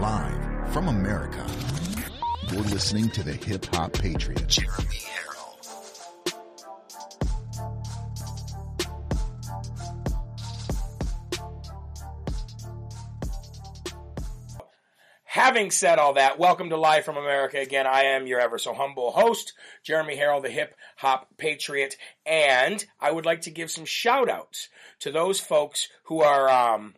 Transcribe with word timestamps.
Live 0.00 0.72
from 0.72 0.88
America. 0.88 1.46
You're 2.50 2.62
listening 2.62 3.10
to 3.10 3.22
the 3.22 3.34
Hip 3.34 3.66
Hop 3.74 3.92
Patriot. 3.92 4.48
Jeremy 4.48 4.96
Herrell. 4.96 5.58
Having 15.24 15.70
said 15.70 15.98
all 15.98 16.14
that, 16.14 16.38
welcome 16.38 16.70
to 16.70 16.78
Live 16.78 17.04
from 17.04 17.18
America. 17.18 17.58
Again, 17.58 17.86
I 17.86 18.04
am 18.04 18.26
your 18.26 18.40
ever 18.40 18.56
so 18.56 18.72
humble 18.72 19.10
host, 19.10 19.52
Jeremy 19.82 20.16
Herrell, 20.16 20.40
the 20.40 20.48
hip 20.48 20.76
hop 20.96 21.28
patriot. 21.36 21.98
And 22.24 22.82
I 22.98 23.10
would 23.10 23.26
like 23.26 23.42
to 23.42 23.50
give 23.50 23.70
some 23.70 23.84
shout 23.84 24.30
outs 24.30 24.70
to 25.00 25.12
those 25.12 25.40
folks 25.40 25.88
who 26.04 26.22
are, 26.22 26.48
um, 26.48 26.94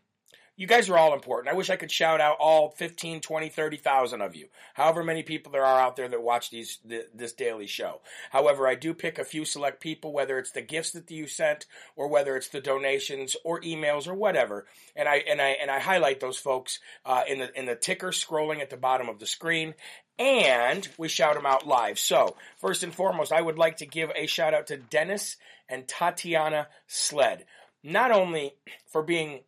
you 0.62 0.68
guys 0.68 0.89
are 0.89 0.96
all 0.96 1.12
important. 1.12 1.52
I 1.52 1.57
wish 1.57 1.71
I 1.71 1.76
could 1.76 1.90
shout 1.90 2.21
out 2.21 2.36
all 2.39 2.71
15, 2.71 3.21
20, 3.21 3.48
30,000 3.48 4.21
of 4.21 4.36
you. 4.36 4.46
However 4.75 5.02
many 5.02 5.25
people 5.25 5.50
there 5.50 5.64
are 5.64 5.80
out 5.80 5.96
there 5.96 6.07
that 6.07 6.22
watch 6.22 6.50
these 6.50 6.79
this 6.85 7.32
daily 7.32 7.66
show. 7.66 8.00
However, 8.30 8.68
I 8.68 8.76
do 8.76 8.94
pick 8.94 9.18
a 9.18 9.25
few 9.25 9.44
select 9.44 9.80
people 9.80 10.12
whether 10.12 10.38
it's 10.38 10.52
the 10.52 10.62
gifts 10.62 10.93
that 10.93 11.11
you 11.11 11.26
sent 11.26 11.66
or 11.96 12.07
whether 12.07 12.36
it's 12.36 12.46
the 12.46 12.61
donations 12.61 13.35
or 13.43 13.61
emails 13.62 14.07
or 14.07 14.14
whatever. 14.14 14.68
And 14.94 15.08
I 15.08 15.16
and 15.16 15.40
I 15.40 15.48
and 15.61 15.68
I 15.68 15.80
highlight 15.80 16.21
those 16.21 16.38
folks 16.38 16.79
uh, 17.04 17.24
in 17.26 17.40
the 17.40 17.58
in 17.58 17.66
the 17.66 17.74
ticker 17.74 18.10
scrolling 18.10 18.60
at 18.60 18.71
the 18.71 18.76
bottom 18.76 19.08
of 19.08 19.18
the 19.18 19.26
screen 19.26 19.74
and 20.16 20.88
we 20.96 21.08
shout 21.08 21.35
them 21.35 21.44
out 21.44 21.66
live. 21.66 21.99
So, 21.99 22.36
first 22.58 22.85
and 22.85 22.94
foremost, 22.94 23.32
I 23.32 23.43
would 23.43 23.58
like 23.58 23.79
to 23.79 23.86
give 23.86 24.13
a 24.14 24.26
shout 24.26 24.54
out 24.54 24.68
to 24.68 24.76
Dennis 24.76 25.38
and 25.68 25.88
Tatiana 25.88 26.68
Sled. 26.86 27.46
Not 27.82 28.13
only 28.13 28.54
for 28.86 29.02
being 29.02 29.40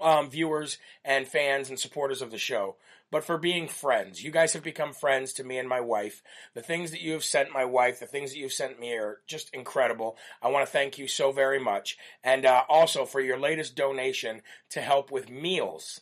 um, 0.00 0.30
viewers 0.30 0.78
and 1.04 1.26
fans 1.26 1.68
and 1.68 1.78
supporters 1.78 2.22
of 2.22 2.30
the 2.30 2.38
show, 2.38 2.76
but 3.10 3.24
for 3.24 3.38
being 3.38 3.68
friends. 3.68 4.22
You 4.22 4.30
guys 4.30 4.52
have 4.52 4.62
become 4.62 4.92
friends 4.92 5.32
to 5.34 5.44
me 5.44 5.58
and 5.58 5.68
my 5.68 5.80
wife. 5.80 6.22
The 6.54 6.62
things 6.62 6.90
that 6.92 7.00
you 7.00 7.12
have 7.12 7.24
sent 7.24 7.52
my 7.52 7.64
wife, 7.64 7.98
the 7.98 8.06
things 8.06 8.32
that 8.32 8.38
you've 8.38 8.52
sent 8.52 8.78
me 8.78 8.94
are 8.94 9.18
just 9.26 9.52
incredible. 9.54 10.16
I 10.42 10.48
want 10.48 10.66
to 10.66 10.72
thank 10.72 10.98
you 10.98 11.08
so 11.08 11.32
very 11.32 11.58
much. 11.58 11.96
And 12.22 12.46
uh, 12.46 12.62
also 12.68 13.04
for 13.04 13.20
your 13.20 13.38
latest 13.38 13.74
donation 13.74 14.42
to 14.70 14.80
help 14.80 15.10
with 15.10 15.30
meals 15.30 16.00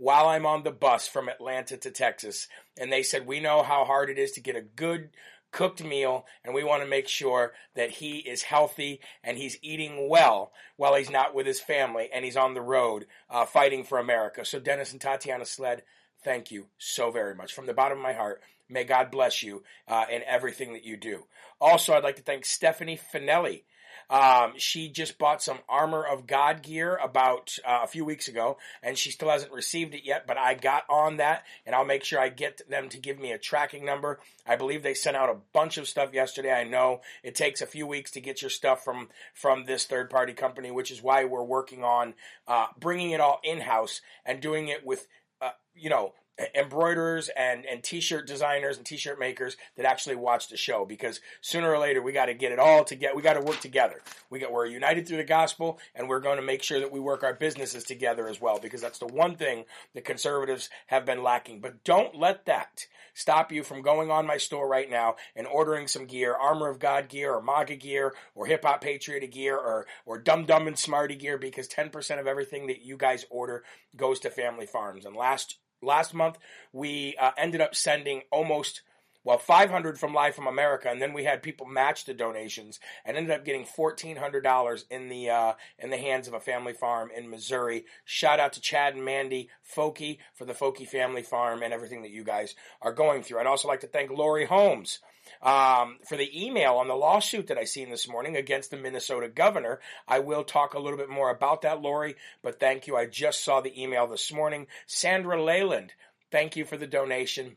while 0.00 0.28
I'm 0.28 0.46
on 0.46 0.62
the 0.62 0.70
bus 0.70 1.06
from 1.06 1.28
Atlanta 1.28 1.76
to 1.76 1.90
Texas. 1.90 2.48
And 2.78 2.90
they 2.90 3.02
said, 3.02 3.26
We 3.26 3.40
know 3.40 3.62
how 3.62 3.84
hard 3.84 4.10
it 4.10 4.18
is 4.18 4.32
to 4.32 4.40
get 4.40 4.56
a 4.56 4.62
good 4.62 5.10
cooked 5.50 5.82
meal, 5.82 6.26
and 6.44 6.54
we 6.54 6.64
want 6.64 6.82
to 6.82 6.88
make 6.88 7.08
sure 7.08 7.52
that 7.74 7.90
he 7.90 8.18
is 8.18 8.42
healthy 8.42 9.00
and 9.22 9.36
he's 9.36 9.58
eating 9.62 10.08
well 10.08 10.52
while 10.76 10.94
he's 10.94 11.10
not 11.10 11.34
with 11.34 11.46
his 11.46 11.60
family 11.60 12.08
and 12.12 12.24
he's 12.24 12.36
on 12.36 12.54
the 12.54 12.60
road 12.60 13.06
uh, 13.28 13.44
fighting 13.44 13.84
for 13.84 13.98
America. 13.98 14.44
So, 14.44 14.60
Dennis 14.60 14.92
and 14.92 15.00
Tatiana 15.00 15.44
Sled, 15.44 15.82
thank 16.22 16.50
you 16.50 16.66
so 16.78 17.10
very 17.10 17.34
much. 17.34 17.52
From 17.52 17.66
the 17.66 17.74
bottom 17.74 17.98
of 17.98 18.04
my 18.04 18.12
heart, 18.12 18.42
may 18.70 18.84
God 18.84 19.10
bless 19.10 19.42
you 19.42 19.62
uh, 19.88 20.06
in 20.10 20.22
everything 20.26 20.72
that 20.72 20.84
you 20.84 20.96
do. 20.96 21.24
Also, 21.60 21.92
I'd 21.92 22.04
like 22.04 22.16
to 22.16 22.22
thank 22.22 22.44
Stephanie 22.44 22.98
Finelli 23.12 23.62
um, 24.10 24.54
she 24.56 24.88
just 24.88 25.18
bought 25.18 25.40
some 25.40 25.60
Armor 25.68 26.02
of 26.02 26.26
God 26.26 26.62
gear 26.62 26.96
about 26.96 27.56
uh, 27.64 27.80
a 27.84 27.86
few 27.86 28.04
weeks 28.04 28.26
ago, 28.26 28.58
and 28.82 28.98
she 28.98 29.12
still 29.12 29.30
hasn't 29.30 29.52
received 29.52 29.94
it 29.94 30.04
yet. 30.04 30.26
But 30.26 30.36
I 30.36 30.54
got 30.54 30.82
on 30.90 31.18
that, 31.18 31.44
and 31.64 31.76
I'll 31.76 31.84
make 31.84 32.02
sure 32.02 32.18
I 32.18 32.28
get 32.28 32.60
them 32.68 32.88
to 32.88 32.98
give 32.98 33.20
me 33.20 33.30
a 33.30 33.38
tracking 33.38 33.84
number. 33.84 34.18
I 34.44 34.56
believe 34.56 34.82
they 34.82 34.94
sent 34.94 35.16
out 35.16 35.30
a 35.30 35.38
bunch 35.52 35.78
of 35.78 35.86
stuff 35.86 36.12
yesterday. 36.12 36.52
I 36.52 36.64
know 36.64 37.02
it 37.22 37.36
takes 37.36 37.62
a 37.62 37.66
few 37.66 37.86
weeks 37.86 38.10
to 38.12 38.20
get 38.20 38.42
your 38.42 38.50
stuff 38.50 38.84
from 38.84 39.08
from 39.32 39.64
this 39.64 39.86
third 39.86 40.10
party 40.10 40.32
company, 40.32 40.72
which 40.72 40.90
is 40.90 41.00
why 41.00 41.24
we're 41.24 41.44
working 41.44 41.84
on 41.84 42.14
uh, 42.48 42.66
bringing 42.80 43.12
it 43.12 43.20
all 43.20 43.40
in 43.44 43.60
house 43.60 44.00
and 44.26 44.40
doing 44.40 44.66
it 44.66 44.84
with 44.84 45.06
uh, 45.40 45.50
you 45.76 45.88
know 45.88 46.14
embroiderers 46.54 47.30
and, 47.36 47.64
and 47.66 47.82
t-shirt 47.82 48.26
designers 48.26 48.76
and 48.76 48.86
t-shirt 48.86 49.18
makers 49.18 49.56
that 49.76 49.86
actually 49.86 50.16
watch 50.16 50.48
the 50.48 50.56
show 50.56 50.84
because 50.84 51.20
sooner 51.40 51.72
or 51.72 51.78
later 51.78 52.02
we 52.02 52.12
got 52.12 52.26
to 52.26 52.34
get 52.34 52.52
it 52.52 52.58
all 52.58 52.84
together. 52.84 53.14
We 53.14 53.22
got 53.22 53.34
to 53.34 53.40
work 53.40 53.60
together. 53.60 54.00
We 54.30 54.38
got, 54.38 54.52
we're 54.52 54.66
united 54.66 55.06
through 55.06 55.18
the 55.18 55.24
gospel 55.24 55.78
and 55.94 56.08
we're 56.08 56.20
going 56.20 56.36
to 56.36 56.42
make 56.42 56.62
sure 56.62 56.80
that 56.80 56.92
we 56.92 57.00
work 57.00 57.22
our 57.22 57.34
businesses 57.34 57.84
together 57.84 58.28
as 58.28 58.40
well 58.40 58.58
because 58.58 58.80
that's 58.80 58.98
the 58.98 59.06
one 59.06 59.36
thing 59.36 59.64
the 59.94 60.00
conservatives 60.00 60.70
have 60.86 61.04
been 61.04 61.22
lacking. 61.22 61.60
But 61.60 61.84
don't 61.84 62.14
let 62.14 62.46
that 62.46 62.86
stop 63.14 63.52
you 63.52 63.62
from 63.62 63.82
going 63.82 64.10
on 64.10 64.26
my 64.26 64.36
store 64.36 64.68
right 64.68 64.90
now 64.90 65.16
and 65.36 65.46
ordering 65.46 65.86
some 65.86 66.06
gear, 66.06 66.34
Armor 66.34 66.68
of 66.68 66.78
God 66.78 67.08
gear 67.08 67.34
or 67.34 67.42
MAGA 67.42 67.76
gear 67.76 68.14
or 68.34 68.46
Hip 68.46 68.64
Hop 68.64 68.80
Patriot 68.80 69.26
gear 69.30 69.56
or, 69.56 69.86
or 70.06 70.18
Dumb 70.18 70.46
Dumb 70.46 70.66
and 70.66 70.78
Smarty 70.78 71.16
gear 71.16 71.38
because 71.38 71.68
10% 71.68 72.20
of 72.20 72.26
everything 72.26 72.66
that 72.68 72.82
you 72.82 72.96
guys 72.96 73.26
order 73.30 73.64
goes 73.96 74.20
to 74.20 74.30
family 74.30 74.66
farms. 74.66 75.04
And 75.04 75.16
last 75.16 75.58
last 75.82 76.14
month 76.14 76.38
we 76.72 77.16
uh, 77.20 77.30
ended 77.36 77.60
up 77.60 77.74
sending 77.74 78.22
almost 78.30 78.82
well 79.24 79.38
500 79.38 79.98
from 79.98 80.14
live 80.14 80.34
from 80.34 80.46
america 80.46 80.88
and 80.88 81.00
then 81.00 81.12
we 81.12 81.24
had 81.24 81.42
people 81.42 81.66
match 81.66 82.04
the 82.04 82.14
donations 82.14 82.80
and 83.04 83.16
ended 83.16 83.32
up 83.32 83.44
getting 83.44 83.64
$1400 83.64 84.84
in 84.90 85.08
the 85.08 85.30
uh, 85.30 85.52
in 85.78 85.90
the 85.90 85.96
hands 85.96 86.28
of 86.28 86.34
a 86.34 86.40
family 86.40 86.72
farm 86.72 87.10
in 87.16 87.28
missouri. 87.28 87.84
Shout 88.04 88.40
out 88.40 88.54
to 88.54 88.60
chad 88.60 88.94
and 88.94 89.04
mandy 89.04 89.50
Foki 89.76 90.18
for 90.34 90.44
the 90.44 90.54
Foki 90.54 90.86
family 90.86 91.22
farm 91.22 91.62
and 91.62 91.72
everything 91.72 92.02
that 92.02 92.10
you 92.10 92.24
guys 92.24 92.54
are 92.80 92.92
going 92.92 93.22
through. 93.22 93.40
I'd 93.40 93.46
also 93.46 93.68
like 93.68 93.80
to 93.80 93.86
thank 93.86 94.10
lori 94.10 94.46
holmes 94.46 95.00
um, 95.42 95.98
for 96.08 96.16
the 96.16 96.44
email 96.44 96.74
on 96.74 96.88
the 96.88 96.94
lawsuit 96.94 97.46
that 97.48 97.58
I 97.58 97.64
seen 97.64 97.90
this 97.90 98.08
morning 98.08 98.36
against 98.36 98.70
the 98.70 98.76
Minnesota 98.76 99.28
governor. 99.28 99.80
I 100.06 100.18
will 100.18 100.44
talk 100.44 100.74
a 100.74 100.78
little 100.78 100.98
bit 100.98 101.08
more 101.08 101.30
about 101.30 101.62
that, 101.62 101.80
Lori, 101.80 102.16
but 102.42 102.60
thank 102.60 102.86
you. 102.86 102.96
I 102.96 103.06
just 103.06 103.44
saw 103.44 103.60
the 103.60 103.80
email 103.80 104.06
this 104.06 104.32
morning. 104.32 104.66
Sandra 104.86 105.42
Leyland, 105.42 105.92
thank 106.30 106.56
you 106.56 106.64
for 106.64 106.76
the 106.76 106.86
donation 106.86 107.56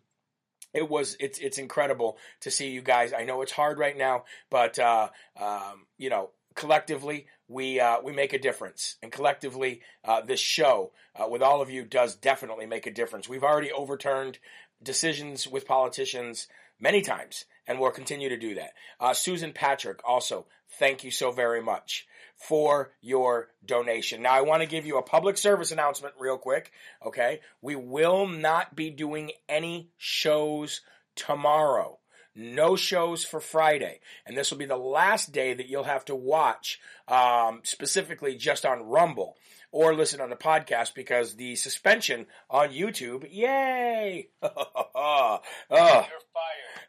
it 0.74 0.90
was 0.90 1.16
it's 1.20 1.38
it's 1.40 1.58
incredible 1.58 2.18
to 2.42 2.52
see 2.52 2.72
you 2.72 2.82
guys. 2.82 3.14
I 3.14 3.24
know 3.24 3.42
it's 3.42 3.52
hard 3.52 3.78
right 3.78 3.98
now, 3.98 4.26
but 4.50 4.80
uh, 4.80 5.10
um, 5.40 5.86
you 5.98 6.10
know 6.10 6.32
collectively 6.56 7.28
we 7.48 7.80
uh, 7.80 7.98
we 8.04 8.12
make 8.12 8.34
a 8.34 8.40
difference, 8.40 8.98
and 9.02 9.12
collectively 9.12 9.82
uh, 10.04 10.22
this 10.22 10.40
show 10.40 10.92
uh, 11.16 11.28
with 11.28 11.42
all 11.42 11.62
of 11.62 11.70
you 11.70 11.84
does 11.84 12.16
definitely 12.16 12.66
make 12.66 12.88
a 12.88 12.92
difference. 12.92 13.30
We've 13.30 13.44
already 13.44 13.72
overturned 13.72 14.40
decisions 14.82 15.48
with 15.48 15.68
politicians 15.68 16.48
many 16.84 17.02
times, 17.02 17.46
and 17.66 17.80
we'll 17.80 17.92
continue 17.92 18.30
to 18.30 18.38
do 18.38 18.56
that. 18.56 18.74
Uh, 19.00 19.14
Susan 19.14 19.54
Patrick, 19.54 20.02
also, 20.06 20.46
thank 20.78 21.04
you 21.04 21.12
so 21.12 21.32
very 21.32 21.62
much 21.62 22.06
for 22.36 22.92
your 23.02 23.48
donation. 23.66 24.22
Now, 24.22 24.34
I 24.34 24.42
want 24.42 24.62
to 24.62 24.68
give 24.68 24.86
you 24.86 24.98
a 24.98 25.02
public 25.02 25.38
service 25.38 25.72
announcement 25.72 26.14
real 26.20 26.38
quick, 26.38 26.72
okay? 27.06 27.40
We 27.62 27.78
will 27.78 28.28
not 28.28 28.76
be 28.76 28.90
doing 28.90 29.32
any 29.48 29.90
shows 29.98 30.82
tomorrow. 31.16 32.00
No 32.36 32.76
shows 32.76 33.24
for 33.24 33.40
Friday. 33.40 34.02
And 34.26 34.36
this 34.36 34.52
will 34.52 34.58
be 34.58 34.66
the 34.66 34.76
last 34.76 35.32
day 35.32 35.54
that 35.54 35.70
you'll 35.70 35.84
have 35.84 36.04
to 36.06 36.16
watch, 36.16 36.82
um, 37.08 37.62
specifically 37.64 38.36
just 38.36 38.66
on 38.66 38.84
Rumble 38.84 39.38
or 39.72 39.96
listen 39.96 40.22
on 40.22 40.30
the 40.30 40.36
podcast 40.36 40.94
because 40.94 41.36
the 41.36 41.56
suspension 41.56 42.26
on 42.50 42.70
YouTube, 42.70 43.28
yay! 43.32 44.30
oh. 44.44 45.40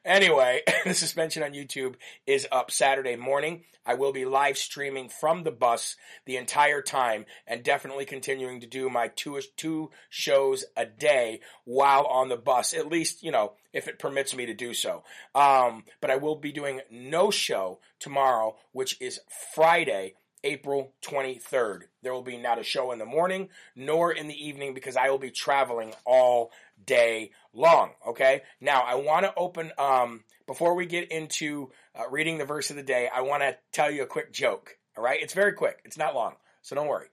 Anyway, 0.04 0.60
the 0.84 0.92
suspension 0.92 1.42
on 1.42 1.52
YouTube 1.52 1.94
is 2.26 2.46
up 2.52 2.70
Saturday 2.70 3.16
morning. 3.16 3.64
I 3.86 3.94
will 3.94 4.12
be 4.12 4.24
live 4.24 4.58
streaming 4.58 5.08
from 5.08 5.44
the 5.44 5.50
bus 5.50 5.96
the 6.26 6.36
entire 6.36 6.82
time 6.82 7.24
and 7.46 7.62
definitely 7.62 8.04
continuing 8.04 8.60
to 8.60 8.66
do 8.66 8.90
my 8.90 9.08
two, 9.08 9.40
two 9.56 9.90
shows 10.10 10.64
a 10.76 10.84
day 10.86 11.40
while 11.64 12.06
on 12.06 12.28
the 12.28 12.36
bus, 12.36 12.74
at 12.74 12.88
least, 12.88 13.22
you 13.22 13.30
know, 13.30 13.52
if 13.72 13.88
it 13.88 13.98
permits 13.98 14.34
me 14.34 14.46
to 14.46 14.54
do 14.54 14.74
so. 14.74 15.04
Um, 15.34 15.84
but 16.00 16.10
I 16.10 16.16
will 16.16 16.36
be 16.36 16.52
doing 16.52 16.80
no 16.90 17.30
show 17.30 17.80
tomorrow, 17.98 18.56
which 18.72 19.00
is 19.00 19.20
Friday 19.54 20.14
April 20.44 20.92
23rd. 21.02 21.80
There 22.02 22.12
will 22.12 22.22
be 22.22 22.36
not 22.36 22.60
a 22.60 22.62
show 22.62 22.92
in 22.92 22.98
the 22.98 23.04
morning 23.04 23.48
nor 23.74 24.12
in 24.12 24.28
the 24.28 24.46
evening 24.46 24.74
because 24.74 24.96
I 24.96 25.10
will 25.10 25.18
be 25.18 25.30
traveling 25.30 25.92
all 26.04 26.52
day 26.86 27.32
long. 27.52 27.90
Okay. 28.06 28.42
Now 28.60 28.82
I 28.82 28.94
want 28.96 29.24
to 29.26 29.34
open, 29.36 29.72
um, 29.78 30.22
before 30.46 30.74
we 30.74 30.86
get 30.86 31.10
into 31.10 31.70
uh, 31.98 32.08
reading 32.10 32.38
the 32.38 32.44
verse 32.44 32.70
of 32.70 32.76
the 32.76 32.82
day, 32.82 33.08
I 33.12 33.22
want 33.22 33.42
to 33.42 33.56
tell 33.72 33.90
you 33.90 34.02
a 34.02 34.06
quick 34.06 34.32
joke. 34.32 34.76
All 34.96 35.02
right. 35.02 35.20
It's 35.20 35.34
very 35.34 35.54
quick. 35.54 35.80
It's 35.84 35.98
not 35.98 36.14
long. 36.14 36.34
So 36.62 36.76
don't 36.76 36.86
worry. 36.86 37.08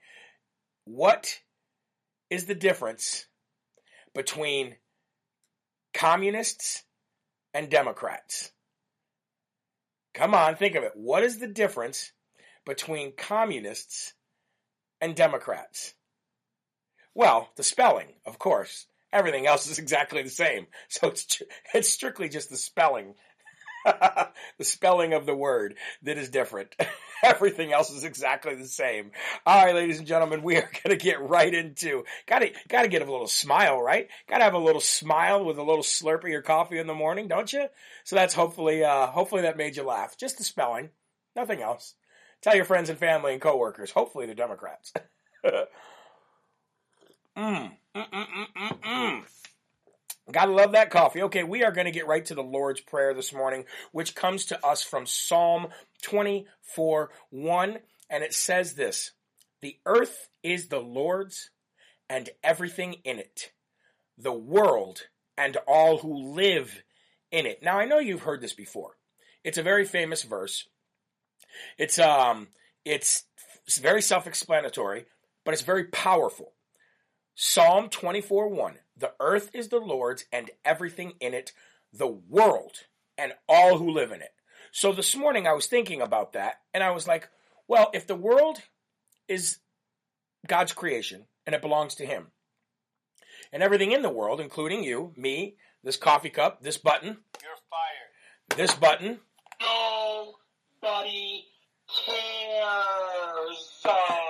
What 0.85 1.39
is 2.29 2.45
the 2.45 2.55
difference 2.55 3.25
between 4.13 4.75
communists 5.93 6.83
and 7.53 7.69
Democrats? 7.69 8.51
Come 10.13 10.33
on, 10.33 10.55
think 10.55 10.75
of 10.75 10.83
it. 10.83 10.91
What 10.95 11.23
is 11.23 11.39
the 11.39 11.47
difference 11.47 12.11
between 12.65 13.15
communists 13.15 14.13
and 14.99 15.15
Democrats? 15.15 15.93
Well, 17.13 17.49
the 17.55 17.63
spelling, 17.63 18.07
of 18.25 18.39
course. 18.39 18.87
Everything 19.13 19.45
else 19.45 19.67
is 19.67 19.79
exactly 19.79 20.23
the 20.23 20.29
same. 20.29 20.67
So 20.89 21.09
it's, 21.09 21.41
it's 21.73 21.89
strictly 21.89 22.29
just 22.29 22.49
the 22.49 22.57
spelling. 22.57 23.15
the 23.85 24.63
spelling 24.63 25.13
of 25.13 25.25
the 25.25 25.35
word 25.35 25.75
that 26.03 26.17
is 26.17 26.29
different. 26.29 26.75
Everything 27.23 27.73
else 27.73 27.89
is 27.89 28.03
exactly 28.03 28.55
the 28.55 28.67
same. 28.67 29.11
All 29.45 29.65
right, 29.65 29.75
ladies 29.75 29.97
and 29.97 30.07
gentlemen, 30.07 30.43
we 30.43 30.57
are 30.57 30.69
going 30.83 30.97
to 30.97 31.03
get 31.03 31.19
right 31.21 31.53
into. 31.53 32.03
Got 32.27 32.39
to 32.39 32.51
got 32.67 32.83
to 32.83 32.87
get 32.87 33.01
a 33.01 33.11
little 33.11 33.27
smile, 33.27 33.81
right? 33.81 34.07
Got 34.27 34.39
to 34.39 34.43
have 34.43 34.53
a 34.53 34.59
little 34.59 34.81
smile 34.81 35.43
with 35.43 35.57
a 35.57 35.63
little 35.63 35.83
slurp 35.83 36.23
of 36.23 36.29
your 36.29 36.41
coffee 36.41 36.77
in 36.77 36.87
the 36.87 36.93
morning, 36.93 37.27
don't 37.27 37.51
you? 37.51 37.67
So 38.03 38.15
that's 38.15 38.33
hopefully 38.33 38.83
uh, 38.83 39.07
hopefully 39.07 39.43
that 39.43 39.57
made 39.57 39.75
you 39.75 39.83
laugh. 39.83 40.17
Just 40.17 40.37
the 40.37 40.43
spelling, 40.43 40.89
nothing 41.35 41.61
else. 41.61 41.95
Tell 42.41 42.55
your 42.55 42.65
friends 42.65 42.89
and 42.89 42.97
family 42.97 43.33
and 43.33 43.41
coworkers. 43.41 43.91
Hopefully 43.91 44.25
the 44.25 44.35
Democrats. 44.35 44.91
mm, 45.45 45.65
mm, 47.37 47.71
mm, 47.95 48.09
mm, 48.11 48.47
mm, 48.57 48.79
mm. 48.81 49.23
Gotta 50.31 50.51
love 50.51 50.71
that 50.71 50.91
coffee. 50.91 51.23
Okay, 51.23 51.43
we 51.43 51.63
are 51.63 51.71
going 51.71 51.85
to 51.85 51.91
get 51.91 52.07
right 52.07 52.25
to 52.25 52.35
the 52.35 52.43
Lord's 52.43 52.81
Prayer 52.81 53.13
this 53.13 53.33
morning, 53.33 53.65
which 53.91 54.15
comes 54.15 54.45
to 54.45 54.65
us 54.65 54.81
from 54.81 55.05
Psalm 55.05 55.67
24 56.03 57.09
1. 57.29 57.79
And 58.09 58.23
it 58.23 58.33
says 58.33 58.73
this 58.73 59.11
The 59.61 59.77
earth 59.85 60.29
is 60.41 60.67
the 60.67 60.79
Lord's 60.79 61.49
and 62.09 62.29
everything 62.43 62.95
in 63.05 63.19
it, 63.19 63.51
the 64.17 64.33
world 64.33 65.01
and 65.37 65.57
all 65.67 65.97
who 65.97 66.33
live 66.33 66.83
in 67.31 67.45
it. 67.45 67.63
Now, 67.63 67.79
I 67.79 67.85
know 67.85 67.99
you've 67.99 68.23
heard 68.23 68.41
this 68.41 68.53
before. 68.53 68.97
It's 69.43 69.57
a 69.57 69.63
very 69.63 69.85
famous 69.85 70.23
verse. 70.23 70.67
It's, 71.77 71.99
um, 71.99 72.47
it's, 72.85 73.23
very 73.79 74.01
self 74.01 74.27
explanatory, 74.27 75.05
but 75.45 75.53
it's 75.53 75.63
very 75.63 75.85
powerful. 75.85 76.53
Psalm 77.35 77.89
24 77.89 78.49
1. 78.49 78.75
The 78.97 79.13
earth 79.19 79.49
is 79.53 79.69
the 79.69 79.79
Lord's 79.79 80.25
and 80.31 80.51
everything 80.65 81.13
in 81.19 81.33
it, 81.33 81.53
the 81.93 82.07
world 82.07 82.73
and 83.17 83.33
all 83.47 83.77
who 83.77 83.91
live 83.91 84.11
in 84.11 84.21
it. 84.21 84.31
So 84.71 84.91
this 84.91 85.15
morning 85.15 85.47
I 85.47 85.53
was 85.53 85.67
thinking 85.67 86.01
about 86.01 86.33
that 86.33 86.55
and 86.73 86.83
I 86.83 86.91
was 86.91 87.07
like, 87.07 87.29
well, 87.67 87.89
if 87.93 88.07
the 88.07 88.15
world 88.15 88.59
is 89.27 89.59
God's 90.47 90.73
creation 90.73 91.25
and 91.45 91.55
it 91.55 91.61
belongs 91.61 91.95
to 91.95 92.05
Him, 92.05 92.27
and 93.53 93.63
everything 93.63 93.91
in 93.91 94.01
the 94.01 94.09
world, 94.09 94.39
including 94.39 94.83
you, 94.83 95.13
me, 95.15 95.55
this 95.83 95.97
coffee 95.97 96.29
cup, 96.29 96.61
this 96.61 96.77
button, 96.77 97.17
you're 97.41 97.57
fired. 97.69 98.57
This 98.57 98.75
button, 98.75 99.19
cares. 100.81 101.21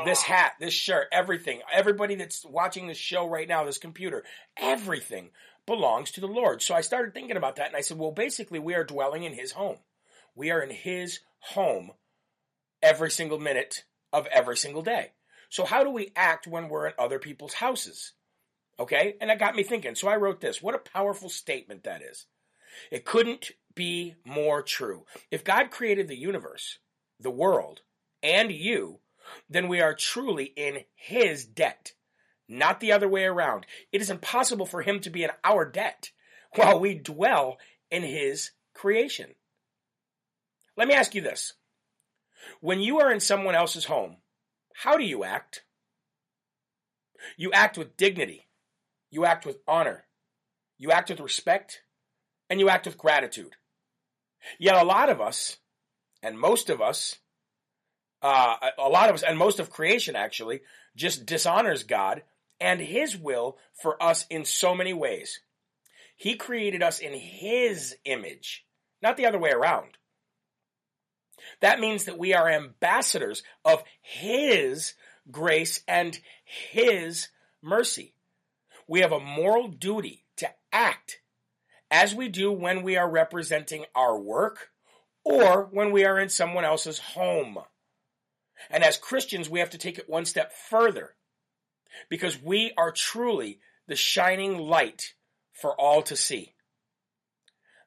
This 0.06 0.21
hat, 0.21 0.53
this 0.59 0.74
shirt, 0.74 1.07
everything, 1.12 1.62
everybody 1.71 2.15
that's 2.15 2.45
watching 2.45 2.88
this 2.88 2.98
show 2.98 3.27
right 3.27 3.48
now, 3.48 3.63
this 3.63 3.77
computer, 3.77 4.24
everything 4.57 5.30
belongs 5.65 6.12
to 6.12 6.21
the 6.21 6.27
Lord. 6.27 6.62
So 6.62 6.74
I 6.74 6.81
started 6.81 7.13
thinking 7.13 7.38
about 7.38 7.57
that 7.57 7.68
and 7.68 7.75
I 7.75 7.81
said, 7.81 7.98
well, 7.98 8.12
basically, 8.12 8.59
we 8.59 8.74
are 8.74 8.83
dwelling 8.83 9.24
in 9.24 9.33
His 9.33 9.51
home. 9.51 9.77
We 10.36 10.51
are 10.51 10.62
in 10.62 10.71
His 10.71 11.19
home 11.39 11.92
every 12.81 13.12
single 13.12 13.39
minute 13.39 13.83
of 14.12 14.25
every 14.27 14.57
single 14.57 14.81
day. 14.81 15.12
So 15.50 15.65
how 15.65 15.83
do 15.83 15.92
we 15.92 16.12
act 16.15 16.47
when 16.47 16.69
we're 16.69 16.88
in 16.88 16.94
other 16.97 17.19
people's 17.19 17.54
houses? 17.54 18.13
Okay? 18.80 19.15
And 19.21 19.30
that 19.30 19.39
got 19.39 19.56
me 19.56 19.63
thinking. 19.63 19.95
So 19.95 20.07
I 20.07 20.15
wrote 20.15 20.42
this. 20.42 20.62
What 20.62 20.75
a 20.75 20.80
powerful 20.80 21.30
statement 21.30 21.83
that 21.83 22.01
is. 22.01 22.25
It 22.91 23.06
couldn't 23.06 23.51
be 23.75 24.15
more 24.25 24.62
true. 24.62 25.06
If 25.29 25.44
God 25.44 25.71
created 25.71 26.07
the 26.07 26.18
universe, 26.18 26.79
the 27.19 27.31
world, 27.31 27.81
and 28.23 28.51
you, 28.51 29.00
then 29.50 29.68
we 29.68 29.81
are 29.81 29.94
truly 29.94 30.45
in 30.45 30.79
his 30.95 31.45
debt, 31.45 31.94
not 32.47 32.79
the 32.79 32.91
other 32.91 33.07
way 33.07 33.23
around. 33.23 33.65
It 33.91 34.01
is 34.01 34.09
impossible 34.09 34.65
for 34.65 34.81
him 34.81 35.00
to 35.01 35.09
be 35.09 35.23
in 35.23 35.31
our 35.44 35.65
debt 35.65 36.12
while 36.56 36.79
we 36.79 36.95
dwell 36.95 37.57
in 37.89 38.03
his 38.03 38.51
creation. 38.73 39.35
Let 40.77 40.88
me 40.88 40.94
ask 40.94 41.15
you 41.15 41.21
this. 41.21 41.53
When 42.59 42.79
you 42.79 43.00
are 43.00 43.12
in 43.12 43.19
someone 43.19 43.56
else's 43.56 43.85
home, 43.85 44.18
how 44.73 44.97
do 44.97 45.03
you 45.03 45.23
act? 45.23 45.63
You 47.38 47.51
act 47.51 47.77
with 47.77 47.97
dignity. 47.97 48.47
You 49.12 49.25
act 49.25 49.45
with 49.45 49.59
honor. 49.68 50.06
You 50.77 50.91
act 50.91 51.09
with 51.09 51.19
respect. 51.19 51.81
And 52.51 52.59
you 52.59 52.68
act 52.68 52.86
with 52.86 52.98
gratitude. 52.98 53.56
Yet 54.59 54.75
a 54.75 54.83
lot 54.83 55.07
of 55.07 55.21
us, 55.21 55.56
and 56.21 56.38
most 56.38 56.69
of 56.69 56.81
us, 56.81 57.15
uh, 58.21 58.56
a 58.77 58.89
lot 58.89 59.07
of 59.07 59.15
us, 59.15 59.24
and 59.24 59.38
most 59.38 59.62
of 59.62 59.69
creation 59.69 60.18
actually, 60.18 60.59
just 60.94 61.25
dishonors 61.25 61.86
God 61.86 62.24
and 62.59 62.81
His 62.81 63.15
will 63.15 63.57
for 63.81 64.03
us 64.03 64.25
in 64.30 64.44
so 64.44 64.75
many 64.75 64.92
ways. 64.92 65.39
He 66.18 66.36
created 66.36 66.83
us 66.83 67.00
in 67.00 67.13
His 67.13 67.95
image, 68.03 68.65
not 69.01 69.15
the 69.15 69.27
other 69.27 69.39
way 69.39 69.51
around. 69.51 69.97
That 71.62 71.80
means 71.80 72.04
that 72.04 72.19
we 72.19 72.33
are 72.33 72.50
ambassadors 72.50 73.44
of 73.63 73.81
His 74.01 74.94
grace 75.31 75.83
and 75.88 76.19
His 76.44 77.30
mercy. 77.62 78.13
We 78.89 79.00
have 79.00 79.13
a 79.13 79.21
moral 79.21 79.69
duty 79.69 80.25
to 80.36 80.50
act 80.74 81.21
as 81.91 82.15
we 82.15 82.29
do 82.29 82.51
when 82.51 82.81
we 82.81 82.97
are 82.97 83.09
representing 83.09 83.85
our 83.93 84.17
work 84.17 84.69
or 85.23 85.67
when 85.71 85.91
we 85.91 86.05
are 86.05 86.17
in 86.17 86.29
someone 86.29 86.65
else's 86.65 86.97
home. 86.97 87.57
And 88.69 88.83
as 88.83 88.97
Christians, 88.97 89.49
we 89.49 89.59
have 89.59 89.71
to 89.71 89.77
take 89.77 89.99
it 89.99 90.09
one 90.09 90.25
step 90.25 90.53
further 90.53 91.15
because 92.09 92.41
we 92.41 92.71
are 92.77 92.91
truly 92.91 93.59
the 93.88 93.95
shining 93.95 94.57
light 94.57 95.13
for 95.53 95.79
all 95.79 96.01
to 96.03 96.15
see. 96.15 96.53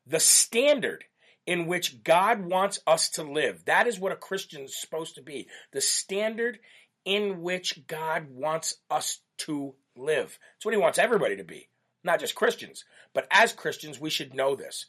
The 0.07 0.21
standard 0.21 1.05
in 1.47 1.67
which 1.67 2.03
God 2.03 2.45
wants 2.45 2.81
us 2.87 3.11
to 3.11 3.23
live. 3.23 3.65
That 3.67 3.87
is 3.87 3.99
what 3.99 4.13
a 4.13 4.17
Christian 4.17 4.63
is 4.63 4.81
supposed 4.81 5.15
to 5.17 5.23
be. 5.23 5.49
The 5.73 5.81
standard 5.81 6.59
in 7.05 7.43
which 7.43 7.87
God 7.87 8.29
wants 8.31 8.77
us 8.91 9.21
to 9.39 9.75
live. 9.97 10.39
It's 10.57 10.65
what 10.65 10.75
he 10.75 10.81
wants 10.81 10.99
everybody 10.99 11.37
to 11.37 11.45
be, 11.45 11.69
not 12.05 12.21
just 12.21 12.35
Christians. 12.35 12.85
But 13.13 13.27
as 13.31 13.53
Christians, 13.53 14.01
we 14.01 14.11
should 14.11 14.35
know 14.35 14.55
this. 14.55 14.87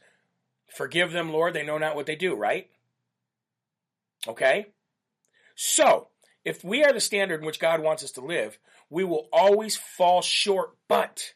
Forgive 0.67 1.11
them, 1.11 1.31
Lord, 1.31 1.53
they 1.53 1.65
know 1.65 1.77
not 1.77 1.95
what 1.95 2.05
they 2.05 2.15
do, 2.15 2.35
right? 2.35 2.69
Okay? 4.27 4.67
So, 5.55 6.07
if 6.43 6.63
we 6.63 6.83
are 6.83 6.93
the 6.93 6.99
standard 6.99 7.39
in 7.39 7.45
which 7.45 7.59
God 7.59 7.81
wants 7.81 8.03
us 8.03 8.11
to 8.13 8.21
live, 8.21 8.57
we 8.89 9.03
will 9.03 9.29
always 9.31 9.75
fall 9.75 10.21
short, 10.21 10.75
but, 10.87 11.33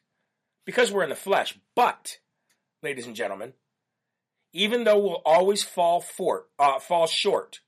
because 0.66 0.92
we're 0.92 1.04
in 1.04 1.10
the 1.10 1.16
flesh, 1.16 1.58
but, 1.76 2.18
ladies 2.84 3.08
and 3.08 3.16
gentlemen, 3.16 3.54
even 4.52 4.84
though 4.84 5.00
we'll 5.00 5.22
always 5.26 5.64
fall 5.64 6.02
for, 6.02 6.48
uh, 6.58 6.80
fall 6.80 7.08
short, 7.08 7.62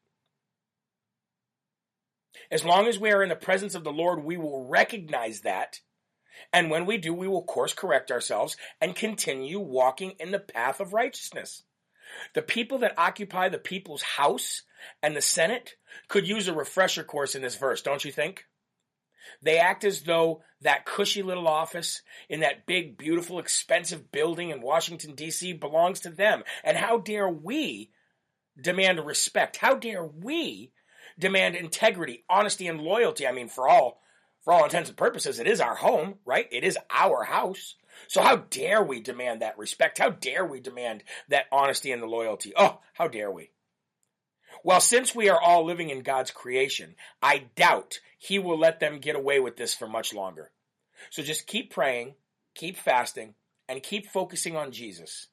as 2.49 2.65
long 2.65 2.87
as 2.87 2.99
we 2.99 3.11
are 3.11 3.23
in 3.23 3.29
the 3.29 3.35
presence 3.35 3.75
of 3.75 3.83
the 3.83 3.93
Lord, 3.93 4.23
we 4.23 4.37
will 4.37 4.67
recognize 4.67 5.41
that. 5.41 5.79
And 6.53 6.69
when 6.69 6.85
we 6.85 6.97
do, 6.97 7.13
we 7.13 7.27
will 7.27 7.43
course 7.43 7.73
correct 7.73 8.11
ourselves 8.11 8.57
and 8.79 8.95
continue 8.95 9.59
walking 9.59 10.13
in 10.19 10.31
the 10.31 10.39
path 10.39 10.79
of 10.79 10.93
righteousness. 10.93 11.63
The 12.33 12.41
people 12.41 12.79
that 12.79 12.97
occupy 12.97 13.49
the 13.49 13.57
people's 13.57 14.01
house 14.01 14.63
and 15.01 15.15
the 15.15 15.21
Senate 15.21 15.75
could 16.07 16.27
use 16.27 16.47
a 16.47 16.53
refresher 16.53 17.03
course 17.03 17.35
in 17.35 17.41
this 17.41 17.55
verse, 17.55 17.81
don't 17.81 18.03
you 18.03 18.11
think? 18.11 18.45
They 19.41 19.59
act 19.59 19.83
as 19.83 20.03
though 20.03 20.43
that 20.61 20.85
cushy 20.85 21.23
little 21.23 21.47
office 21.47 22.01
in 22.29 22.41
that 22.41 22.65
big, 22.65 22.97
beautiful, 22.97 23.39
expensive 23.39 24.11
building 24.11 24.49
in 24.49 24.61
Washington, 24.61 25.15
D.C. 25.15 25.53
belongs 25.53 26.01
to 26.01 26.09
them. 26.09 26.43
And 26.63 26.77
how 26.77 26.97
dare 26.97 27.29
we 27.29 27.91
demand 28.61 28.99
respect? 29.05 29.57
How 29.57 29.75
dare 29.75 30.03
we 30.03 30.73
demand 31.17 31.55
integrity, 31.55 32.23
honesty, 32.29 32.67
and 32.67 32.81
loyalty? 32.81 33.27
I 33.27 33.31
mean, 33.31 33.47
for 33.47 33.67
all, 33.67 34.01
for 34.43 34.53
all 34.53 34.63
intents 34.63 34.89
and 34.89 34.97
purposes, 34.97 35.39
it 35.39 35.47
is 35.47 35.61
our 35.61 35.75
home, 35.75 36.15
right? 36.25 36.47
It 36.51 36.63
is 36.63 36.77
our 36.89 37.23
house. 37.23 37.75
So 38.07 38.21
how 38.21 38.37
dare 38.37 38.83
we 38.83 38.99
demand 38.99 39.41
that 39.41 39.57
respect? 39.57 39.99
How 39.99 40.09
dare 40.09 40.45
we 40.45 40.59
demand 40.59 41.03
that 41.29 41.45
honesty 41.51 41.91
and 41.91 42.01
the 42.01 42.07
loyalty? 42.07 42.53
Oh, 42.55 42.79
how 42.93 43.07
dare 43.07 43.31
we? 43.31 43.51
Well, 44.63 44.81
since 44.81 45.15
we 45.15 45.29
are 45.29 45.39
all 45.39 45.65
living 45.65 45.89
in 45.89 46.01
God's 46.01 46.31
creation, 46.31 46.95
I 47.21 47.45
doubt 47.55 47.99
He 48.17 48.39
will 48.39 48.57
let 48.57 48.79
them 48.79 48.99
get 48.99 49.15
away 49.15 49.39
with 49.39 49.57
this 49.57 49.73
for 49.73 49.87
much 49.87 50.13
longer. 50.13 50.51
So 51.09 51.23
just 51.23 51.47
keep 51.47 51.71
praying, 51.71 52.15
keep 52.55 52.77
fasting, 52.77 53.35
and 53.67 53.81
keep 53.81 54.07
focusing 54.07 54.55
on 54.55 54.71
Jesus 54.71 55.27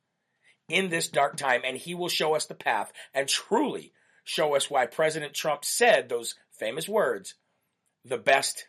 in 0.69 0.89
this 0.89 1.09
dark 1.09 1.37
time, 1.37 1.63
and 1.65 1.77
He 1.77 1.95
will 1.95 2.09
show 2.09 2.35
us 2.35 2.47
the 2.47 2.55
path 2.55 2.93
and 3.15 3.29
truly 3.29 3.93
show 4.25 4.55
us 4.55 4.71
why 4.71 4.87
President 4.87 5.35
Trump 5.35 5.65
said 5.65 6.09
those 6.09 6.35
famous 6.53 6.89
words 6.89 7.35
the 8.05 8.19
best 8.19 8.67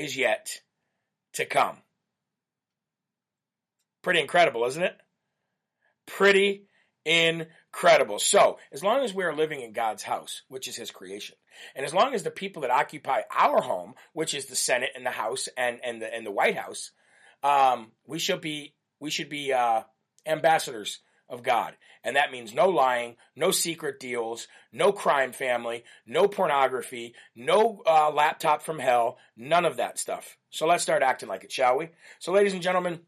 is 0.00 0.16
yet 0.16 0.60
to 1.34 1.44
come. 1.44 1.76
Pretty 4.02 4.20
incredible, 4.20 4.64
isn't 4.64 4.82
it? 4.82 4.96
Pretty 6.06 6.64
incredible. 7.04 8.18
So, 8.18 8.58
as 8.72 8.82
long 8.82 9.04
as 9.04 9.12
we 9.12 9.24
are 9.24 9.34
living 9.34 9.60
in 9.60 9.72
God's 9.72 10.02
house, 10.02 10.42
which 10.48 10.68
is 10.68 10.76
His 10.76 10.90
creation, 10.90 11.36
and 11.74 11.84
as 11.84 11.92
long 11.92 12.14
as 12.14 12.22
the 12.22 12.30
people 12.30 12.62
that 12.62 12.70
occupy 12.70 13.20
our 13.34 13.60
home, 13.60 13.94
which 14.14 14.32
is 14.32 14.46
the 14.46 14.56
Senate 14.56 14.90
and 14.96 15.04
the 15.04 15.10
House 15.10 15.48
and 15.56 15.80
and 15.84 16.00
the 16.00 16.12
and 16.12 16.26
the 16.26 16.32
White 16.32 16.56
House, 16.56 16.92
um, 17.42 17.92
we 18.06 18.18
should 18.18 18.40
be 18.40 18.74
we 19.00 19.10
should 19.10 19.28
be 19.28 19.52
uh, 19.52 19.82
ambassadors 20.26 21.00
of 21.30 21.42
God. 21.42 21.74
And 22.02 22.16
that 22.16 22.32
means 22.32 22.54
no 22.54 22.68
lying, 22.68 23.16
no 23.36 23.50
secret 23.50 24.00
deals, 24.00 24.48
no 24.72 24.92
crime 24.92 25.32
family, 25.32 25.84
no 26.06 26.28
pornography, 26.28 27.14
no 27.34 27.82
uh, 27.86 28.10
laptop 28.10 28.62
from 28.62 28.78
hell, 28.78 29.18
none 29.36 29.64
of 29.64 29.76
that 29.76 29.98
stuff. 29.98 30.36
So 30.50 30.66
let's 30.66 30.82
start 30.82 31.02
acting 31.02 31.28
like 31.28 31.44
it, 31.44 31.52
shall 31.52 31.78
we? 31.78 31.90
So, 32.18 32.32
ladies 32.32 32.54
and 32.54 32.62
gentlemen, 32.62 33.00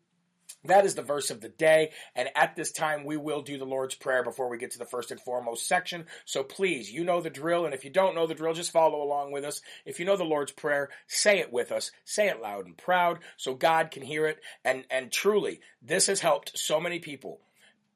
that 0.65 0.85
is 0.85 0.95
the 0.95 1.03
verse 1.03 1.31
of 1.31 1.41
the 1.41 1.49
day. 1.49 1.91
And 2.15 2.29
at 2.37 2.55
this 2.55 2.71
time, 2.71 3.05
we 3.05 3.17
will 3.17 3.43
do 3.43 3.59
the 3.59 3.65
Lord's 3.65 3.95
Prayer 3.95 4.23
before 4.23 4.49
we 4.49 4.59
get 4.59 4.73
to 4.73 4.79
the 4.79 4.85
first 4.85 5.11
and 5.11 5.21
foremost 5.21 5.67
section. 5.67 6.07
So 6.25 6.45
please, 6.45 6.91
you 6.91 7.05
know 7.05 7.21
the 7.21 7.31
drill. 7.31 7.65
And 7.65 7.75
if 7.75 7.85
you 7.85 7.91
don't 7.91 8.15
know 8.15 8.27
the 8.27 8.35
drill, 8.35 8.55
just 8.55 8.71
follow 8.71 9.03
along 9.03 9.33
with 9.33 9.45
us. 9.45 9.61
If 9.85 9.99
you 9.99 10.07
know 10.07 10.17
the 10.17 10.25
Lord's 10.25 10.53
Prayer, 10.53 10.91
say 11.09 11.41
it 11.41 11.53
with 11.53 11.73
us. 11.73 11.91
Say 12.05 12.29
it 12.29 12.41
loud 12.41 12.67
and 12.67 12.77
proud 12.77 13.19
so 13.37 13.55
God 13.55 13.91
can 13.91 14.03
hear 14.03 14.27
it. 14.27 14.39
And, 14.65 14.85
and 14.91 15.11
truly, 15.11 15.61
this 15.81 16.07
has 16.07 16.21
helped 16.21 16.57
so 16.57 16.81
many 16.81 17.01
people 17.01 17.41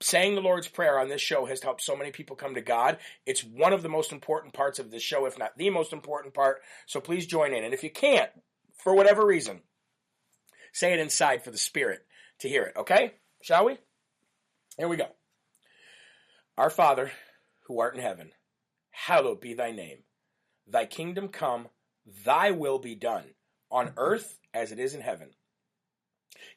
saying 0.01 0.35
the 0.35 0.41
Lord's 0.41 0.69
Prayer 0.69 0.99
on 0.99 1.09
this 1.09 1.21
show 1.21 1.47
has 1.47 1.63
helped 1.63 1.83
so 1.83 1.97
many 1.97 2.11
people 2.11 2.37
come 2.37 2.55
to 2.55 2.61
God. 2.61 2.99
It's 3.25 3.43
one 3.43 3.73
of 3.73 3.83
the 3.83 3.89
most 3.89 4.13
important 4.13 4.53
parts 4.53 4.79
of 4.79 4.91
this 4.91 5.03
show, 5.03 5.27
if 5.27 5.39
not 5.39 5.57
the 5.57 5.71
most 5.71 5.93
important 5.93 6.35
part. 6.35 6.61
So 6.87 7.01
please 7.01 7.27
join 7.27 7.55
in. 7.55 7.65
And 7.65 7.73
if 7.73 7.83
you 7.83 7.91
can't, 7.91 8.31
for 8.77 8.95
whatever 8.95 9.25
reason, 9.25 9.63
say 10.73 10.93
it 10.93 11.01
inside 11.01 11.43
for 11.43 11.51
the 11.51 11.59
Spirit 11.59 12.01
to 12.41 12.49
hear 12.49 12.65
it. 12.65 12.77
Okay? 12.77 13.15
Shall 13.43 13.65
we? 13.65 13.79
Here 14.77 14.89
we 14.89 14.97
go. 14.97 15.09
Our 16.59 16.71
Father, 16.71 17.11
who 17.67 17.81
art 17.81 17.95
in 17.97 18.03
heaven, 18.03 18.33
hallowed 18.91 19.41
be 19.41 19.55
thy 19.55 19.73
name. 19.73 19.99
Thy 20.67 20.85
kingdom 20.85 21.29
come, 21.29 21.69
thy 22.25 22.51
will 22.51 22.79
be 22.79 22.95
done, 22.95 23.25
on 23.71 23.93
earth 23.97 24.39
as 24.53 24.73
it 24.73 24.79
is 24.79 24.95
in 24.95 25.01
heaven. 25.01 25.31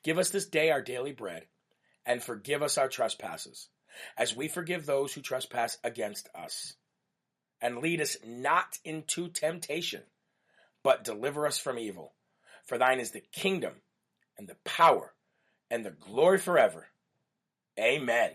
Give 0.03 0.17
us 0.17 0.29
this 0.29 0.47
day 0.47 0.71
our 0.71 0.81
daily 0.81 1.11
bread 1.13 1.45
and 2.09 2.23
forgive 2.23 2.63
us 2.63 2.79
our 2.79 2.89
trespasses, 2.89 3.69
as 4.17 4.35
we 4.35 4.47
forgive 4.47 4.85
those 4.85 5.13
who 5.13 5.21
trespass 5.21 5.77
against 5.83 6.27
us. 6.33 6.73
And 7.61 7.77
lead 7.77 8.01
us 8.01 8.17
not 8.25 8.79
into 8.83 9.29
temptation, 9.29 10.01
but 10.83 11.03
deliver 11.03 11.45
us 11.45 11.59
from 11.59 11.77
evil. 11.77 12.13
For 12.65 12.79
thine 12.79 12.99
is 12.99 13.11
the 13.11 13.21
kingdom, 13.31 13.73
and 14.39 14.47
the 14.47 14.55
power, 14.65 15.13
and 15.69 15.85
the 15.85 15.91
glory 15.91 16.39
forever. 16.39 16.87
Amen. 17.79 18.31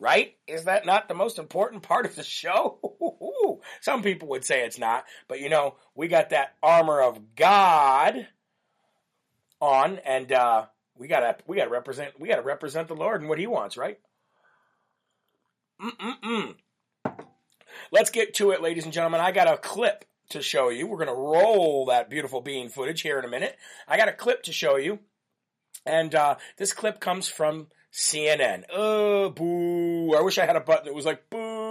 Right? 0.00 0.34
Is 0.48 0.64
that 0.64 0.84
not 0.84 1.06
the 1.06 1.14
most 1.14 1.38
important 1.38 1.84
part 1.84 2.06
of 2.06 2.16
the 2.16 2.24
show? 2.24 3.60
Some 3.80 4.02
people 4.02 4.28
would 4.30 4.44
say 4.44 4.64
it's 4.64 4.78
not, 4.78 5.04
but 5.28 5.38
you 5.38 5.50
know, 5.50 5.76
we 5.94 6.08
got 6.08 6.30
that 6.30 6.56
armor 6.64 7.00
of 7.00 7.36
God 7.36 8.26
on, 9.60 9.98
and 9.98 10.32
uh, 10.32 10.66
we 10.98 11.08
gotta 11.08 11.36
we 11.46 11.56
gotta 11.56 11.70
represent 11.70 12.18
we 12.18 12.28
gotta 12.28 12.42
represent 12.42 12.88
the 12.88 12.94
Lord 12.94 13.20
and 13.20 13.28
what 13.28 13.38
He 13.38 13.46
wants, 13.46 13.76
right? 13.76 13.98
Mm-mm-mm. 15.80 16.54
Let's 17.90 18.10
get 18.10 18.34
to 18.34 18.50
it, 18.50 18.62
ladies 18.62 18.84
and 18.84 18.92
gentlemen. 18.92 19.20
I 19.20 19.32
got 19.32 19.52
a 19.52 19.56
clip 19.56 20.04
to 20.30 20.40
show 20.40 20.68
you. 20.68 20.86
We're 20.86 20.98
gonna 20.98 21.14
roll 21.14 21.86
that 21.86 22.10
beautiful 22.10 22.40
bean 22.40 22.68
footage 22.68 23.02
here 23.02 23.18
in 23.18 23.24
a 23.24 23.28
minute. 23.28 23.56
I 23.88 23.96
got 23.96 24.08
a 24.08 24.12
clip 24.12 24.44
to 24.44 24.52
show 24.52 24.76
you, 24.76 25.00
and 25.84 26.14
uh, 26.14 26.36
this 26.56 26.72
clip 26.72 27.00
comes 27.00 27.28
from 27.28 27.68
CNN. 27.92 28.64
Oh, 28.72 29.30
boo! 29.30 30.14
I 30.14 30.22
wish 30.22 30.38
I 30.38 30.46
had 30.46 30.56
a 30.56 30.60
button 30.60 30.86
that 30.86 30.94
was 30.94 31.06
like 31.06 31.28
boo 31.30 31.63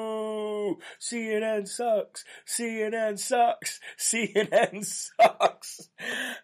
CNN 1.00 1.68
sucks. 1.68 2.24
CNN 2.48 3.20
sucks. 3.20 3.80
CNN 3.98 4.86
sucks. 4.86 5.90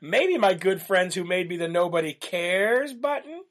Maybe 0.02 0.38
my 0.38 0.54
good 0.54 0.82
friends 0.82 1.16
who 1.16 1.24
made 1.24 1.50
me 1.50 1.58
the 1.58 1.68
nobody 1.68 2.14
cares 2.14 2.94
button 2.94 3.44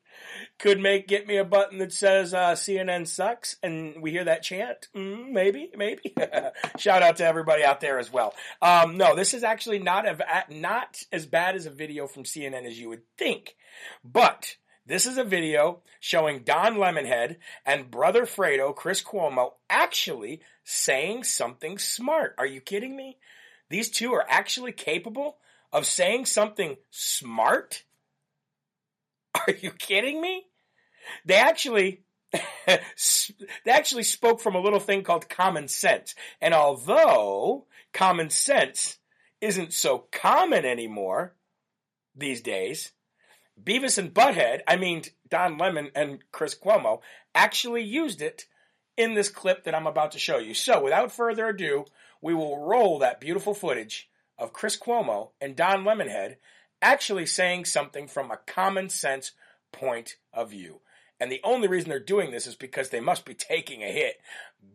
could 0.59 0.81
make 0.81 1.07
get 1.07 1.27
me 1.27 1.37
a 1.37 1.45
button 1.45 1.79
that 1.79 1.93
says 1.93 2.35
uh, 2.35 2.53
CNN 2.53 3.07
sucks, 3.07 3.57
and 3.63 4.03
we 4.03 4.11
hear 4.11 4.25
that 4.25 4.43
chant. 4.43 4.89
Mm, 4.95 5.31
maybe, 5.31 5.71
maybe. 5.77 6.15
Shout 6.79 7.03
out 7.03 7.17
to 7.17 7.25
everybody 7.25 7.65
out 7.65 7.81
there 7.81 7.99
as 7.99 8.13
well. 8.13 8.35
Um, 8.61 8.97
no, 8.97 9.15
this 9.15 9.35
is 9.35 9.45
actually 9.45 9.79
not 9.79 10.07
a, 10.07 10.45
not 10.51 11.03
as 11.13 11.27
bad 11.27 11.57
as 11.57 11.67
a 11.67 11.71
video 11.71 12.07
from 12.07 12.25
CNN 12.25 12.67
as 12.67 12.79
you 12.79 12.89
would 12.89 13.03
think, 13.17 13.55
but 14.05 14.57
this 14.89 15.07
is 15.07 15.19
a 15.19 15.25
video 15.25 15.81
showing 16.01 16.41
Don 16.41 16.77
Lemonhead 16.77 17.37
and 17.67 17.91
brother 17.91 18.25
Fredo, 18.25 18.75
Chris 18.75 19.03
Cuomo, 19.03 19.53
actually 19.69 20.41
saying 20.65 21.25
something 21.25 21.77
smart. 21.77 22.35
Are 22.39 22.47
you 22.47 22.61
kidding 22.63 22.97
me? 22.97 23.19
These 23.69 23.91
two 23.91 24.15
are 24.15 24.25
actually 24.29 24.73
capable 24.73 25.37
of 25.73 25.85
saying 25.87 26.25
something 26.25 26.77
smart? 26.91 27.85
Are 29.35 29.53
you 29.61 29.71
kidding 29.73 30.21
me? 30.21 30.47
They 31.27 31.37
actually 31.37 32.03
they 32.67 33.71
actually 33.71 34.03
spoke 34.03 34.41
from 34.41 34.55
a 34.55 34.61
little 34.61 34.81
thing 34.81 35.03
called 35.03 35.29
common 35.29 35.69
sense. 35.69 36.15
And 36.41 36.55
although 36.55 37.67
common 37.93 38.31
sense 38.31 38.99
isn't 39.41 39.73
so 39.73 40.07
common 40.11 40.65
anymore 40.65 41.35
these 42.15 42.41
days, 42.41 42.93
Beavis 43.63 43.99
and 43.99 44.13
Butthead, 44.13 44.61
I 44.67 44.77
mean 44.77 45.03
Don 45.29 45.59
Lemon 45.59 45.91
and 45.95 46.19
Chris 46.33 46.55
Cuomo, 46.55 47.01
actually 47.35 47.83
used 47.83 48.23
it 48.23 48.47
in 48.97 49.15
this 49.15 49.29
clip 49.29 49.65
that 49.65 49.75
I'm 49.75 49.87
about 49.87 50.13
to 50.13 50.19
show 50.19 50.39
you. 50.39 50.55
So, 50.55 50.83
without 50.83 51.13
further 51.13 51.49
ado, 51.49 51.85
we 52.21 52.35
will 52.35 52.59
roll 52.59 52.99
that 52.99 53.21
beautiful 53.21 53.55
footage 53.55 54.11
of 54.39 54.53
Chris 54.53 54.77
Cuomo 54.79 55.31
and 55.41 55.57
Don 55.57 55.85
Lemonhead 55.85 56.37
actually 56.83 57.27
saying 57.27 57.65
something 57.65 58.07
from 58.07 58.31
a 58.31 58.39
common 58.47 58.89
sense 58.89 59.33
point 59.73 60.17
of 60.33 60.51
view. 60.51 60.81
And 61.21 61.31
the 61.33 61.41
only 61.43 61.69
reason 61.69 61.91
they're 61.91 61.99
doing 61.99 62.31
this 62.31 62.47
is 62.47 62.55
because 62.55 62.91
they 62.91 63.01
must 63.01 63.25
be 63.25 63.35
taking 63.35 63.83
a 63.83 63.93
hit 63.93 64.21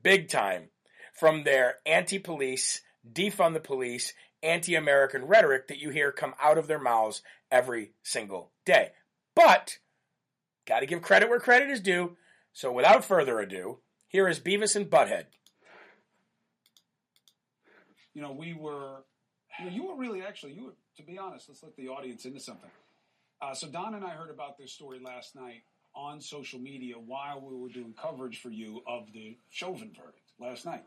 big 0.02 0.28
time 0.28 0.70
from 1.14 1.44
their 1.44 1.76
anti 1.86 2.20
police, 2.20 2.82
defund 3.10 3.54
the 3.54 3.60
police, 3.60 4.14
anti 4.44 4.76
American 4.76 5.26
rhetoric 5.26 5.68
that 5.68 5.80
you 5.80 5.90
hear 5.90 6.12
come 6.12 6.36
out 6.42 6.58
of 6.58 6.68
their 6.68 6.80
mouths 6.80 7.22
every 7.50 7.94
single 8.04 8.52
day. 8.66 8.92
But, 9.36 9.78
got 10.68 10.82
to 10.82 10.86
give 10.86 11.02
credit 11.02 11.30
where 11.30 11.40
credit 11.40 11.70
is 11.70 11.80
due. 11.80 12.18
So, 12.52 12.72
without 12.72 13.04
further 13.04 13.40
ado, 13.40 13.80
here 14.08 14.28
is 14.28 14.40
Beavis 14.40 14.76
and 14.76 14.90
Butthead. 14.90 15.26
You 18.14 18.22
know, 18.22 18.32
we 18.32 18.54
were, 18.54 19.04
you, 19.60 19.66
know, 19.66 19.72
you 19.72 19.88
were 19.88 19.96
really 19.96 20.22
actually, 20.22 20.54
you 20.54 20.66
were, 20.66 20.76
to 20.98 21.04
be 21.04 21.18
honest, 21.18 21.50
let's 21.50 21.64
let 21.64 21.76
the 21.76 21.88
audience 21.88 22.26
into 22.26 22.40
something. 22.40 22.70
Uh, 23.42 23.56
so, 23.56 23.68
Don 23.68 23.96
and 23.96 24.06
I 24.06 24.12
heard 24.12 24.30
about 24.30 24.58
this 24.60 24.72
story 24.72 25.00
last 25.04 25.36
night 25.36 25.64
on 25.96 26.22
social 26.22 26.60
media 26.60 26.96
while 26.96 27.42
we 27.42 27.56
were 27.56 27.70
doing 27.70 27.94
coverage 28.00 28.40
for 28.40 28.50
you 28.50 28.82
of 28.88 29.12
the 29.14 29.38
Chauvin 29.50 29.92
verdict 29.96 30.32
last 30.40 30.66
night. 30.66 30.84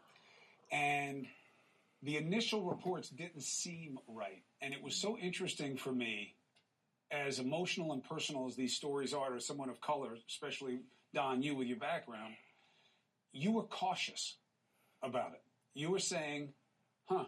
And 0.73 1.27
the 2.07 2.17
initial 2.17 2.63
reports 2.63 3.09
didn't 3.09 3.43
seem 3.43 3.99
right. 4.07 4.43
And 4.63 4.73
it 4.73 4.81
was 4.81 4.95
so 4.95 5.19
interesting 5.19 5.77
for 5.77 5.91
me, 5.91 6.35
as 7.11 7.41
emotional 7.41 7.93
and 7.93 8.03
personal 8.03 8.47
as 8.47 8.55
these 8.55 8.77
stories 8.77 9.13
are, 9.13 9.35
as 9.35 9.45
someone 9.45 9.69
of 9.69 9.81
color, 9.81 10.17
especially 10.29 10.81
Don, 11.15 11.43
you 11.43 11.57
with 11.57 11.67
your 11.67 11.79
background, 11.79 12.35
you 13.33 13.51
were 13.51 13.65
cautious 13.65 14.37
about 15.03 15.33
it. 15.33 15.43
You 15.75 15.91
were 15.91 15.99
saying, 15.99 16.51
huh, 17.07 17.25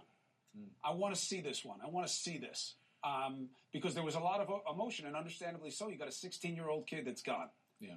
I 0.85 0.93
want 0.93 1.15
to 1.15 1.21
see 1.21 1.41
this 1.41 1.65
one. 1.65 1.79
I 1.85 1.89
want 1.89 2.07
to 2.07 2.13
see 2.13 2.39
this. 2.39 2.75
Um, 3.03 3.49
because 3.73 3.95
there 3.95 4.05
was 4.05 4.15
a 4.15 4.21
lot 4.21 4.41
of 4.41 4.49
emotion, 4.73 5.07
and 5.07 5.17
understandably 5.17 5.71
so. 5.71 5.89
You 5.89 5.99
got 5.99 6.09
a 6.09 6.13
16 6.13 6.55
year 6.55 6.69
old 6.69 6.87
kid 6.87 7.05
that's 7.05 7.23
gone. 7.23 7.49
Yeah. 7.81 7.91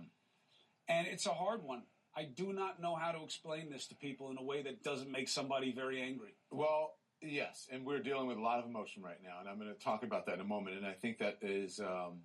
And 0.88 1.08
it's 1.08 1.28
a 1.28 1.34
hard 1.34 1.64
one. 1.64 1.84
I 2.16 2.24
do 2.24 2.52
not 2.52 2.82
know 2.82 2.96
how 2.96 3.12
to 3.12 3.24
explain 3.24 3.70
this 3.70 3.88
to 3.88 3.96
people 3.96 4.32
in 4.32 4.38
a 4.38 4.44
way 4.44 4.62
that 4.64 4.84
doesn't 4.84 5.12
make 5.12 5.30
somebody 5.30 5.72
very 5.72 6.02
angry. 6.02 6.34
Well, 6.52 6.96
yes, 7.22 7.68
and 7.72 7.86
we're 7.86 8.00
dealing 8.00 8.28
with 8.28 8.38
a 8.38 8.42
lot 8.42 8.60
of 8.60 8.66
emotion 8.66 9.02
right 9.02 9.20
now, 9.24 9.40
and 9.40 9.48
I'm 9.48 9.58
going 9.58 9.74
to 9.74 9.80
talk 9.80 10.04
about 10.04 10.26
that 10.26 10.36
in 10.36 10.42
a 10.42 10.46
moment. 10.46 10.78
And 10.78 10.86
I 10.86 10.94
think 10.94 11.20
that 11.20 11.38
is, 11.42 11.80
um, 11.80 12.20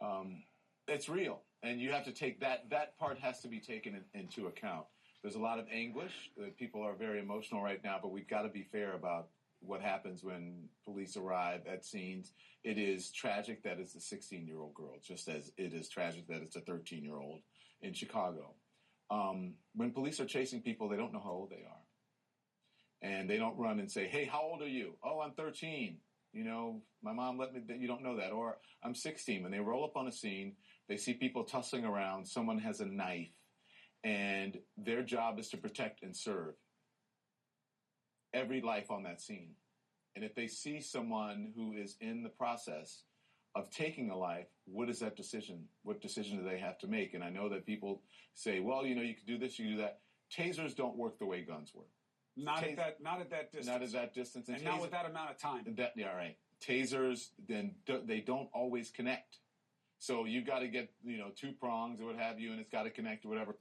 um, 0.00 0.42
it's 0.88 1.08
real, 1.08 1.42
and 1.62 1.80
you 1.80 1.92
have 1.92 2.04
to 2.04 2.12
take 2.12 2.40
that. 2.40 2.70
That 2.70 2.98
part 2.98 3.18
has 3.18 3.40
to 3.42 3.48
be 3.48 3.60
taken 3.60 4.02
in, 4.14 4.20
into 4.20 4.48
account. 4.48 4.86
There's 5.22 5.36
a 5.36 5.40
lot 5.40 5.58
of 5.58 5.66
anguish. 5.72 6.30
People 6.58 6.82
are 6.82 6.94
very 6.94 7.20
emotional 7.20 7.62
right 7.62 7.82
now, 7.84 7.98
but 8.02 8.10
we've 8.10 8.28
got 8.28 8.42
to 8.42 8.48
be 8.48 8.62
fair 8.62 8.94
about 8.94 9.28
what 9.60 9.82
happens 9.82 10.24
when 10.24 10.68
police 10.84 11.16
arrive 11.16 11.60
at 11.70 11.84
scenes. 11.84 12.32
It 12.64 12.78
is 12.78 13.10
tragic 13.10 13.62
that 13.64 13.78
it's 13.78 13.94
a 13.94 14.00
16 14.00 14.46
year 14.46 14.60
old 14.60 14.74
girl, 14.74 14.96
just 15.02 15.28
as 15.28 15.52
it 15.56 15.72
is 15.72 15.88
tragic 15.88 16.26
that 16.28 16.42
it's 16.42 16.56
a 16.56 16.60
13 16.60 17.04
year 17.04 17.18
old 17.18 17.40
in 17.82 17.92
Chicago. 17.92 18.54
Um, 19.10 19.54
when 19.74 19.90
police 19.90 20.20
are 20.20 20.26
chasing 20.26 20.62
people, 20.62 20.88
they 20.88 20.96
don't 20.96 21.12
know 21.12 21.22
how 21.22 21.32
old 21.32 21.50
they 21.50 21.64
are. 21.64 21.82
And 23.02 23.28
they 23.28 23.38
don't 23.38 23.58
run 23.58 23.80
and 23.80 23.90
say, 23.90 24.06
hey, 24.06 24.24
how 24.24 24.42
old 24.42 24.62
are 24.62 24.68
you? 24.68 24.94
Oh, 25.02 25.20
I'm 25.20 25.32
13. 25.32 25.96
You 26.32 26.44
know, 26.44 26.82
my 27.02 27.12
mom 27.12 27.38
let 27.38 27.52
me, 27.52 27.60
you 27.78 27.88
don't 27.88 28.02
know 28.02 28.16
that. 28.16 28.30
Or 28.30 28.58
I'm 28.84 28.94
16. 28.94 29.42
When 29.42 29.50
they 29.50 29.58
roll 29.58 29.84
up 29.84 29.96
on 29.96 30.06
a 30.06 30.12
scene, 30.12 30.54
they 30.88 30.96
see 30.96 31.14
people 31.14 31.44
tussling 31.44 31.84
around, 31.84 32.26
someone 32.26 32.58
has 32.58 32.80
a 32.80 32.86
knife, 32.86 33.32
and 34.04 34.58
their 34.76 35.02
job 35.02 35.38
is 35.38 35.48
to 35.50 35.56
protect 35.56 36.02
and 36.02 36.16
serve 36.16 36.54
every 38.32 38.60
life 38.60 38.90
on 38.90 39.02
that 39.04 39.20
scene. 39.20 39.54
And 40.14 40.24
if 40.24 40.34
they 40.34 40.46
see 40.46 40.80
someone 40.80 41.52
who 41.54 41.72
is 41.72 41.96
in 42.00 42.22
the 42.22 42.28
process 42.28 43.02
of 43.54 43.70
taking 43.70 44.10
a 44.10 44.16
life, 44.16 44.46
what 44.66 44.88
is 44.88 45.00
that 45.00 45.16
decision? 45.16 45.64
What 45.82 46.00
decision 46.00 46.38
do 46.38 46.48
they 46.48 46.58
have 46.58 46.78
to 46.78 46.86
make? 46.86 47.14
And 47.14 47.24
I 47.24 47.30
know 47.30 47.48
that 47.48 47.66
people 47.66 48.02
say, 48.34 48.60
well, 48.60 48.86
you 48.86 48.94
know, 48.94 49.02
you 49.02 49.14
can 49.14 49.26
do 49.26 49.38
this, 49.38 49.58
you 49.58 49.66
can 49.66 49.76
do 49.76 49.82
that. 49.82 50.00
Tasers 50.34 50.76
don't 50.76 50.96
work 50.96 51.18
the 51.18 51.26
way 51.26 51.42
guns 51.42 51.72
work. 51.74 51.88
Not 52.36 52.60
Tas- 52.60 52.70
at 52.70 52.76
that. 52.76 53.02
Not 53.02 53.20
at 53.20 53.30
that 53.30 53.52
distance. 53.52 53.66
Not 53.66 53.82
at 53.82 53.92
that 53.92 54.14
distance. 54.14 54.48
And 54.48 54.58
taser- 54.58 54.64
not 54.64 54.80
with 54.80 54.90
that 54.92 55.06
amount 55.06 55.30
of 55.30 55.38
time. 55.38 55.64
that 55.76 55.92
yeah, 55.96 56.14
right. 56.14 56.36
Tasers 56.64 57.28
then 57.48 57.74
do, 57.86 58.00
they 58.04 58.20
don't 58.20 58.48
always 58.52 58.90
connect. 58.90 59.38
So 59.98 60.24
you've 60.24 60.46
got 60.46 60.60
to 60.60 60.68
get 60.68 60.90
you 61.04 61.18
know 61.18 61.30
two 61.34 61.52
prongs 61.52 62.00
or 62.00 62.06
what 62.06 62.16
have 62.16 62.38
you, 62.38 62.52
and 62.52 62.60
it's 62.60 62.70
got 62.70 62.84
to 62.84 62.90
connect 62.90 63.24
or 63.24 63.28
whatever. 63.28 63.56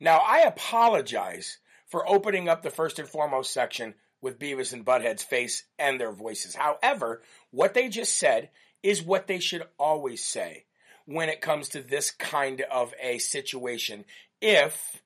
Now, 0.00 0.18
I 0.18 0.40
apologize 0.40 1.58
for 1.86 2.08
opening 2.08 2.48
up 2.48 2.62
the 2.62 2.70
first 2.70 2.98
and 2.98 3.08
foremost 3.08 3.52
section 3.52 3.94
with 4.24 4.38
Beavis 4.38 4.72
and 4.72 4.84
Butthead's 4.84 5.22
face 5.22 5.64
and 5.78 6.00
their 6.00 6.10
voices. 6.10 6.54
However, 6.54 7.22
what 7.50 7.74
they 7.74 7.88
just 7.88 8.18
said 8.18 8.48
is 8.82 9.02
what 9.02 9.26
they 9.26 9.38
should 9.38 9.62
always 9.78 10.24
say 10.24 10.64
when 11.04 11.28
it 11.28 11.42
comes 11.42 11.68
to 11.68 11.82
this 11.82 12.10
kind 12.10 12.62
of 12.72 12.94
a 13.00 13.18
situation. 13.18 14.04
If, 14.40 15.02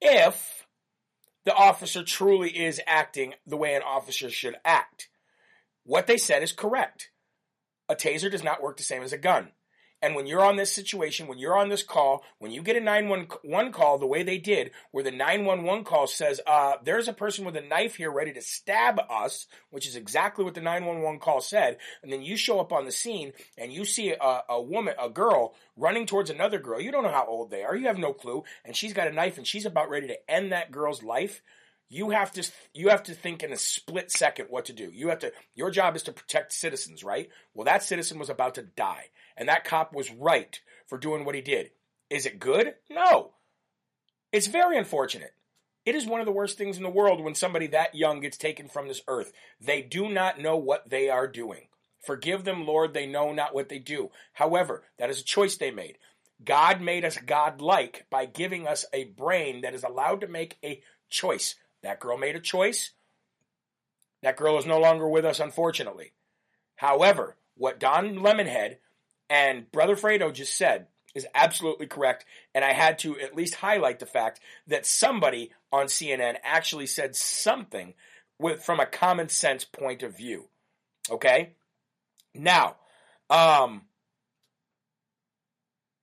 if 0.00 0.66
the 1.46 1.54
officer 1.54 2.04
truly 2.04 2.50
is 2.50 2.80
acting 2.86 3.34
the 3.46 3.56
way 3.56 3.74
an 3.74 3.82
officer 3.82 4.28
should 4.28 4.56
act, 4.64 5.08
what 5.84 6.06
they 6.06 6.18
said 6.18 6.42
is 6.42 6.52
correct. 6.52 7.10
A 7.88 7.96
taser 7.96 8.30
does 8.30 8.44
not 8.44 8.62
work 8.62 8.76
the 8.76 8.82
same 8.82 9.02
as 9.02 9.12
a 9.12 9.18
gun. 9.18 9.48
And 10.02 10.14
when 10.14 10.26
you're 10.26 10.44
on 10.44 10.56
this 10.56 10.72
situation, 10.72 11.26
when 11.26 11.38
you're 11.38 11.56
on 11.56 11.68
this 11.68 11.82
call, 11.82 12.24
when 12.38 12.52
you 12.52 12.62
get 12.62 12.76
a 12.76 12.80
911 12.80 13.72
call 13.72 13.98
the 13.98 14.06
way 14.06 14.22
they 14.22 14.38
did, 14.38 14.70
where 14.92 15.04
the 15.04 15.10
911 15.10 15.84
call 15.84 16.06
says, 16.06 16.40
uh, 16.46 16.74
there's 16.82 17.08
a 17.08 17.12
person 17.12 17.44
with 17.44 17.56
a 17.56 17.60
knife 17.60 17.96
here 17.96 18.10
ready 18.10 18.32
to 18.32 18.40
stab 18.40 18.98
us, 19.10 19.46
which 19.70 19.86
is 19.86 19.96
exactly 19.96 20.44
what 20.44 20.54
the 20.54 20.60
911 20.60 21.20
call 21.20 21.40
said, 21.40 21.76
and 22.02 22.10
then 22.10 22.22
you 22.22 22.36
show 22.36 22.60
up 22.60 22.72
on 22.72 22.86
the 22.86 22.92
scene 22.92 23.32
and 23.58 23.72
you 23.72 23.84
see 23.84 24.10
a, 24.12 24.42
a 24.48 24.60
woman, 24.60 24.94
a 24.98 25.10
girl, 25.10 25.54
running 25.76 26.06
towards 26.06 26.30
another 26.30 26.58
girl. 26.58 26.80
You 26.80 26.92
don't 26.92 27.04
know 27.04 27.10
how 27.10 27.26
old 27.26 27.50
they 27.50 27.62
are. 27.62 27.76
You 27.76 27.88
have 27.88 27.98
no 27.98 28.12
clue. 28.12 28.44
And 28.64 28.74
she's 28.74 28.92
got 28.92 29.08
a 29.08 29.12
knife 29.12 29.36
and 29.36 29.46
she's 29.46 29.66
about 29.66 29.90
ready 29.90 30.06
to 30.08 30.30
end 30.30 30.52
that 30.52 30.70
girl's 30.70 31.02
life 31.02 31.42
you 31.90 32.10
have 32.10 32.32
to 32.32 32.48
you 32.72 32.88
have 32.88 33.02
to 33.02 33.14
think 33.14 33.42
in 33.42 33.52
a 33.52 33.56
split 33.56 34.10
second 34.10 34.46
what 34.48 34.66
to 34.66 34.72
do. 34.72 34.90
You 34.94 35.08
have 35.08 35.18
to 35.18 35.32
your 35.54 35.70
job 35.70 35.96
is 35.96 36.04
to 36.04 36.12
protect 36.12 36.52
citizens, 36.52 37.04
right? 37.04 37.28
Well, 37.52 37.64
that 37.64 37.82
citizen 37.82 38.18
was 38.18 38.30
about 38.30 38.54
to 38.54 38.62
die, 38.62 39.06
and 39.40 39.48
that 39.48 39.64
cop 39.64 39.94
was 39.94 40.12
right 40.12 40.60
for 40.86 40.98
doing 40.98 41.24
what 41.24 41.34
he 41.34 41.40
did. 41.40 41.70
Is 42.10 42.26
it 42.26 42.38
good? 42.38 42.74
No. 42.90 43.30
It's 44.32 44.46
very 44.46 44.76
unfortunate. 44.76 45.32
It 45.86 45.94
is 45.94 46.06
one 46.06 46.20
of 46.20 46.26
the 46.26 46.32
worst 46.32 46.58
things 46.58 46.76
in 46.76 46.82
the 46.82 46.90
world 46.90 47.24
when 47.24 47.34
somebody 47.34 47.66
that 47.68 47.94
young 47.94 48.20
gets 48.20 48.36
taken 48.36 48.68
from 48.68 48.86
this 48.86 49.00
earth. 49.08 49.32
They 49.58 49.80
do 49.80 50.10
not 50.10 50.38
know 50.38 50.56
what 50.56 50.90
they 50.90 51.08
are 51.08 51.26
doing. 51.26 51.68
Forgive 52.04 52.44
them, 52.44 52.66
Lord, 52.66 52.92
they 52.92 53.06
know 53.06 53.32
not 53.32 53.54
what 53.54 53.70
they 53.70 53.78
do. 53.78 54.10
However, 54.34 54.84
that 54.98 55.08
is 55.08 55.20
a 55.20 55.24
choice 55.24 55.56
they 55.56 55.70
made. 55.70 55.96
God 56.44 56.82
made 56.82 57.04
us 57.06 57.16
godlike 57.16 58.06
by 58.10 58.26
giving 58.26 58.68
us 58.68 58.84
a 58.92 59.04
brain 59.04 59.62
that 59.62 59.74
is 59.74 59.84
allowed 59.84 60.20
to 60.20 60.28
make 60.28 60.58
a 60.62 60.82
choice. 61.08 61.54
That 61.82 61.98
girl 61.98 62.18
made 62.18 62.36
a 62.36 62.40
choice. 62.40 62.90
That 64.22 64.36
girl 64.36 64.58
is 64.58 64.66
no 64.66 64.78
longer 64.78 65.08
with 65.08 65.24
us, 65.24 65.40
unfortunately. 65.40 66.12
However, 66.76 67.36
what 67.56 67.80
Don 67.80 68.16
Lemonhead 68.16 68.76
and 69.30 69.70
Brother 69.70 69.96
Fredo 69.96 70.32
just 70.34 70.58
said 70.58 70.88
is 71.14 71.26
absolutely 71.34 71.86
correct. 71.86 72.24
And 72.54 72.64
I 72.64 72.72
had 72.72 72.98
to 73.00 73.18
at 73.18 73.34
least 73.34 73.54
highlight 73.54 74.00
the 74.00 74.06
fact 74.06 74.40
that 74.66 74.84
somebody 74.84 75.52
on 75.72 75.86
CNN 75.86 76.36
actually 76.42 76.86
said 76.86 77.16
something 77.16 77.94
with, 78.38 78.62
from 78.62 78.80
a 78.80 78.86
common 78.86 79.28
sense 79.28 79.64
point 79.64 80.02
of 80.02 80.16
view. 80.16 80.48
Okay? 81.10 81.54
Now, 82.34 82.76
um, 83.28 83.82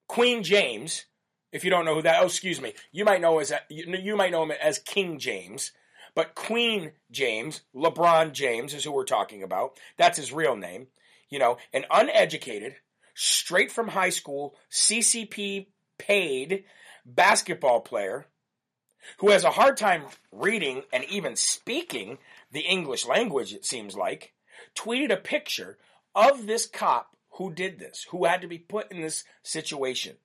Queen 0.07 0.43
James, 0.43 1.05
if 1.51 1.63
you 1.63 1.69
don't 1.69 1.85
know 1.85 1.95
who 1.95 2.01
that, 2.01 2.21
oh, 2.21 2.25
excuse 2.25 2.61
me, 2.61 2.73
you 2.91 3.05
might 3.05 3.21
know 3.21 3.39
as 3.39 3.53
you, 3.69 3.85
you 4.01 4.15
might 4.15 4.31
know 4.31 4.43
him 4.43 4.51
as 4.51 4.79
King 4.79 5.19
James, 5.19 5.71
but 6.15 6.35
Queen 6.35 6.91
James, 7.11 7.61
LeBron 7.75 8.31
James 8.31 8.73
is 8.73 8.83
who 8.83 8.91
we're 8.91 9.05
talking 9.05 9.43
about. 9.43 9.77
That's 9.97 10.17
his 10.17 10.33
real 10.33 10.55
name. 10.55 10.87
You 11.29 11.39
know, 11.39 11.57
an 11.73 11.85
uneducated, 11.91 12.75
straight 13.17 13.71
from 13.71 13.87
high 13.87 14.11
school, 14.11 14.55
CCP 14.71 15.65
paid 15.97 16.65
basketball 17.03 17.81
player 17.81 18.27
who 19.17 19.31
has 19.31 19.43
a 19.43 19.51
hard 19.51 19.75
time 19.75 20.03
reading 20.31 20.83
and 20.93 21.03
even 21.05 21.35
speaking 21.35 22.19
the 22.51 22.59
English 22.61 23.05
language, 23.07 23.53
it 23.53 23.65
seems 23.65 23.95
like, 23.95 24.33
tweeted 24.75 25.11
a 25.11 25.17
picture 25.17 25.77
of 26.13 26.45
this 26.45 26.67
cop 26.67 27.15
who 27.31 27.51
did 27.51 27.79
this, 27.79 28.05
who 28.11 28.25
had 28.25 28.41
to 28.41 28.47
be 28.47 28.59
put 28.59 28.91
in 28.91 29.01
this 29.01 29.23
situation. 29.41 30.15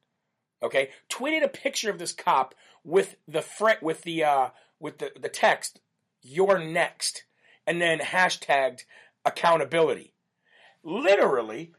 Okay, 0.62 0.90
tweeted 1.08 1.42
a 1.42 1.48
picture 1.48 1.90
of 1.90 1.98
this 1.98 2.12
cop 2.12 2.54
with 2.84 3.16
the 3.26 3.42
fret 3.42 3.82
with 3.82 4.02
the 4.02 4.24
uh, 4.24 4.48
with 4.78 4.98
the, 4.98 5.10
the 5.20 5.28
text 5.28 5.80
"You're 6.22 6.58
next," 6.58 7.24
and 7.66 7.80
then 7.80 7.98
hashtagged 7.98 8.84
accountability. 9.24 10.14
Literally, 10.84 11.72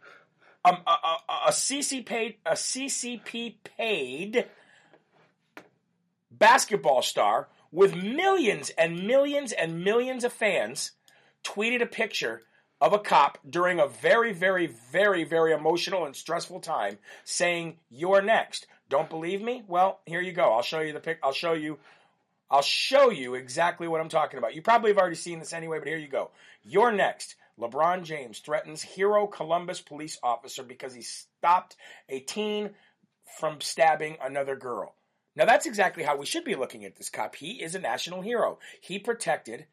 um, 0.65 0.77
a, 0.87 0.91
a, 0.91 1.17
a, 1.47 1.51
CC 1.51 2.05
paid, 2.05 2.35
a 2.45 2.53
CCP 2.53 3.55
paid 3.63 4.45
basketball 6.31 7.01
star 7.01 7.47
with 7.71 7.95
millions 7.95 8.69
and 8.71 9.05
millions 9.05 9.51
and 9.51 9.83
millions 9.83 10.23
of 10.23 10.31
fans 10.31 10.91
tweeted 11.43 11.81
a 11.81 11.85
picture 11.85 12.41
of 12.79 12.93
a 12.93 12.99
cop 12.99 13.37
during 13.49 13.79
a 13.79 13.87
very, 13.87 14.33
very, 14.33 14.67
very, 14.67 15.23
very 15.23 15.53
emotional 15.53 16.05
and 16.05 16.15
stressful 16.15 16.59
time 16.59 16.97
saying, 17.23 17.77
You're 17.89 18.21
next. 18.21 18.67
Don't 18.89 19.09
believe 19.09 19.41
me? 19.41 19.63
Well, 19.67 20.01
here 20.05 20.21
you 20.21 20.33
go. 20.33 20.53
I'll 20.53 20.61
show 20.61 20.81
you 20.81 20.93
the 20.93 20.99
pic. 20.99 21.19
I'll 21.23 21.33
show 21.33 21.53
you. 21.53 21.79
I'll 22.51 22.61
show 22.61 23.09
you 23.09 23.35
exactly 23.35 23.87
what 23.87 24.01
I'm 24.01 24.09
talking 24.09 24.37
about. 24.37 24.53
You 24.53 24.61
probably 24.61 24.91
have 24.91 24.97
already 24.97 25.15
seen 25.15 25.39
this 25.39 25.53
anyway, 25.53 25.79
but 25.79 25.87
here 25.87 25.97
you 25.97 26.07
go. 26.07 26.31
You're 26.63 26.91
next. 26.91 27.35
LeBron 27.59 28.03
James 28.03 28.39
threatens 28.39 28.81
hero 28.81 29.27
Columbus 29.27 29.81
police 29.81 30.17
officer 30.23 30.63
because 30.63 30.93
he 30.93 31.01
stopped 31.01 31.75
a 32.09 32.19
teen 32.19 32.71
from 33.39 33.61
stabbing 33.61 34.17
another 34.21 34.55
girl. 34.55 34.95
Now, 35.35 35.45
that's 35.45 35.65
exactly 35.65 36.03
how 36.03 36.17
we 36.17 36.25
should 36.25 36.43
be 36.43 36.55
looking 36.55 36.85
at 36.85 36.95
this 36.95 37.09
cop. 37.09 37.35
He 37.35 37.63
is 37.63 37.75
a 37.75 37.79
national 37.79 38.21
hero. 38.21 38.59
He 38.81 38.99
protected 38.99 39.65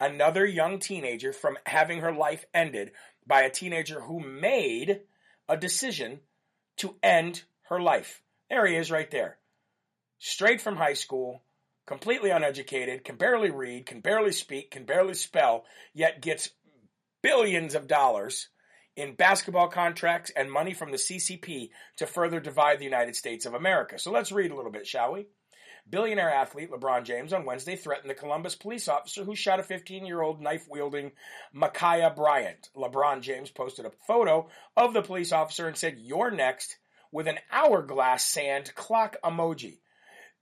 another 0.00 0.46
young 0.46 0.78
teenager 0.78 1.32
from 1.32 1.58
having 1.66 2.00
her 2.00 2.12
life 2.12 2.44
ended 2.54 2.92
by 3.26 3.42
a 3.42 3.50
teenager 3.50 4.00
who 4.00 4.20
made 4.20 5.00
a 5.48 5.56
decision 5.56 6.20
to 6.76 6.94
end 7.02 7.42
her 7.68 7.80
life. 7.80 8.22
There 8.48 8.66
he 8.66 8.76
is 8.76 8.90
right 8.90 9.10
there. 9.10 9.38
Straight 10.18 10.60
from 10.60 10.76
high 10.76 10.94
school, 10.94 11.42
completely 11.86 12.30
uneducated, 12.30 13.04
can 13.04 13.16
barely 13.16 13.50
read, 13.50 13.86
can 13.86 14.00
barely 14.00 14.32
speak, 14.32 14.70
can 14.70 14.84
barely 14.84 15.14
spell, 15.14 15.64
yet 15.94 16.22
gets 16.22 16.50
billions 17.22 17.74
of 17.74 17.86
dollars 17.86 18.48
in 18.96 19.14
basketball 19.14 19.68
contracts 19.68 20.30
and 20.34 20.50
money 20.50 20.74
from 20.74 20.90
the 20.90 20.96
CCP 20.96 21.70
to 21.96 22.06
further 22.06 22.40
divide 22.40 22.78
the 22.78 22.84
United 22.84 23.14
States 23.14 23.46
of 23.46 23.54
America. 23.54 23.98
So 23.98 24.10
let's 24.10 24.32
read 24.32 24.50
a 24.50 24.56
little 24.56 24.72
bit, 24.72 24.86
shall 24.86 25.12
we? 25.12 25.26
Billionaire 25.90 26.30
athlete 26.30 26.70
LeBron 26.70 27.04
James 27.04 27.32
on 27.32 27.46
Wednesday 27.46 27.76
threatened 27.76 28.10
the 28.10 28.14
Columbus 28.14 28.54
police 28.54 28.88
officer 28.88 29.24
who 29.24 29.34
shot 29.34 29.60
a 29.60 29.62
15 29.62 30.04
year 30.04 30.20
old 30.20 30.40
knife 30.40 30.66
wielding 30.68 31.12
Ma'Khia 31.54 32.14
Bryant. 32.14 32.68
LeBron 32.76 33.22
James 33.22 33.50
posted 33.50 33.86
a 33.86 33.92
photo 34.06 34.48
of 34.76 34.92
the 34.92 35.02
police 35.02 35.32
officer 35.32 35.66
and 35.66 35.76
said, 35.76 35.96
You're 35.98 36.30
next, 36.30 36.76
with 37.10 37.26
an 37.26 37.38
hourglass 37.50 38.24
sand 38.24 38.74
clock 38.74 39.16
emoji. 39.24 39.78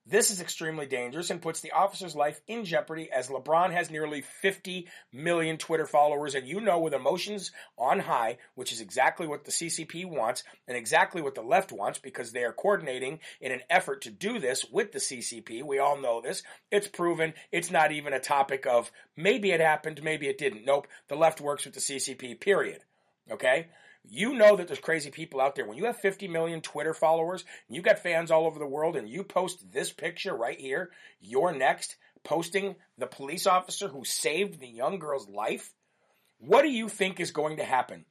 This 0.09 0.31
is 0.31 0.41
extremely 0.41 0.87
dangerous 0.87 1.31
and 1.31 1.43
puts 1.43 1.61
the 1.61 1.73
officer's 1.73 2.15
life 2.15 2.41
in 2.47 2.65
jeopardy 2.65 3.11
as 3.11 3.27
LeBron 3.27 3.73
has 3.73 3.91
nearly 3.91 4.21
50 4.21 4.87
million 5.13 5.57
Twitter 5.57 5.85
followers. 5.85 6.37
And 6.37 6.47
you 6.47 6.61
know, 6.61 6.79
with 6.79 6.95
emotions 6.95 7.51
on 7.77 7.99
high, 7.99 8.39
which 8.55 8.71
is 8.71 8.81
exactly 8.81 9.27
what 9.27 9.45
the 9.45 9.51
CCP 9.51 10.09
wants 10.09 10.45
and 10.69 10.77
exactly 10.77 11.23
what 11.23 11.35
the 11.35 11.43
left 11.43 11.73
wants 11.73 11.99
because 11.99 12.31
they 12.31 12.45
are 12.45 12.53
coordinating 12.53 13.19
in 13.41 13.51
an 13.51 13.63
effort 13.69 14.03
to 14.03 14.11
do 14.11 14.39
this 14.39 14.65
with 14.71 14.93
the 14.93 15.01
CCP. 15.01 15.65
We 15.65 15.81
all 15.81 16.01
know 16.01 16.21
this. 16.21 16.45
It's 16.71 16.87
proven. 16.87 17.35
It's 17.51 17.73
not 17.73 17.91
even 17.91 18.13
a 18.13 18.21
topic 18.21 18.65
of 18.65 18.93
maybe 19.17 19.51
it 19.51 19.61
happened, 19.61 20.05
maybe 20.05 20.29
it 20.29 20.39
didn't. 20.39 20.65
Nope. 20.65 20.87
The 21.09 21.17
left 21.17 21.41
works 21.41 21.65
with 21.65 21.75
the 21.75 21.81
CCP, 21.81 22.39
period. 22.39 22.81
Okay? 23.29 23.67
You 24.09 24.35
know 24.35 24.57
that 24.57 24.69
there's 24.69 24.79
crazy 24.79 25.11
people 25.11 25.41
out 25.41 25.57
there. 25.57 25.67
When 25.67 25.77
you 25.77 25.87
have 25.87 25.99
50 25.99 26.29
million 26.29 26.61
Twitter 26.61 26.95
followers, 26.95 27.45
and 27.69 27.77
you 27.77 27.83
got 27.83 27.99
fans 27.99 28.31
all 28.31 28.47
over 28.47 28.59
the 28.59 28.67
world, 28.67 28.97
and 28.97 29.09
you 29.09 29.25
post 29.25 29.73
this 29.73 29.93
picture 29.93 30.35
right 30.35 30.59
here, 30.59 30.91
you're 31.21 31.53
next, 31.53 31.97
posting 32.25 32.77
the 32.99 33.07
police 33.07 33.47
officer 33.47 33.89
who 33.89 34.05
saved 34.05 34.61
the 34.61 34.69
young 34.69 34.99
girl's 34.99 35.29
life, 35.29 35.73
what 36.39 36.63
do 36.63 36.69
you 36.69 36.89
think 36.89 37.19
is 37.19 37.31
going 37.31 37.57
to 37.57 37.65
happen? 37.65 38.05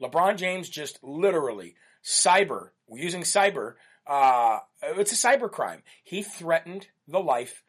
LeBron 0.00 0.36
James 0.36 0.68
just 0.68 0.98
literally 1.02 1.74
cyber, 2.04 2.70
using 2.88 3.22
cyber, 3.22 3.74
uh, 4.06 4.58
it's 4.82 5.12
a 5.12 5.28
cyber 5.28 5.50
crime. 5.50 5.82
He 6.02 6.22
threatened 6.22 6.88
the 7.06 7.20
life 7.20 7.62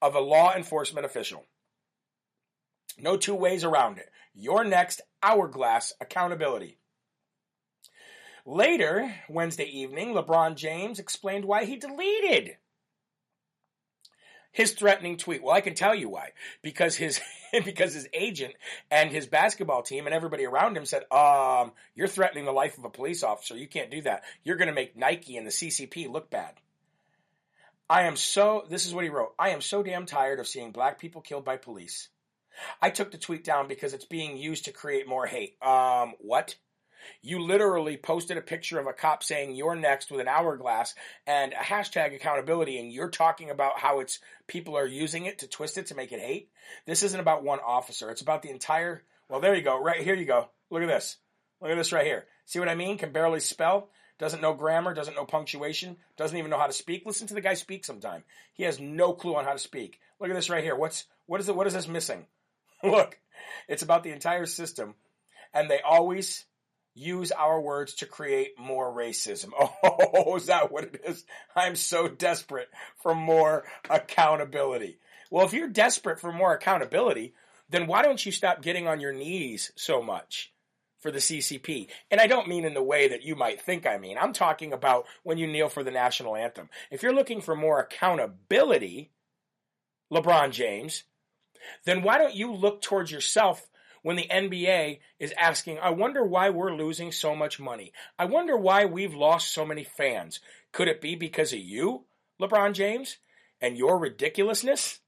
of 0.00 0.14
a 0.14 0.20
law 0.20 0.54
enforcement 0.54 1.04
official. 1.06 1.44
No 2.98 3.16
two 3.16 3.34
ways 3.34 3.64
around 3.64 3.98
it. 3.98 4.08
Your 4.34 4.64
next 4.64 5.00
hourglass 5.22 5.92
accountability. 6.00 6.78
Later, 8.50 9.14
Wednesday 9.28 9.66
evening, 9.66 10.12
LeBron 10.12 10.56
James 10.56 10.98
explained 10.98 11.44
why 11.44 11.66
he 11.66 11.76
deleted 11.76 12.56
his 14.50 14.72
threatening 14.72 15.18
tweet. 15.18 15.40
Well, 15.40 15.54
I 15.54 15.60
can 15.60 15.76
tell 15.76 15.94
you 15.94 16.08
why. 16.08 16.30
Because 16.60 16.96
his 16.96 17.20
because 17.64 17.94
his 17.94 18.08
agent 18.12 18.54
and 18.90 19.08
his 19.08 19.28
basketball 19.28 19.82
team 19.82 20.06
and 20.06 20.14
everybody 20.14 20.46
around 20.46 20.76
him 20.76 20.84
said, 20.84 21.04
"Um, 21.12 21.70
you're 21.94 22.08
threatening 22.08 22.44
the 22.44 22.50
life 22.50 22.76
of 22.76 22.84
a 22.84 22.90
police 22.90 23.22
officer. 23.22 23.56
You 23.56 23.68
can't 23.68 23.88
do 23.88 24.02
that. 24.02 24.24
You're 24.42 24.56
going 24.56 24.66
to 24.66 24.74
make 24.74 24.96
Nike 24.96 25.36
and 25.36 25.46
the 25.46 25.52
CCP 25.52 26.10
look 26.10 26.28
bad." 26.28 26.54
I 27.88 28.08
am 28.08 28.16
so 28.16 28.64
this 28.68 28.84
is 28.84 28.92
what 28.92 29.04
he 29.04 29.10
wrote. 29.10 29.32
I 29.38 29.50
am 29.50 29.60
so 29.60 29.84
damn 29.84 30.06
tired 30.06 30.40
of 30.40 30.48
seeing 30.48 30.72
black 30.72 30.98
people 30.98 31.20
killed 31.20 31.44
by 31.44 31.56
police. 31.56 32.08
I 32.82 32.90
took 32.90 33.12
the 33.12 33.18
tweet 33.18 33.44
down 33.44 33.68
because 33.68 33.94
it's 33.94 34.06
being 34.06 34.36
used 34.36 34.64
to 34.64 34.72
create 34.72 35.06
more 35.06 35.26
hate. 35.26 35.54
Um, 35.62 36.14
what? 36.18 36.56
You 37.22 37.40
literally 37.40 37.96
posted 37.96 38.36
a 38.36 38.42
picture 38.42 38.78
of 38.78 38.86
a 38.86 38.92
cop 38.92 39.22
saying 39.22 39.54
you're 39.54 39.76
next 39.76 40.10
with 40.10 40.20
an 40.20 40.28
hourglass 40.28 40.94
and 41.26 41.52
a 41.52 41.56
hashtag 41.56 42.14
accountability, 42.14 42.78
and 42.78 42.92
you're 42.92 43.10
talking 43.10 43.50
about 43.50 43.78
how 43.78 44.00
it's 44.00 44.20
people 44.46 44.76
are 44.76 44.86
using 44.86 45.26
it 45.26 45.38
to 45.40 45.48
twist 45.48 45.78
it 45.78 45.86
to 45.86 45.94
make 45.94 46.12
it 46.12 46.20
hate. 46.20 46.50
This 46.86 47.02
isn't 47.02 47.20
about 47.20 47.44
one 47.44 47.60
officer. 47.64 48.10
It's 48.10 48.22
about 48.22 48.42
the 48.42 48.50
entire. 48.50 49.02
Well, 49.28 49.40
there 49.40 49.54
you 49.54 49.62
go. 49.62 49.82
Right 49.82 50.02
here 50.02 50.14
you 50.14 50.26
go. 50.26 50.48
Look 50.70 50.82
at 50.82 50.88
this. 50.88 51.16
Look 51.60 51.70
at 51.70 51.76
this 51.76 51.92
right 51.92 52.06
here. 52.06 52.26
See 52.46 52.58
what 52.58 52.68
I 52.68 52.74
mean? 52.74 52.98
Can 52.98 53.12
barely 53.12 53.40
spell. 53.40 53.88
Doesn't 54.18 54.42
know 54.42 54.54
grammar. 54.54 54.92
Doesn't 54.92 55.14
know 55.14 55.24
punctuation. 55.24 55.96
Doesn't 56.16 56.36
even 56.36 56.50
know 56.50 56.58
how 56.58 56.66
to 56.66 56.72
speak. 56.72 57.04
Listen 57.06 57.26
to 57.28 57.34
the 57.34 57.40
guy 57.40 57.54
speak 57.54 57.84
sometime. 57.84 58.24
He 58.54 58.64
has 58.64 58.80
no 58.80 59.12
clue 59.12 59.36
on 59.36 59.44
how 59.44 59.52
to 59.52 59.58
speak. 59.58 60.00
Look 60.20 60.30
at 60.30 60.36
this 60.36 60.50
right 60.50 60.64
here. 60.64 60.76
What's 60.76 61.06
what 61.26 61.40
is 61.40 61.48
it? 61.48 61.56
What 61.56 61.66
is 61.66 61.74
this 61.74 61.88
missing? 61.88 62.26
Look, 62.82 63.18
it's 63.68 63.82
about 63.82 64.04
the 64.04 64.10
entire 64.10 64.46
system, 64.46 64.94
and 65.54 65.70
they 65.70 65.80
always 65.80 66.44
use 66.94 67.32
our 67.32 67.60
words 67.60 67.94
to 67.96 68.06
create 68.06 68.58
more 68.58 68.92
racism. 68.92 69.50
Oh, 69.82 70.36
is 70.36 70.46
that 70.46 70.70
what 70.70 70.84
it 70.84 71.00
is? 71.06 71.24
I'm 71.54 71.76
so 71.76 72.08
desperate 72.08 72.68
for 73.02 73.14
more 73.14 73.64
accountability. 73.88 74.98
Well, 75.30 75.46
if 75.46 75.52
you're 75.52 75.68
desperate 75.68 76.20
for 76.20 76.32
more 76.32 76.52
accountability, 76.54 77.34
then 77.68 77.86
why 77.86 78.02
don't 78.02 78.24
you 78.24 78.32
stop 78.32 78.62
getting 78.62 78.86
on 78.86 79.00
your 79.00 79.12
knees 79.12 79.72
so 79.76 80.02
much 80.02 80.52
for 80.98 81.10
the 81.10 81.18
CCP? 81.18 81.88
And 82.10 82.20
I 82.20 82.26
don't 82.26 82.48
mean 82.48 82.64
in 82.64 82.74
the 82.74 82.82
way 82.82 83.08
that 83.08 83.22
you 83.22 83.36
might 83.36 83.60
think 83.60 83.86
I 83.86 83.98
mean. 83.98 84.18
I'm 84.18 84.32
talking 84.32 84.72
about 84.72 85.06
when 85.22 85.38
you 85.38 85.46
kneel 85.46 85.68
for 85.68 85.84
the 85.84 85.90
national 85.90 86.36
anthem. 86.36 86.68
If 86.90 87.02
you're 87.02 87.14
looking 87.14 87.40
for 87.40 87.54
more 87.54 87.80
accountability, 87.80 89.10
LeBron 90.12 90.50
James, 90.50 91.04
then 91.84 92.02
why 92.02 92.18
don't 92.18 92.34
you 92.34 92.52
look 92.52 92.82
towards 92.82 93.10
yourself 93.10 93.66
when 94.02 94.16
the 94.16 94.28
NBA 94.30 95.00
is 95.18 95.34
asking, 95.38 95.78
I 95.78 95.90
wonder 95.90 96.24
why 96.24 96.50
we're 96.50 96.74
losing 96.74 97.12
so 97.12 97.34
much 97.34 97.60
money. 97.60 97.92
I 98.18 98.24
wonder 98.24 98.56
why 98.56 98.84
we've 98.84 99.14
lost 99.14 99.52
so 99.52 99.64
many 99.64 99.84
fans. 99.84 100.40
Could 100.72 100.88
it 100.88 101.00
be 101.00 101.14
because 101.14 101.52
of 101.52 101.58
you, 101.58 102.04
LeBron 102.40 102.72
James, 102.74 103.18
and 103.60 103.76
your 103.76 103.98
ridiculousness? 103.98 105.00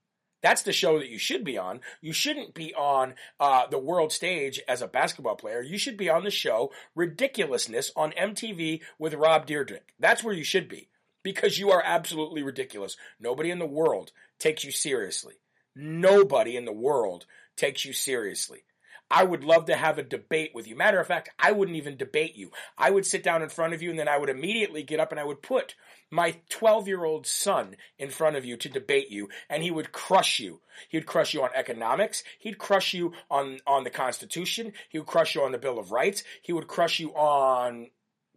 That's 0.43 0.63
the 0.63 0.73
show 0.73 0.99
that 0.99 1.09
you 1.09 1.19
should 1.19 1.45
be 1.45 1.57
on. 1.57 1.81
You 2.01 2.13
shouldn't 2.13 2.53
be 2.53 2.75
on 2.75 3.15
uh, 3.39 3.69
the 3.69 3.79
world 3.79 4.13
stage 4.13 4.61
as 4.67 4.83
a 4.83 4.89
basketball 4.89 5.37
player. 5.37 5.63
You 5.63 5.79
should 5.79 5.97
be 5.97 6.11
on 6.11 6.25
the 6.25 6.31
show 6.31 6.73
Ridiculousness 6.97 7.93
on 7.97 8.13
MTV 8.13 8.81
with 8.99 9.15
Rob 9.15 9.47
Dyrdek. 9.47 9.83
That's 10.01 10.25
where 10.25 10.35
you 10.35 10.45
should 10.45 10.69
be 10.69 10.89
because 11.23 11.59
you 11.59 11.71
are 11.71 11.83
absolutely 11.85 12.43
ridiculous. 12.43 12.97
Nobody 13.21 13.51
in 13.51 13.61
the 13.61 13.67
world 13.67 14.11
takes 14.41 14.65
you 14.65 14.73
seriously. 14.73 15.35
Nobody 15.77 16.57
in 16.57 16.65
the 16.65 16.73
world 16.73 17.27
takes 17.57 17.85
you 17.85 17.93
seriously. 17.93 18.65
I 19.13 19.25
would 19.25 19.45
love 19.45 19.67
to 19.67 19.77
have 19.77 19.99
a 19.99 20.03
debate 20.03 20.53
with 20.55 20.67
you. 20.67 20.75
Matter 20.75 20.99
of 20.99 21.07
fact, 21.07 21.29
I 21.39 21.53
wouldn't 21.53 21.77
even 21.77 21.99
debate 21.99 22.35
you. 22.35 22.51
I 22.79 22.91
would 22.91 23.05
sit 23.05 23.23
down 23.23 23.43
in 23.43 23.51
front 23.51 23.75
of 23.75 23.83
you 23.83 23.91
and 23.91 23.99
then 23.99 24.09
I 24.09 24.17
would 24.17 24.31
immediately 24.31 24.83
get 24.83 25.01
up 25.01 25.11
and 25.11 25.21
I 25.21 25.25
would 25.25 25.43
put 25.43 25.75
my 26.11 26.37
12 26.49 26.89
year 26.89 27.05
old 27.05 27.27
son 27.27 27.77
in 27.99 28.09
front 28.09 28.37
of 28.37 28.47
you 28.47 28.57
to 28.57 28.71
debate 28.71 29.11
you 29.11 29.29
and 29.51 29.63
he 29.63 29.71
would 29.71 29.93
crush 29.93 30.41
you. 30.41 30.63
He 30.89 30.97
would 30.97 31.07
crush 31.07 31.35
you 31.35 31.43
on 31.43 31.51
economics. 31.55 32.25
He'd 32.39 32.57
crush 32.57 32.95
you 32.95 33.13
on, 33.31 33.61
on 33.67 33.85
the 33.85 33.91
Constitution. 33.91 34.73
He 34.89 34.99
would 34.99 35.07
crush 35.07 35.35
you 35.35 35.43
on 35.43 35.53
the 35.53 35.59
Bill 35.59 35.79
of 35.79 35.93
Rights. 35.93 36.25
He 36.41 36.55
would 36.55 36.67
crush 36.67 36.99
you 36.99 37.11
on 37.11 37.91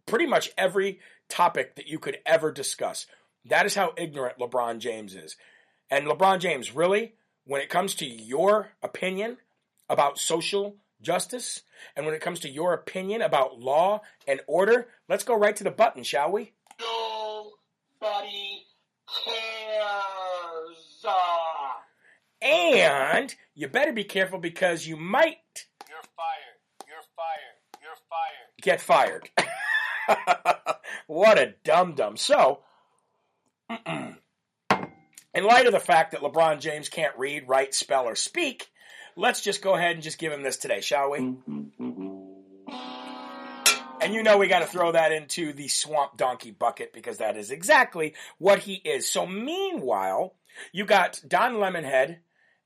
pretty 0.04 0.26
much 0.26 0.50
every 0.58 1.00
topic 1.30 1.76
that 1.76 1.88
you 1.88 1.98
could 1.98 2.18
ever 2.26 2.52
discuss. 2.52 3.06
That 3.46 3.64
is 3.64 3.74
how 3.74 3.94
ignorant 3.96 4.38
LeBron 4.38 4.80
James 4.80 5.14
is. 5.14 5.36
And 5.90 6.06
LeBron 6.06 6.40
James, 6.40 6.74
really, 6.74 7.14
when 7.46 7.62
it 7.62 7.70
comes 7.70 7.94
to 7.94 8.06
your 8.06 8.72
opinion, 8.82 9.38
about 9.88 10.18
social 10.18 10.76
justice 11.02 11.62
and 11.94 12.06
when 12.06 12.14
it 12.14 12.20
comes 12.22 12.40
to 12.40 12.48
your 12.48 12.72
opinion 12.72 13.22
about 13.22 13.60
law 13.60 14.00
and 14.26 14.40
order, 14.46 14.88
let's 15.08 15.24
go 15.24 15.36
right 15.36 15.54
to 15.56 15.64
the 15.64 15.70
button, 15.70 16.02
shall 16.02 16.32
we? 16.32 16.52
Nobody 16.80 18.62
cares. 19.24 19.66
And 22.42 23.34
you 23.54 23.68
better 23.68 23.92
be 23.92 24.04
careful 24.04 24.38
because 24.38 24.86
you 24.86 24.96
might 24.96 25.66
You're 25.88 26.02
fired. 26.16 26.86
You're 26.86 27.02
fired. 27.16 27.56
You're 27.82 27.96
fired. 28.08 28.62
get 28.62 28.80
fired. 28.80 29.30
what 31.06 31.38
a 31.38 31.54
dum 31.64 31.94
dum. 31.94 32.16
So, 32.16 32.60
in 33.68 35.44
light 35.44 35.66
of 35.66 35.72
the 35.72 35.80
fact 35.80 36.12
that 36.12 36.20
LeBron 36.20 36.60
James 36.60 36.88
can't 36.88 37.16
read, 37.18 37.48
write, 37.48 37.74
spell, 37.74 38.04
or 38.04 38.14
speak, 38.14 38.68
let's 39.16 39.40
just 39.40 39.62
go 39.62 39.74
ahead 39.74 39.92
and 39.92 40.02
just 40.02 40.18
give 40.18 40.32
him 40.32 40.42
this 40.42 40.58
today, 40.58 40.80
shall 40.80 41.10
we? 41.10 41.18
Mm-hmm, 41.18 41.60
mm-hmm. 41.80 42.16
And 44.00 44.14
you 44.14 44.22
know 44.22 44.38
we 44.38 44.46
got 44.46 44.60
to 44.60 44.66
throw 44.66 44.92
that 44.92 45.10
into 45.10 45.52
the 45.52 45.68
swamp 45.68 46.16
donkey 46.16 46.50
bucket 46.50 46.92
because 46.92 47.18
that 47.18 47.36
is 47.36 47.50
exactly 47.50 48.14
what 48.38 48.60
he 48.60 48.74
is. 48.74 49.10
So 49.10 49.26
meanwhile, 49.26 50.34
you 50.70 50.84
got 50.84 51.20
Don 51.26 51.54
Lemonhead 51.54 52.18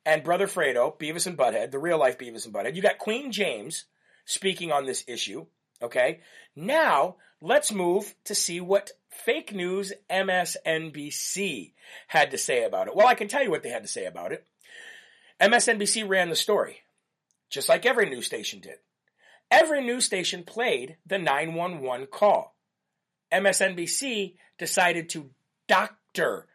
and 0.04 0.24
Brother 0.24 0.46
Fredo, 0.46 0.98
Beavis 0.98 1.26
and 1.26 1.38
Butthead, 1.38 1.70
the 1.70 1.78
real 1.78 1.98
life 1.98 2.18
Beavis 2.18 2.44
and 2.44 2.54
Butthead. 2.54 2.74
You 2.74 2.82
got 2.82 2.98
Queen 2.98 3.32
James 3.32 3.84
speaking 4.24 4.72
on 4.72 4.86
this 4.86 5.04
issue. 5.06 5.46
Okay. 5.82 6.20
Now 6.56 7.16
let's 7.40 7.72
move 7.72 8.14
to 8.24 8.34
see 8.34 8.60
what 8.60 8.90
fake 9.08 9.54
news 9.54 9.92
MSNBC 10.10 11.72
had 12.08 12.32
to 12.32 12.38
say 12.38 12.64
about 12.64 12.88
it. 12.88 12.96
Well, 12.96 13.06
I 13.06 13.14
can 13.14 13.28
tell 13.28 13.42
you 13.42 13.50
what 13.50 13.62
they 13.62 13.70
had 13.70 13.82
to 13.82 13.88
say 13.88 14.04
about 14.06 14.32
it. 14.32 14.46
MSNBC 15.40 16.09
ran 16.09 16.29
the 16.29 16.37
story, 16.37 16.81
just 17.48 17.68
like 17.68 17.87
every 17.87 18.09
news 18.09 18.26
station 18.26 18.61
did. 18.61 18.76
Every 19.50 19.83
news 19.83 20.05
station 20.05 20.44
played 20.44 20.96
the 21.07 21.18
911 21.18 22.09
call. 22.09 22.55
MSNBC 23.33 24.35
decided 24.59 25.09
to 25.11 25.31
doctor 25.66 26.46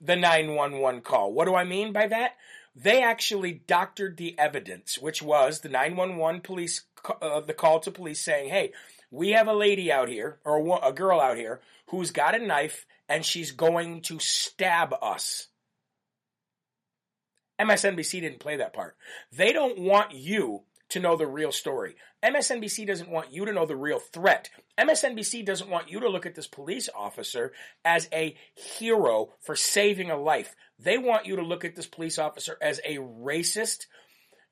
the 0.00 0.16
911 0.16 1.00
call. 1.00 1.32
What 1.32 1.46
do 1.46 1.54
I 1.54 1.64
mean 1.64 1.92
by 1.92 2.06
that? 2.06 2.32
They 2.76 3.02
actually 3.02 3.52
doctored 3.66 4.16
the 4.16 4.38
evidence, 4.38 4.98
which 4.98 5.22
was 5.22 5.60
the 5.60 5.68
911 5.68 6.42
police, 6.42 6.82
uh, 7.22 7.40
the 7.40 7.54
call 7.54 7.80
to 7.80 7.90
police 7.90 8.20
saying, 8.20 8.50
hey, 8.50 8.72
we 9.10 9.30
have 9.30 9.48
a 9.48 9.54
lady 9.54 9.90
out 9.92 10.08
here, 10.08 10.38
or 10.44 10.58
a, 10.58 10.88
a 10.88 10.92
girl 10.92 11.20
out 11.20 11.36
here, 11.36 11.60
who's 11.86 12.10
got 12.10 12.34
a 12.34 12.44
knife 12.44 12.86
and 13.08 13.24
she's 13.24 13.52
going 13.52 14.02
to 14.02 14.18
stab 14.18 14.94
us. 15.00 15.48
MSNBC 17.60 18.20
didn't 18.20 18.40
play 18.40 18.56
that 18.56 18.72
part. 18.72 18.96
They 19.32 19.52
don't 19.52 19.78
want 19.78 20.12
you 20.12 20.62
to 20.90 21.00
know 21.00 21.16
the 21.16 21.26
real 21.26 21.52
story. 21.52 21.96
MSNBC 22.22 22.86
doesn't 22.86 23.10
want 23.10 23.32
you 23.32 23.44
to 23.44 23.52
know 23.52 23.66
the 23.66 23.76
real 23.76 23.98
threat. 23.98 24.50
MSNBC 24.78 25.44
doesn't 25.44 25.70
want 25.70 25.90
you 25.90 26.00
to 26.00 26.08
look 26.08 26.26
at 26.26 26.34
this 26.34 26.46
police 26.46 26.88
officer 26.94 27.52
as 27.84 28.08
a 28.12 28.36
hero 28.54 29.30
for 29.40 29.56
saving 29.56 30.10
a 30.10 30.16
life. 30.16 30.54
They 30.78 30.98
want 30.98 31.26
you 31.26 31.36
to 31.36 31.42
look 31.42 31.64
at 31.64 31.76
this 31.76 31.86
police 31.86 32.18
officer 32.18 32.56
as 32.60 32.80
a 32.84 32.96
racist, 32.96 33.86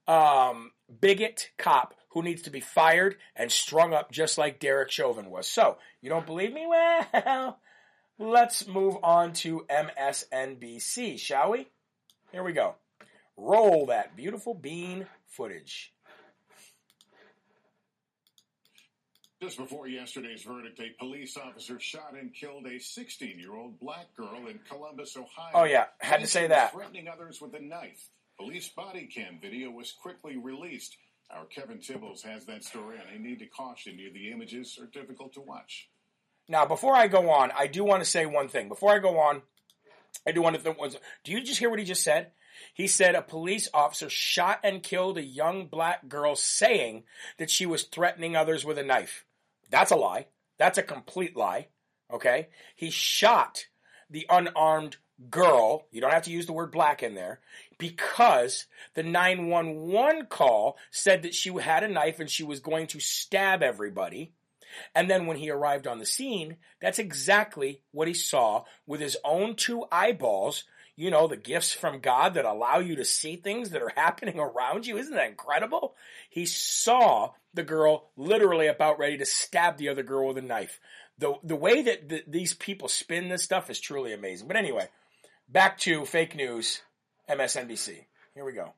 um, 0.07 0.73
bigot 1.01 1.51
cop 1.59 1.95
who 2.11 2.23
needs 2.23 2.43
to 2.43 2.51
be 2.51 2.61
fired 2.61 3.17
and 3.35 3.51
strung 3.51 3.95
up 3.95 4.13
just 4.13 4.37
like 4.37 4.61
Derek 4.61 4.91
Chauvin 4.91 5.31
was. 5.31 5.49
So, 5.49 5.79
you 6.01 6.11
don't 6.11 6.27
believe 6.27 6.53
me? 6.53 6.67
Well, 8.19 8.31
let's 8.31 8.69
move 8.69 8.99
on 9.03 9.33
to 9.33 9.65
MSNBC, 9.71 11.19
shall 11.19 11.51
we? 11.51 11.67
Here 12.31 12.45
we 12.45 12.53
go. 12.53 12.77
Roll 13.37 13.87
that 13.87 14.17
beautiful 14.17 14.55
bean 14.55 15.07
footage. 15.27 15.93
Just 19.41 19.59
before 19.59 19.89
yesterday's 19.89 20.45
verdict, 20.45 20.79
a 20.79 20.91
police 21.01 21.37
officer 21.37 21.81
shot 21.81 22.15
and 22.17 22.33
killed 22.33 22.65
a 22.67 22.79
16 22.79 23.41
year 23.41 23.57
old 23.57 23.81
black 23.81 24.15
girl 24.17 24.47
in 24.49 24.61
Columbus, 24.69 25.17
Ohio. 25.17 25.51
Oh, 25.53 25.65
yeah. 25.65 25.87
Had 25.99 26.21
to 26.21 26.29
say 26.29 26.47
that. 26.47 26.73
Threatening 26.73 27.09
others 27.09 27.41
with 27.41 27.53
a 27.55 27.61
knife. 27.61 28.09
Police 28.39 28.69
body 28.69 29.07
cam 29.13 29.41
video 29.43 29.71
was 29.71 29.91
quickly 29.91 30.37
released. 30.37 30.97
Our 31.29 31.47
Kevin 31.47 31.79
Tibbles 31.79 32.23
has 32.23 32.45
that 32.47 32.63
story, 32.63 32.99
and 32.99 33.09
I 33.13 33.19
need 33.21 33.41
to 33.41 33.47
caution 33.47 33.99
you 33.99 34.13
the 34.13 34.31
images 34.31 34.79
are 34.81 34.87
difficult 34.87 35.33
to 35.35 35.41
watch. 35.41 35.89
Now, 36.49 36.67
before 36.67 36.95
I 36.95 37.09
go 37.09 37.31
on, 37.31 37.51
I 37.57 37.67
do 37.67 37.83
want 37.83 38.05
to 38.05 38.09
say 38.09 38.27
one 38.27 38.49
thing. 38.49 38.69
Before 38.69 38.93
I 38.93 38.99
go 38.99 39.19
on, 39.19 39.43
I 40.27 40.33
do 40.33 40.43
want 40.43 40.57
to. 40.57 40.63
Th- 40.63 41.01
do 41.25 41.33
you 41.33 41.41
just 41.43 41.59
hear 41.59 41.71
what 41.71 41.79
he 41.79 41.85
just 41.85 42.05
said? 42.05 42.31
He 42.75 42.87
said 42.87 43.15
a 43.15 43.23
police 43.23 43.69
officer 43.73 44.09
shot 44.09 44.61
and 44.63 44.83
killed 44.83 45.19
a 45.19 45.23
young 45.23 45.67
black 45.67 46.09
girl 46.09 46.37
saying 46.37 47.05
that 47.39 47.51
she 47.51 47.67
was 47.67 47.85
threatening 47.85 48.37
others 48.37 48.65
with 48.65 48.79
a 48.79 48.83
knife. 48.83 49.25
That's 49.71 49.91
a 49.91 49.97
lie. 49.97 50.27
That's 50.59 50.79
a 50.79 50.83
complete 50.83 51.37
lie. 51.37 51.69
Okay? 52.13 52.49
He 52.77 52.91
shot 52.91 53.67
the 54.11 54.27
unarmed 54.29 54.97
girl. 55.31 55.87
You 55.91 56.01
don't 56.01 56.13
have 56.13 56.25
to 56.25 56.31
use 56.31 56.47
the 56.47 56.53
word 56.53 56.73
black 56.73 57.03
in 57.03 57.15
there 57.15 57.41
because 57.79 58.67
the 58.95 59.03
911 59.03 60.27
call 60.27 60.77
said 60.91 61.23
that 61.23 61.35
she 61.35 61.51
had 61.55 61.85
a 61.85 61.89
knife 61.89 62.21
and 62.21 62.31
she 62.31 62.45
was 62.45 62.61
going 62.61 62.87
to 62.89 63.01
stab 63.01 63.63
everybody. 63.63 64.33
And 64.95 65.11
then 65.11 65.27
when 65.27 65.37
he 65.37 65.51
arrived 65.51 65.87
on 65.87 65.99
the 65.99 66.07
scene, 66.07 66.57
that's 66.81 66.99
exactly 66.99 67.83
what 67.91 68.09
he 68.09 68.15
saw 68.15 68.65
with 68.87 69.01
his 69.01 69.17
own 69.25 69.55
two 69.55 69.85
eyeballs. 69.93 70.65
You 70.97 71.11
know, 71.11 71.27
the 71.27 71.37
gifts 71.37 71.73
from 71.73 72.01
God 72.01 72.35
that 72.35 72.45
allow 72.45 72.79
you 72.79 72.97
to 72.97 73.05
see 73.05 73.37
things 73.37 73.71
that 73.71 73.83
are 73.83 73.93
happening 73.97 74.39
around 74.39 74.87
you. 74.87 74.99
Isn't 74.99 75.15
that 75.15 75.29
incredible? 75.29 75.95
He 76.29 76.47
saw 76.47 77.31
the 77.55 77.63
girl 77.63 78.11
literally 78.17 78.67
about 78.67 78.99
ready 78.99 79.19
to 79.19 79.27
stab 79.27 79.77
the 79.77 79.89
other 79.89 80.03
girl 80.03 80.29
with 80.29 80.39
a 80.39 80.43
knife. 80.43 80.81
The, 81.19 81.35
the 81.43 81.57
way 81.57 81.83
that 81.83 82.09
the, 82.09 82.25
these 82.27 82.55
people 82.55 82.89
spin 82.89 83.29
this 83.29 83.43
stuff 83.43 83.71
is 83.71 83.81
truly 83.81 84.13
amazing. 84.13 84.49
But 84.49 84.57
anyway, 84.57 84.89
back 85.49 85.79
to 85.79 86.05
fake 86.05 86.35
news, 86.35 86.81
MSNBC. 87.29 88.05
Here 88.35 88.45
we 88.45 88.53
go. 88.53 88.75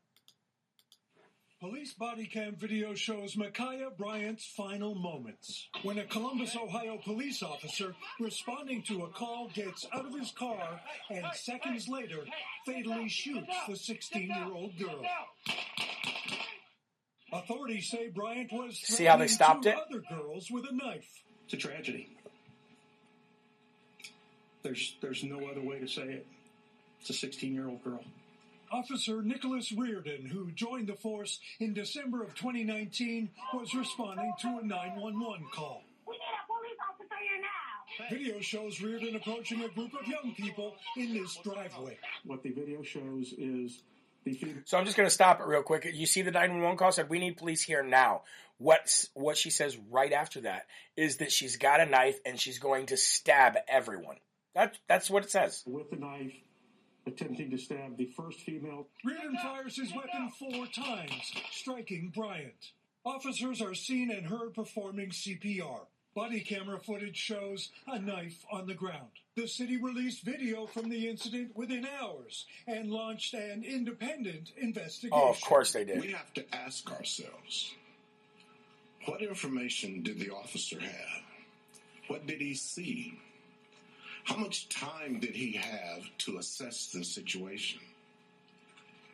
Police 1.64 1.94
body 1.94 2.26
cam 2.26 2.56
video 2.56 2.92
shows 2.94 3.36
Ma'Khia 3.36 3.96
Bryant's 3.96 4.44
final 4.44 4.94
moments. 4.94 5.66
When 5.82 5.96
a 5.96 6.04
Columbus, 6.04 6.54
Ohio 6.54 6.98
police 7.02 7.42
officer 7.42 7.94
responding 8.20 8.82
to 8.82 9.04
a 9.04 9.08
call 9.08 9.48
gets 9.48 9.86
out 9.94 10.04
of 10.04 10.12
his 10.12 10.30
car 10.32 10.78
and 11.08 11.24
seconds 11.32 11.88
later 11.88 12.26
fatally 12.66 13.08
shoots 13.08 13.48
the 13.66 13.76
16 13.76 14.26
year 14.26 14.52
old 14.54 14.78
girl. 14.78 15.06
Authorities 17.32 17.88
say 17.88 18.10
Bryant 18.10 18.52
was 18.52 18.78
See 18.78 19.04
how 19.04 19.16
they 19.16 19.26
threatening 19.26 19.28
stopped 19.28 19.62
two 19.62 19.70
it? 19.70 19.78
other 19.88 20.02
girls 20.10 20.50
with 20.50 20.66
a 20.70 20.74
knife. 20.74 21.08
It's 21.46 21.54
a 21.54 21.56
tragedy. 21.56 22.14
There's 24.62 24.96
there's 25.00 25.24
no 25.24 25.46
other 25.46 25.62
way 25.62 25.78
to 25.78 25.88
say 25.88 26.02
it. 26.02 26.26
It's 27.00 27.08
a 27.08 27.14
16 27.14 27.54
year 27.54 27.68
old 27.68 27.82
girl. 27.82 28.04
Officer 28.74 29.22
Nicholas 29.22 29.70
Reardon, 29.70 30.26
who 30.26 30.50
joined 30.50 30.88
the 30.88 30.96
force 30.96 31.38
in 31.60 31.74
December 31.74 32.24
of 32.24 32.34
2019, 32.34 33.30
was 33.52 33.72
responding 33.72 34.32
to 34.40 34.48
a 34.48 34.66
911 34.66 35.46
call. 35.54 35.84
We 36.08 36.14
need 36.14 36.20
a 36.20 36.46
police 36.48 36.78
officer 36.90 37.14
here 37.22 37.40
now. 37.40 38.10
Video 38.10 38.40
shows 38.40 38.82
Reardon 38.82 39.14
approaching 39.14 39.62
a 39.62 39.68
group 39.68 39.92
of 39.94 40.08
young 40.08 40.34
people 40.34 40.74
in 40.96 41.14
this 41.14 41.38
driveway. 41.44 41.96
What 42.24 42.42
the 42.42 42.50
video 42.50 42.82
shows 42.82 43.32
is 43.38 43.80
the 44.24 44.32
female. 44.32 44.62
So 44.64 44.76
I'm 44.76 44.86
just 44.86 44.96
going 44.96 45.08
to 45.08 45.14
stop 45.14 45.40
it 45.40 45.46
real 45.46 45.62
quick. 45.62 45.86
You 45.94 46.06
see 46.06 46.22
the 46.22 46.32
911 46.32 46.76
call 46.76 46.90
said, 46.90 47.08
we 47.08 47.20
need 47.20 47.36
police 47.36 47.62
here 47.62 47.84
now. 47.84 48.22
What's, 48.58 49.08
what 49.14 49.36
she 49.36 49.50
says 49.50 49.78
right 49.88 50.12
after 50.12 50.40
that 50.40 50.66
is 50.96 51.18
that 51.18 51.30
she's 51.30 51.58
got 51.58 51.78
a 51.78 51.86
knife 51.86 52.18
and 52.26 52.40
she's 52.40 52.58
going 52.58 52.86
to 52.86 52.96
stab 52.96 53.54
everyone. 53.68 54.16
That, 54.56 54.76
that's 54.88 55.08
what 55.08 55.22
it 55.22 55.30
says. 55.30 55.62
with 55.64 55.90
the 55.90 55.96
knife, 55.96 56.32
attempting 57.06 57.50
to 57.50 57.58
stab 57.58 57.96
the 57.96 58.06
first 58.06 58.40
female. 58.40 58.86
Reardon 59.04 59.36
fires 59.42 59.76
his 59.76 59.92
weapon 59.94 60.30
four 60.38 60.66
times, 60.66 61.32
striking 61.50 62.12
Bryant. 62.14 62.72
Officers 63.04 63.60
are 63.60 63.74
seen 63.74 64.10
and 64.10 64.26
heard 64.26 64.54
performing 64.54 65.10
CPR. 65.10 65.80
Body 66.14 66.40
camera 66.40 66.78
footage 66.78 67.16
shows 67.16 67.70
a 67.88 67.98
knife 67.98 68.44
on 68.50 68.66
the 68.66 68.74
ground. 68.74 69.10
The 69.34 69.48
city 69.48 69.78
released 69.78 70.22
video 70.22 70.66
from 70.66 70.88
the 70.88 71.08
incident 71.08 71.56
within 71.56 71.86
hours 72.00 72.46
and 72.68 72.90
launched 72.90 73.34
an 73.34 73.64
independent 73.64 74.52
investigation. 74.56 75.18
Oh, 75.20 75.28
of 75.28 75.40
course 75.40 75.72
they 75.72 75.84
did. 75.84 76.00
We 76.00 76.12
have 76.12 76.32
to 76.34 76.44
ask 76.54 76.90
ourselves 76.92 77.74
what 79.06 79.22
information 79.22 80.02
did 80.02 80.20
the 80.20 80.30
officer 80.30 80.80
have? 80.80 81.22
What 82.06 82.26
did 82.26 82.40
he 82.40 82.54
see? 82.54 83.18
How 84.24 84.36
much 84.36 84.70
time 84.70 85.20
did 85.20 85.36
he 85.36 85.52
have 85.52 86.02
to 86.18 86.38
assess 86.38 86.86
the 86.86 87.04
situation? 87.04 87.80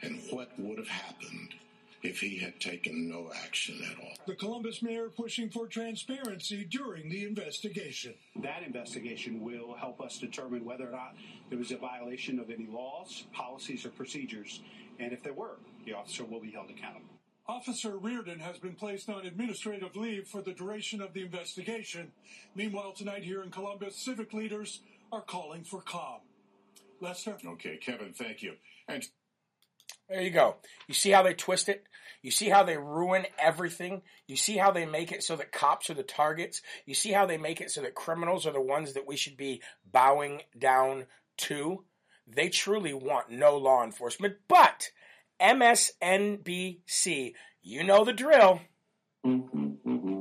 And 0.02 0.20
what 0.30 0.50
would 0.58 0.78
have 0.78 0.88
happened 0.88 1.54
if 2.02 2.20
he 2.20 2.38
had 2.38 2.60
taken 2.60 3.10
no 3.10 3.30
action 3.44 3.82
at 3.90 4.02
all? 4.02 4.14
The 4.26 4.36
Columbus 4.36 4.82
mayor 4.82 5.08
pushing 5.08 5.50
for 5.50 5.66
transparency 5.66 6.64
during 6.64 7.10
the 7.10 7.24
investigation. 7.26 8.14
That 8.36 8.62
investigation 8.62 9.40
will 9.40 9.74
help 9.74 10.00
us 10.00 10.16
determine 10.16 10.64
whether 10.64 10.88
or 10.88 10.92
not 10.92 11.16
there 11.48 11.58
was 11.58 11.72
a 11.72 11.76
violation 11.76 12.38
of 12.38 12.48
any 12.48 12.66
laws, 12.66 13.24
policies, 13.32 13.84
or 13.84 13.90
procedures. 13.90 14.62
And 15.00 15.12
if 15.12 15.24
there 15.24 15.34
were, 15.34 15.58
the 15.84 15.92
officer 15.92 16.24
will 16.24 16.40
be 16.40 16.52
held 16.52 16.70
accountable. 16.70 17.10
Officer 17.48 17.98
Reardon 17.98 18.38
has 18.38 18.58
been 18.58 18.76
placed 18.76 19.08
on 19.08 19.26
administrative 19.26 19.96
leave 19.96 20.28
for 20.28 20.40
the 20.40 20.52
duration 20.52 21.02
of 21.02 21.12
the 21.14 21.22
investigation. 21.22 22.12
Meanwhile, 22.54 22.92
tonight 22.92 23.24
here 23.24 23.42
in 23.42 23.50
Columbus, 23.50 23.96
civic 23.96 24.32
leaders 24.32 24.82
are 25.12 25.22
calling 25.22 25.64
for 25.64 25.80
calm. 25.82 26.20
Lester? 27.00 27.36
Okay, 27.44 27.76
Kevin, 27.78 28.12
thank 28.12 28.42
you. 28.42 28.54
And 28.88 29.06
There 30.08 30.20
you 30.22 30.30
go. 30.30 30.56
You 30.86 30.94
see 30.94 31.10
how 31.10 31.22
they 31.22 31.34
twist 31.34 31.68
it? 31.68 31.84
You 32.22 32.30
see 32.30 32.48
how 32.50 32.62
they 32.62 32.76
ruin 32.76 33.26
everything? 33.38 34.02
You 34.26 34.36
see 34.36 34.56
how 34.58 34.70
they 34.70 34.84
make 34.84 35.10
it 35.10 35.22
so 35.22 35.36
that 35.36 35.52
cops 35.52 35.88
are 35.88 35.94
the 35.94 36.02
targets? 36.02 36.60
You 36.84 36.94
see 36.94 37.12
how 37.12 37.24
they 37.26 37.38
make 37.38 37.60
it 37.60 37.70
so 37.70 37.80
that 37.82 37.94
criminals 37.94 38.46
are 38.46 38.52
the 38.52 38.60
ones 38.60 38.92
that 38.92 39.06
we 39.06 39.16
should 39.16 39.36
be 39.38 39.62
bowing 39.90 40.42
down 40.58 41.06
to? 41.38 41.84
They 42.26 42.50
truly 42.50 42.92
want 42.92 43.30
no 43.30 43.56
law 43.56 43.82
enforcement, 43.82 44.36
but 44.48 44.90
MSNBC, 45.40 47.32
you 47.62 47.84
know 47.84 48.04
the 48.04 48.12
drill. 48.12 48.60
Mm-hmm, 49.26 49.66
mm-hmm. 49.86 50.20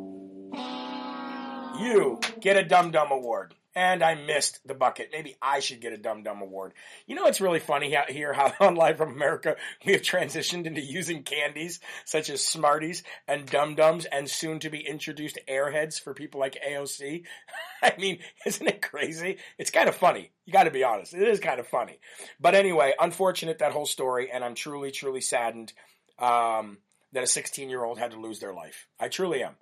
You 1.83 2.19
get 2.39 2.57
a 2.57 2.63
Dum 2.63 2.91
Dum 2.91 3.11
Award. 3.11 3.53
And 3.75 4.03
I 4.03 4.15
missed 4.15 4.67
the 4.67 4.73
bucket. 4.73 5.09
Maybe 5.11 5.35
I 5.41 5.59
should 5.59 5.79
get 5.79 5.93
a 5.93 5.97
Dum 5.97 6.23
Dum 6.23 6.41
Award. 6.41 6.73
You 7.05 7.15
know, 7.15 7.27
it's 7.27 7.39
really 7.39 7.59
funny 7.59 7.95
out 7.95 8.09
here 8.09 8.33
how 8.33 8.51
on 8.59 8.75
Live 8.75 8.97
from 8.97 9.11
America 9.11 9.55
we 9.85 9.93
have 9.93 10.01
transitioned 10.01 10.65
into 10.65 10.81
using 10.81 11.23
candies 11.23 11.79
such 12.03 12.29
as 12.29 12.43
Smarties 12.43 13.03
and 13.27 13.45
Dum 13.45 13.75
Dums 13.75 14.05
and 14.05 14.29
soon 14.29 14.59
to 14.59 14.69
be 14.69 14.79
introduced 14.79 15.37
Airheads 15.47 16.01
for 16.01 16.13
people 16.13 16.39
like 16.39 16.57
AOC. 16.67 17.23
I 17.83 17.93
mean, 17.97 18.19
isn't 18.45 18.67
it 18.67 18.81
crazy? 18.81 19.37
It's 19.57 19.71
kind 19.71 19.87
of 19.87 19.95
funny. 19.95 20.31
You 20.45 20.53
got 20.53 20.63
to 20.63 20.71
be 20.71 20.83
honest. 20.83 21.13
It 21.13 21.27
is 21.27 21.39
kind 21.39 21.59
of 21.59 21.67
funny. 21.67 21.99
But 22.39 22.55
anyway, 22.55 22.93
unfortunate 22.99 23.59
that 23.59 23.71
whole 23.71 23.85
story, 23.85 24.31
and 24.31 24.43
I'm 24.43 24.55
truly, 24.55 24.91
truly 24.91 25.21
saddened 25.21 25.73
um, 26.17 26.79
that 27.13 27.23
a 27.23 27.27
16 27.27 27.69
year 27.69 27.83
old 27.83 27.99
had 27.99 28.11
to 28.11 28.19
lose 28.19 28.39
their 28.39 28.53
life. 28.53 28.87
I 28.99 29.07
truly 29.09 29.43
am. 29.43 29.55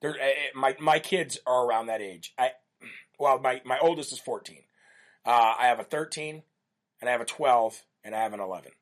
They're, 0.00 0.20
eh, 0.20 0.26
eh, 0.26 0.32
my 0.54 0.76
my 0.80 0.98
kids 0.98 1.38
are 1.46 1.66
around 1.66 1.86
that 1.86 2.02
age. 2.02 2.34
I 2.38 2.50
well, 3.18 3.38
my 3.38 3.60
my 3.64 3.78
oldest 3.78 4.12
is 4.12 4.18
14. 4.18 4.58
Uh, 5.26 5.54
I 5.58 5.66
have 5.66 5.80
a 5.80 5.84
13, 5.84 6.42
and 7.00 7.08
I 7.08 7.12
have 7.12 7.20
a 7.20 7.26
12, 7.26 7.82
and 8.04 8.14
I 8.14 8.22
have 8.22 8.34
an 8.34 8.40
11. 8.40 8.72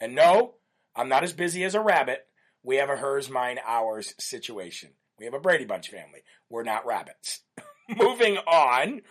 And 0.00 0.14
no, 0.14 0.54
I'm 0.96 1.08
not 1.08 1.22
as 1.22 1.32
busy 1.32 1.62
as 1.64 1.74
a 1.74 1.80
rabbit. 1.80 2.26
We 2.64 2.76
have 2.76 2.90
a 2.90 2.96
hers, 2.96 3.30
mine, 3.30 3.58
ours 3.64 4.14
situation. 4.18 4.90
We 5.18 5.26
have 5.26 5.34
a 5.34 5.40
Brady 5.40 5.64
Bunch 5.64 5.88
family. 5.90 6.22
We're 6.48 6.64
not 6.64 6.86
rabbits. 6.86 7.40
Moving 7.88 8.38
on. 8.38 9.02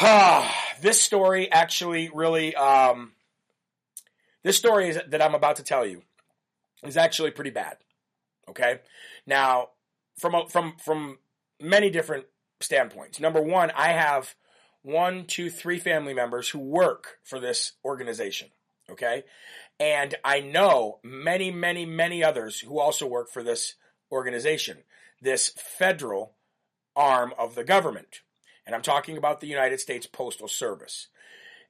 this 0.80 1.00
story 1.00 1.50
actually 1.50 2.10
really, 2.12 2.54
um, 2.54 3.12
this 4.42 4.58
story 4.58 4.88
is, 4.88 4.98
that 5.08 5.22
I'm 5.22 5.34
about 5.34 5.56
to 5.56 5.62
tell 5.62 5.86
you 5.86 6.02
is 6.82 6.96
actually 6.96 7.30
pretty 7.30 7.50
bad. 7.50 7.76
Okay, 8.48 8.80
now 9.26 9.70
from 10.18 10.34
a- 10.34 10.48
from 10.48 10.76
from 10.84 11.18
many 11.60 11.90
different 11.90 12.26
standpoints. 12.60 13.20
Number 13.20 13.40
one, 13.40 13.70
I 13.72 13.88
have 13.88 14.34
one, 14.82 15.26
two, 15.26 15.50
three 15.50 15.78
family 15.78 16.14
members 16.14 16.48
who 16.48 16.58
work 16.58 17.18
for 17.24 17.40
this 17.40 17.72
organization. 17.84 18.48
Okay, 18.90 19.24
and 19.80 20.14
I 20.24 20.40
know 20.40 21.00
many, 21.02 21.50
many, 21.50 21.86
many 21.86 22.22
others 22.22 22.60
who 22.60 22.78
also 22.78 23.06
work 23.06 23.30
for 23.30 23.42
this 23.42 23.74
organization, 24.12 24.78
this 25.20 25.48
federal 25.56 26.36
arm 26.94 27.32
of 27.38 27.54
the 27.54 27.64
government. 27.64 28.20
And 28.66 28.74
I'm 28.74 28.82
talking 28.82 29.16
about 29.16 29.40
the 29.40 29.46
United 29.46 29.80
States 29.80 30.06
Postal 30.06 30.48
Service 30.48 31.08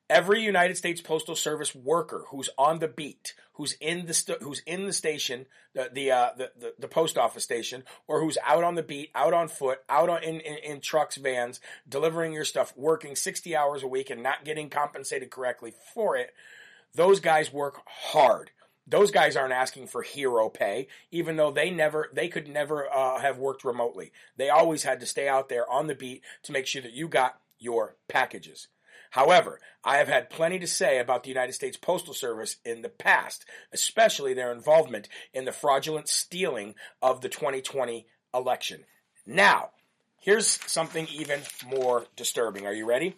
every 0.08 0.42
United 0.42 0.76
States 0.76 1.00
Postal 1.00 1.36
Service 1.36 1.74
worker 1.74 2.24
who's 2.30 2.50
on 2.58 2.78
the 2.78 2.88
beat, 2.88 3.34
who's 3.54 3.72
in 3.80 4.06
the 4.06 4.14
st- 4.14 4.42
who's 4.42 4.60
in 4.66 4.86
the 4.86 4.92
station, 4.92 5.46
the 5.74 5.90
the, 5.92 6.10
uh, 6.10 6.30
the 6.36 6.50
the 6.58 6.74
the 6.78 6.88
post 6.88 7.18
office 7.18 7.44
station, 7.44 7.84
or 8.06 8.20
who's 8.20 8.38
out 8.44 8.64
on 8.64 8.74
the 8.74 8.82
beat, 8.82 9.10
out 9.14 9.32
on 9.32 9.48
foot, 9.48 9.78
out 9.88 10.08
on 10.08 10.22
in, 10.22 10.40
in 10.40 10.56
in 10.58 10.80
trucks, 10.80 11.16
vans, 11.16 11.60
delivering 11.88 12.32
your 12.32 12.44
stuff, 12.44 12.72
working 12.76 13.16
sixty 13.16 13.56
hours 13.56 13.82
a 13.82 13.88
week 13.88 14.10
and 14.10 14.22
not 14.22 14.44
getting 14.44 14.70
compensated 14.70 15.30
correctly 15.30 15.72
for 15.94 16.16
it. 16.16 16.32
Those 16.94 17.20
guys 17.20 17.52
work 17.52 17.82
hard. 17.86 18.50
Those 18.86 19.10
guys 19.10 19.34
aren't 19.34 19.54
asking 19.54 19.86
for 19.86 20.02
hero 20.02 20.50
pay, 20.50 20.88
even 21.10 21.36
though 21.36 21.50
they 21.50 21.70
never, 21.70 22.10
they 22.12 22.28
could 22.28 22.48
never 22.48 22.86
uh, 22.92 23.18
have 23.18 23.38
worked 23.38 23.64
remotely. 23.64 24.12
They 24.36 24.50
always 24.50 24.82
had 24.82 25.00
to 25.00 25.06
stay 25.06 25.26
out 25.26 25.48
there 25.48 25.68
on 25.70 25.86
the 25.86 25.94
beat 25.94 26.22
to 26.42 26.52
make 26.52 26.66
sure 26.66 26.82
that 26.82 26.92
you 26.92 27.08
got 27.08 27.40
your 27.58 27.96
packages. 28.08 28.68
However, 29.14 29.60
I 29.82 29.96
have 29.96 30.08
had 30.08 30.30
plenty 30.30 30.58
to 30.60 30.66
say 30.66 30.98
about 30.98 31.24
the 31.24 31.28
United 31.30 31.54
States 31.54 31.76
Postal 31.76 32.14
Service 32.14 32.56
in 32.64 32.82
the 32.82 32.88
past, 32.88 33.44
especially 33.72 34.34
their 34.34 34.52
involvement 34.52 35.08
in 35.32 35.44
the 35.44 35.52
fraudulent 35.52 36.08
stealing 36.08 36.74
of 37.02 37.20
the 37.20 37.28
2020 37.28 38.06
election. 38.32 38.84
Now, 39.26 39.70
Here's 40.24 40.58
something 40.66 41.06
even 41.12 41.42
more 41.68 42.06
disturbing. 42.16 42.66
Are 42.66 42.72
you 42.72 42.86
ready? 42.86 43.14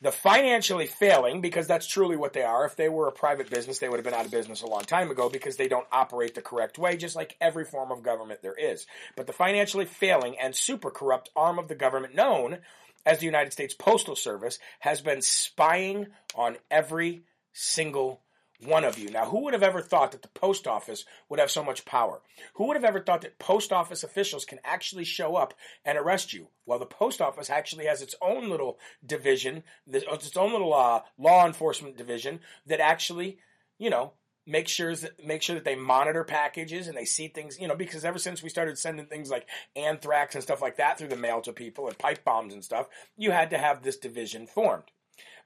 The 0.00 0.10
financially 0.10 0.86
failing, 0.86 1.42
because 1.42 1.66
that's 1.66 1.86
truly 1.86 2.16
what 2.16 2.32
they 2.32 2.40
are. 2.40 2.64
If 2.64 2.76
they 2.76 2.88
were 2.88 3.08
a 3.08 3.12
private 3.12 3.50
business, 3.50 3.78
they 3.78 3.90
would 3.90 3.98
have 3.98 4.04
been 4.04 4.14
out 4.14 4.24
of 4.24 4.30
business 4.30 4.62
a 4.62 4.66
long 4.66 4.84
time 4.84 5.10
ago 5.10 5.28
because 5.28 5.58
they 5.58 5.68
don't 5.68 5.86
operate 5.92 6.34
the 6.34 6.40
correct 6.40 6.78
way, 6.78 6.96
just 6.96 7.14
like 7.14 7.36
every 7.42 7.66
form 7.66 7.92
of 7.92 8.02
government 8.02 8.40
there 8.40 8.56
is. 8.58 8.86
But 9.16 9.26
the 9.26 9.34
financially 9.34 9.84
failing 9.84 10.38
and 10.38 10.56
super 10.56 10.90
corrupt 10.90 11.28
arm 11.36 11.58
of 11.58 11.68
the 11.68 11.74
government 11.74 12.14
known 12.14 12.60
as 13.04 13.18
the 13.18 13.26
United 13.26 13.52
States 13.52 13.74
Postal 13.74 14.16
Service 14.16 14.58
has 14.80 15.00
been 15.00 15.22
spying 15.22 16.08
on 16.34 16.56
every 16.70 17.24
single 17.52 18.22
one 18.64 18.84
of 18.84 18.98
you. 18.98 19.10
Now, 19.10 19.26
who 19.26 19.44
would 19.44 19.54
have 19.54 19.62
ever 19.62 19.80
thought 19.80 20.12
that 20.12 20.22
the 20.22 20.28
post 20.28 20.66
office 20.66 21.04
would 21.28 21.40
have 21.40 21.50
so 21.50 21.64
much 21.64 21.84
power? 21.84 22.20
Who 22.54 22.66
would 22.66 22.76
have 22.76 22.84
ever 22.84 23.00
thought 23.00 23.22
that 23.22 23.38
post 23.38 23.72
office 23.72 24.04
officials 24.04 24.44
can 24.44 24.60
actually 24.64 25.04
show 25.04 25.36
up 25.36 25.54
and 25.84 25.98
arrest 25.98 26.32
you? 26.32 26.48
Well, 26.64 26.78
the 26.78 26.86
post 26.86 27.20
office 27.20 27.50
actually 27.50 27.86
has 27.86 28.02
its 28.02 28.14
own 28.22 28.48
little 28.48 28.78
division, 29.04 29.64
its 29.86 30.36
own 30.36 30.52
little 30.52 30.74
uh, 30.74 31.02
law 31.18 31.46
enforcement 31.46 31.96
division 31.96 32.40
that 32.66 32.80
actually, 32.80 33.38
you 33.78 33.90
know, 33.90 34.12
make 34.46 34.68
sure 34.68 34.94
that 34.94 35.24
make 35.24 35.42
sure 35.42 35.54
that 35.54 35.64
they 35.64 35.76
monitor 35.76 36.24
packages 36.24 36.88
and 36.88 36.96
they 36.96 37.04
see 37.04 37.28
things, 37.28 37.58
you 37.60 37.68
know, 37.68 37.76
because 37.76 38.04
ever 38.04 38.18
since 38.18 38.42
we 38.42 38.48
started 38.48 38.78
sending 38.78 39.06
things 39.06 39.30
like 39.30 39.48
anthrax 39.76 40.34
and 40.34 40.42
stuff 40.42 40.62
like 40.62 40.76
that 40.78 40.98
through 40.98 41.08
the 41.08 41.16
mail 41.16 41.40
to 41.42 41.52
people 41.52 41.86
and 41.86 41.98
pipe 41.98 42.24
bombs 42.24 42.52
and 42.52 42.64
stuff, 42.64 42.86
you 43.16 43.30
had 43.30 43.50
to 43.50 43.58
have 43.58 43.82
this 43.82 43.98
division 43.98 44.46
formed. 44.46 44.84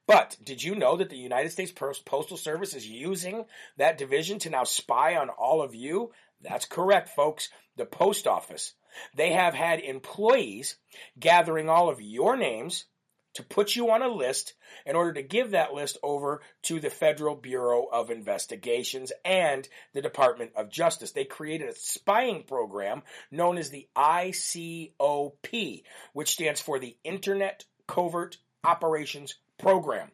But 0.07 0.37
did 0.43 0.63
you 0.63 0.77
know 0.77 0.97
that 0.97 1.11
the 1.11 1.17
United 1.17 1.51
States 1.51 1.73
Postal 1.73 2.37
Service 2.37 2.75
is 2.75 2.89
using 2.89 3.45
that 3.77 3.99
division 3.99 4.39
to 4.41 4.51
now 4.51 4.65
spy 4.65 5.17
on 5.17 5.31
all 5.31 5.63
of 5.63 5.75
you? 5.75 6.13
That's 6.41 6.65
correct, 6.65 7.09
folks. 7.09 7.49
The 7.77 7.87
post 7.87 8.27
office. 8.27 8.75
They 9.15 9.33
have 9.33 9.53
had 9.53 9.81
employees 9.81 10.77
gathering 11.19 11.69
all 11.69 11.89
of 11.89 12.01
your 12.01 12.37
names 12.37 12.87
to 13.37 13.43
put 13.43 13.77
you 13.77 13.91
on 13.91 14.03
a 14.03 14.09
list 14.09 14.55
in 14.85 14.97
order 14.97 15.15
to 15.15 15.23
give 15.23 15.53
that 15.53 15.73
list 15.73 15.99
over 16.03 16.43
to 16.63 16.81
the 16.81 16.91
Federal 16.91 17.35
Bureau 17.35 17.87
of 17.91 18.11
Investigations 18.11 19.13
and 19.25 19.69
the 19.95 20.03
Department 20.03 20.53
of 20.57 20.71
Justice. 20.71 21.13
They 21.13 21.25
created 21.25 21.69
a 21.69 21.75
spying 21.75 22.43
program 22.43 23.03
known 23.31 23.59
as 23.59 23.71
the 23.71 23.89
ICOP, 23.97 25.83
which 26.13 26.33
stands 26.33 26.61
for 26.61 26.79
the 26.79 26.97
Internet 27.05 27.65
Covert 27.87 28.39
Operations 28.65 29.35
program. 29.59 30.11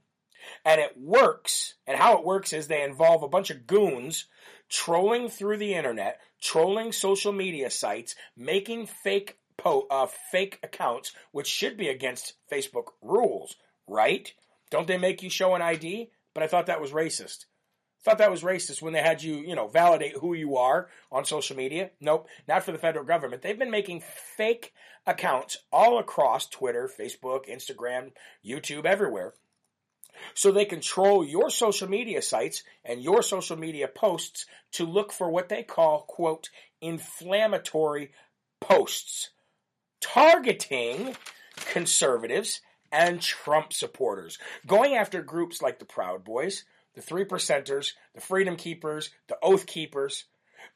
And 0.65 0.81
it 0.81 0.97
works. 0.99 1.75
And 1.87 1.97
how 1.97 2.19
it 2.19 2.25
works 2.25 2.53
is 2.53 2.67
they 2.67 2.83
involve 2.83 3.23
a 3.23 3.29
bunch 3.29 3.51
of 3.51 3.67
goons 3.67 4.27
trolling 4.69 5.29
through 5.29 5.59
the 5.59 5.75
internet, 5.75 6.19
trolling 6.41 6.93
social 6.93 7.33
media 7.33 7.71
sites, 7.71 8.15
making 8.37 8.87
fake 8.87 9.39
po- 9.63 9.87
uh, 9.91 10.07
fake 10.31 10.59
accounts, 10.63 11.13
which 11.33 11.47
should 11.47 11.77
be 11.77 11.89
against 11.89 12.35
Facebook 12.51 12.89
rules, 13.01 13.57
right? 13.87 14.33
Don't 14.71 14.87
they 14.87 14.99
make 14.99 15.23
you 15.23 15.31
show 15.31 15.55
an 15.55 15.63
ID? 15.63 16.11
But 16.35 16.43
I 16.43 16.47
thought 16.47 16.67
that 16.67 16.81
was 16.81 16.93
racist. 16.93 17.45
Thought 18.05 18.19
that 18.19 18.31
was 18.31 18.43
racist 18.43 18.83
when 18.83 18.93
they 18.93 19.01
had 19.01 19.23
you, 19.23 19.37
you 19.37 19.55
know, 19.55 19.69
validate 19.69 20.17
who 20.17 20.35
you 20.35 20.57
are 20.57 20.89
on 21.13 21.25
social 21.25 21.57
media. 21.57 21.91
Nope, 22.01 22.27
not 22.49 22.65
for 22.65 22.73
the 22.73 22.79
federal 22.79 23.05
government. 23.05 23.43
They've 23.43 23.59
been 23.59 23.71
making 23.71 24.03
fake 24.37 24.73
accounts 25.07 25.59
all 25.71 25.99
across 25.99 26.49
Twitter, 26.49 26.91
Facebook, 26.99 27.49
Instagram, 27.49 28.11
YouTube, 28.45 28.87
everywhere 28.87 29.35
so 30.35 30.51
they 30.51 30.65
control 30.65 31.25
your 31.25 31.51
social 31.51 31.89
media 31.89 32.23
sites 32.23 32.63
and 32.85 33.03
your 33.03 33.23
social 33.23 33.57
media 33.57 33.89
posts 33.89 34.47
to 34.73 34.85
look 34.85 35.13
for 35.13 35.31
what 35.31 35.49
they 35.49 35.63
call, 35.63 36.03
quote, 36.03 36.51
inflammatory 36.81 38.13
posts, 38.61 39.31
targeting 40.03 41.17
conservatives 41.57 42.61
and 42.91 43.23
Trump 43.23 43.73
supporters, 43.73 44.39
going 44.67 44.95
after 44.95 45.23
groups 45.23 45.63
like 45.63 45.79
the 45.79 45.87
Proud 45.87 46.25
Boys, 46.25 46.65
the 46.95 47.01
Three 47.01 47.25
Percenters, 47.25 47.93
the 48.15 48.21
Freedom 48.21 48.57
Keepers, 48.57 49.11
the 49.29 49.39
Oath 49.43 49.65
Keepers, 49.67 50.25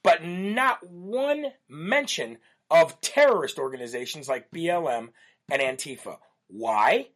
but 0.02 0.24
not 0.24 0.78
one 0.88 1.46
mention 1.68 2.38
of 2.70 3.00
terrorist 3.02 3.58
organizations 3.58 4.28
like 4.28 4.50
BLM 4.50 5.08
and 5.50 5.60
Antifa. 5.60 6.16
Why? 6.48 7.08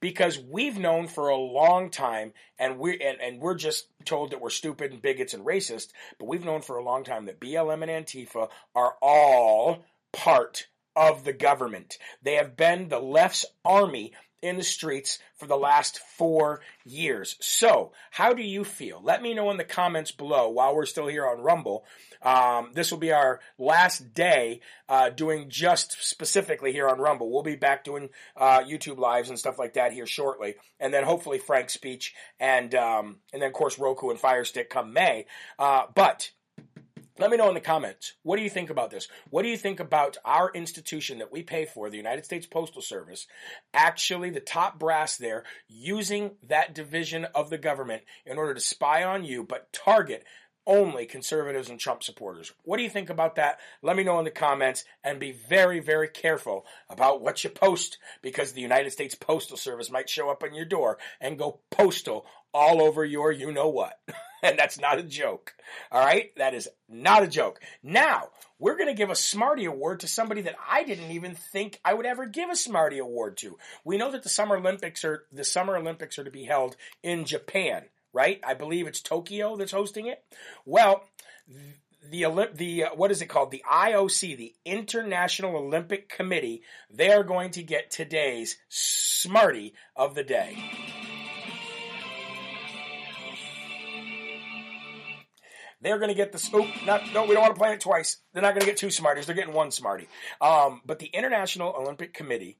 because 0.00 0.38
we've 0.38 0.78
known 0.78 1.06
for 1.06 1.28
a 1.28 1.36
long 1.36 1.90
time 1.90 2.32
and 2.58 2.78
we 2.78 3.00
and, 3.00 3.20
and 3.20 3.40
we're 3.40 3.54
just 3.54 3.86
told 4.04 4.30
that 4.30 4.40
we're 4.40 4.50
stupid 4.50 4.92
and 4.92 5.02
bigots 5.02 5.34
and 5.34 5.44
racist 5.44 5.88
but 6.18 6.28
we've 6.28 6.44
known 6.44 6.62
for 6.62 6.76
a 6.76 6.84
long 6.84 7.04
time 7.04 7.26
that 7.26 7.40
blm 7.40 7.82
and 7.82 8.06
antifa 8.06 8.48
are 8.74 8.94
all 9.00 9.84
part 10.12 10.66
of 10.96 11.24
the 11.24 11.32
government 11.32 11.98
they 12.22 12.34
have 12.34 12.56
been 12.56 12.88
the 12.88 12.98
left's 12.98 13.46
army 13.64 14.12
in 14.42 14.56
the 14.56 14.62
streets 14.62 15.18
for 15.36 15.46
the 15.46 15.56
last 15.56 15.98
four 16.16 16.60
years. 16.84 17.36
So, 17.40 17.92
how 18.10 18.32
do 18.32 18.42
you 18.42 18.64
feel? 18.64 19.00
Let 19.02 19.22
me 19.22 19.34
know 19.34 19.50
in 19.50 19.56
the 19.56 19.64
comments 19.64 20.12
below 20.12 20.48
while 20.48 20.74
we're 20.74 20.86
still 20.86 21.06
here 21.06 21.26
on 21.26 21.42
Rumble. 21.42 21.84
Um, 22.22 22.70
this 22.74 22.90
will 22.90 22.98
be 22.98 23.12
our 23.12 23.40
last 23.58 24.14
day 24.14 24.60
uh, 24.88 25.10
doing 25.10 25.48
just 25.48 25.96
specifically 26.02 26.72
here 26.72 26.88
on 26.88 26.98
Rumble. 26.98 27.30
We'll 27.30 27.42
be 27.42 27.56
back 27.56 27.84
doing 27.84 28.10
uh, 28.36 28.60
YouTube 28.60 28.98
lives 28.98 29.30
and 29.30 29.38
stuff 29.38 29.58
like 29.58 29.74
that 29.74 29.92
here 29.92 30.06
shortly, 30.06 30.54
and 30.78 30.92
then 30.92 31.04
hopefully 31.04 31.38
FrankSpeech 31.38 32.12
and 32.38 32.74
um, 32.74 33.16
and 33.32 33.42
then 33.42 33.48
of 33.48 33.54
course 33.54 33.78
Roku 33.78 34.10
and 34.10 34.18
Firestick 34.18 34.70
come 34.70 34.92
May. 34.92 35.26
Uh, 35.58 35.84
but 35.94 36.30
let 37.20 37.30
me 37.30 37.36
know 37.36 37.48
in 37.48 37.54
the 37.54 37.60
comments. 37.60 38.14
What 38.22 38.36
do 38.36 38.42
you 38.42 38.50
think 38.50 38.70
about 38.70 38.90
this? 38.90 39.08
What 39.28 39.42
do 39.42 39.48
you 39.48 39.58
think 39.58 39.78
about 39.78 40.16
our 40.24 40.50
institution 40.52 41.18
that 41.18 41.30
we 41.30 41.42
pay 41.42 41.66
for, 41.66 41.90
the 41.90 41.98
United 41.98 42.24
States 42.24 42.46
Postal 42.46 42.80
Service, 42.80 43.26
actually 43.74 44.30
the 44.30 44.40
top 44.40 44.78
brass 44.78 45.18
there 45.18 45.44
using 45.68 46.32
that 46.48 46.74
division 46.74 47.26
of 47.34 47.50
the 47.50 47.58
government 47.58 48.02
in 48.24 48.38
order 48.38 48.54
to 48.54 48.60
spy 48.60 49.04
on 49.04 49.24
you, 49.24 49.44
but 49.44 49.72
target 49.72 50.24
only 50.66 51.04
conservatives 51.04 51.68
and 51.68 51.78
Trump 51.78 52.02
supporters. 52.02 52.52
What 52.62 52.76
do 52.76 52.82
you 52.82 52.90
think 52.90 53.10
about 53.10 53.36
that? 53.36 53.58
Let 53.82 53.96
me 53.96 54.04
know 54.04 54.18
in 54.18 54.24
the 54.24 54.30
comments 54.30 54.84
and 55.02 55.18
be 55.18 55.32
very, 55.32 55.80
very 55.80 56.08
careful 56.08 56.64
about 56.88 57.20
what 57.20 57.42
you 57.44 57.50
post 57.50 57.98
because 58.22 58.52
the 58.52 58.60
United 58.60 58.92
States 58.92 59.14
Postal 59.14 59.56
Service 59.56 59.90
might 59.90 60.08
show 60.08 60.30
up 60.30 60.42
on 60.42 60.54
your 60.54 60.64
door 60.64 60.98
and 61.20 61.38
go 61.38 61.60
postal 61.70 62.24
all 62.54 62.80
over 62.80 63.04
your 63.04 63.32
you 63.32 63.52
know 63.52 63.68
what. 63.68 63.98
and 64.42 64.58
that's 64.58 64.78
not 64.78 64.98
a 64.98 65.02
joke. 65.02 65.54
All 65.90 66.04
right? 66.04 66.34
That 66.36 66.54
is 66.54 66.68
not 66.88 67.22
a 67.22 67.28
joke. 67.28 67.60
Now, 67.82 68.28
we're 68.58 68.76
going 68.76 68.88
to 68.88 68.94
give 68.94 69.10
a 69.10 69.16
Smarty 69.16 69.64
Award 69.64 70.00
to 70.00 70.08
somebody 70.08 70.42
that 70.42 70.56
I 70.68 70.84
didn't 70.84 71.10
even 71.10 71.34
think 71.34 71.80
I 71.84 71.94
would 71.94 72.06
ever 72.06 72.26
give 72.26 72.50
a 72.50 72.56
Smarty 72.56 72.98
Award 72.98 73.36
to. 73.38 73.56
We 73.84 73.96
know 73.96 74.12
that 74.12 74.22
the 74.22 74.28
Summer 74.28 74.56
Olympics 74.56 75.04
are 75.04 75.24
the 75.32 75.44
Summer 75.44 75.76
Olympics 75.76 76.18
are 76.18 76.24
to 76.24 76.30
be 76.30 76.44
held 76.44 76.76
in 77.02 77.24
Japan, 77.24 77.84
right? 78.12 78.40
I 78.44 78.54
believe 78.54 78.86
it's 78.86 79.00
Tokyo 79.00 79.56
that's 79.56 79.72
hosting 79.72 80.06
it. 80.06 80.22
Well, 80.64 81.04
the 82.10 82.22
Olymp- 82.22 82.56
the 82.56 82.84
uh, 82.84 82.94
what 82.94 83.10
is 83.10 83.22
it 83.22 83.26
called? 83.26 83.50
The 83.50 83.64
IOC, 83.70 84.36
the 84.36 84.54
International 84.64 85.56
Olympic 85.56 86.08
Committee. 86.08 86.62
They 86.90 87.12
are 87.12 87.24
going 87.24 87.50
to 87.52 87.62
get 87.62 87.90
today's 87.90 88.56
Smarty 88.68 89.74
of 89.96 90.14
the 90.14 90.24
day. 90.24 91.09
They're 95.80 95.98
going 95.98 96.10
to 96.10 96.14
get 96.14 96.32
the 96.32 96.38
scoop. 96.38 96.66
Not, 96.84 97.02
no, 97.14 97.24
we 97.24 97.34
don't 97.34 97.42
want 97.42 97.54
to 97.54 97.58
play 97.58 97.72
it 97.72 97.80
twice. 97.80 98.18
They're 98.32 98.42
not 98.42 98.50
going 98.50 98.60
to 98.60 98.66
get 98.66 98.76
two 98.76 98.90
Smarties. 98.90 99.26
They're 99.26 99.34
getting 99.34 99.54
one 99.54 99.70
Smartie. 99.70 100.08
Um, 100.40 100.82
but 100.84 100.98
the 100.98 101.06
International 101.06 101.74
Olympic 101.78 102.12
Committee 102.12 102.58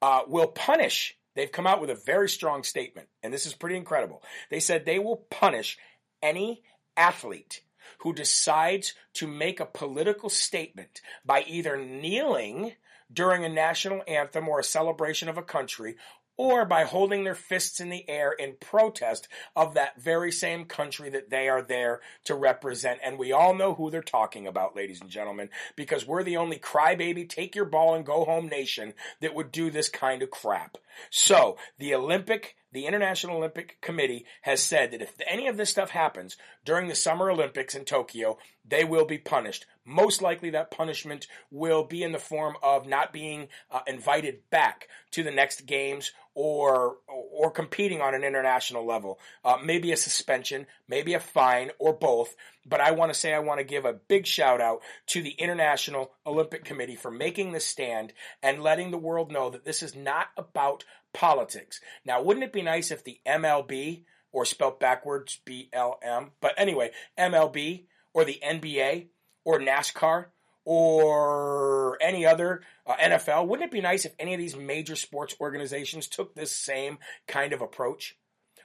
uh, 0.00 0.22
will 0.26 0.48
punish. 0.48 1.16
They've 1.34 1.52
come 1.52 1.66
out 1.66 1.80
with 1.80 1.90
a 1.90 1.94
very 1.94 2.28
strong 2.28 2.62
statement, 2.62 3.08
and 3.22 3.32
this 3.32 3.44
is 3.44 3.54
pretty 3.54 3.76
incredible. 3.76 4.22
They 4.50 4.60
said 4.60 4.84
they 4.84 4.98
will 4.98 5.26
punish 5.30 5.76
any 6.22 6.62
athlete 6.96 7.60
who 7.98 8.14
decides 8.14 8.94
to 9.14 9.26
make 9.26 9.60
a 9.60 9.66
political 9.66 10.30
statement 10.30 11.02
by 11.24 11.44
either 11.46 11.76
kneeling 11.76 12.72
during 13.12 13.44
a 13.44 13.48
national 13.48 14.02
anthem 14.08 14.48
or 14.48 14.58
a 14.58 14.64
celebration 14.64 15.28
of 15.28 15.38
a 15.38 15.42
country 15.42 15.96
or 16.36 16.64
by 16.64 16.84
holding 16.84 17.24
their 17.24 17.34
fists 17.34 17.80
in 17.80 17.88
the 17.88 18.08
air 18.08 18.32
in 18.32 18.54
protest 18.60 19.28
of 19.54 19.74
that 19.74 20.00
very 20.00 20.30
same 20.30 20.64
country 20.64 21.10
that 21.10 21.30
they 21.30 21.48
are 21.48 21.62
there 21.62 22.00
to 22.24 22.34
represent. 22.34 23.00
And 23.02 23.18
we 23.18 23.32
all 23.32 23.54
know 23.54 23.74
who 23.74 23.90
they're 23.90 24.02
talking 24.02 24.46
about, 24.46 24.76
ladies 24.76 25.00
and 25.00 25.10
gentlemen, 25.10 25.48
because 25.76 26.06
we're 26.06 26.24
the 26.24 26.36
only 26.36 26.58
crybaby, 26.58 27.28
take 27.28 27.54
your 27.54 27.64
ball 27.64 27.94
and 27.94 28.04
go 28.04 28.24
home 28.24 28.48
nation 28.48 28.94
that 29.20 29.34
would 29.34 29.52
do 29.52 29.70
this 29.70 29.88
kind 29.88 30.22
of 30.22 30.30
crap. 30.30 30.78
So, 31.10 31.56
the 31.78 31.94
Olympic 31.94 32.56
the 32.76 32.84
International 32.84 33.38
Olympic 33.38 33.80
Committee 33.80 34.26
has 34.42 34.60
said 34.60 34.90
that 34.90 35.00
if 35.00 35.14
any 35.26 35.46
of 35.46 35.56
this 35.56 35.70
stuff 35.70 35.88
happens 35.88 36.36
during 36.62 36.88
the 36.88 36.94
Summer 36.94 37.30
Olympics 37.30 37.74
in 37.74 37.86
Tokyo, 37.86 38.36
they 38.68 38.84
will 38.84 39.06
be 39.06 39.16
punished. 39.16 39.64
Most 39.86 40.20
likely, 40.20 40.50
that 40.50 40.70
punishment 40.70 41.26
will 41.50 41.84
be 41.84 42.02
in 42.02 42.12
the 42.12 42.18
form 42.18 42.54
of 42.62 42.86
not 42.86 43.14
being 43.14 43.48
uh, 43.70 43.80
invited 43.86 44.50
back 44.50 44.88
to 45.12 45.22
the 45.22 45.30
next 45.30 45.64
games 45.64 46.12
or 46.36 46.98
or 47.08 47.50
competing 47.50 48.02
on 48.02 48.14
an 48.14 48.22
international 48.22 48.86
level. 48.86 49.18
Uh, 49.42 49.56
maybe 49.64 49.90
a 49.90 49.96
suspension, 49.96 50.66
maybe 50.86 51.14
a 51.14 51.20
fine, 51.20 51.70
or 51.78 51.94
both. 51.94 52.36
But 52.66 52.80
I 52.80 52.90
want 52.90 53.12
to 53.12 53.18
say 53.18 53.32
I 53.32 53.38
want 53.38 53.58
to 53.58 53.64
give 53.64 53.86
a 53.86 53.94
big 53.94 54.26
shout 54.26 54.60
out 54.60 54.82
to 55.08 55.22
the 55.22 55.30
International 55.30 56.12
Olympic 56.26 56.64
Committee 56.64 56.94
for 56.94 57.10
making 57.10 57.52
the 57.52 57.60
stand 57.60 58.12
and 58.42 58.62
letting 58.62 58.90
the 58.90 58.98
world 58.98 59.32
know 59.32 59.48
that 59.50 59.64
this 59.64 59.82
is 59.82 59.96
not 59.96 60.26
about 60.36 60.84
politics. 61.14 61.80
Now, 62.04 62.22
wouldn't 62.22 62.44
it 62.44 62.52
be 62.52 62.62
nice 62.62 62.90
if 62.90 63.02
the 63.02 63.18
MLB, 63.26 64.04
or 64.30 64.44
spelt 64.44 64.78
backwards 64.78 65.40
BLM, 65.46 66.32
but 66.42 66.52
anyway, 66.58 66.90
MLB, 67.18 67.86
or 68.12 68.26
the 68.26 68.38
NBA, 68.44 69.06
or 69.44 69.58
NASCAR, 69.58 70.26
or 70.66 71.96
any 72.02 72.26
other 72.26 72.60
uh, 72.86 72.96
NFL, 72.96 73.46
wouldn't 73.46 73.68
it 73.68 73.72
be 73.72 73.80
nice 73.80 74.04
if 74.04 74.14
any 74.18 74.34
of 74.34 74.40
these 74.40 74.56
major 74.56 74.96
sports 74.96 75.34
organizations 75.40 76.08
took 76.08 76.34
this 76.34 76.50
same 76.50 76.98
kind 77.28 77.52
of 77.52 77.62
approach? 77.62 78.16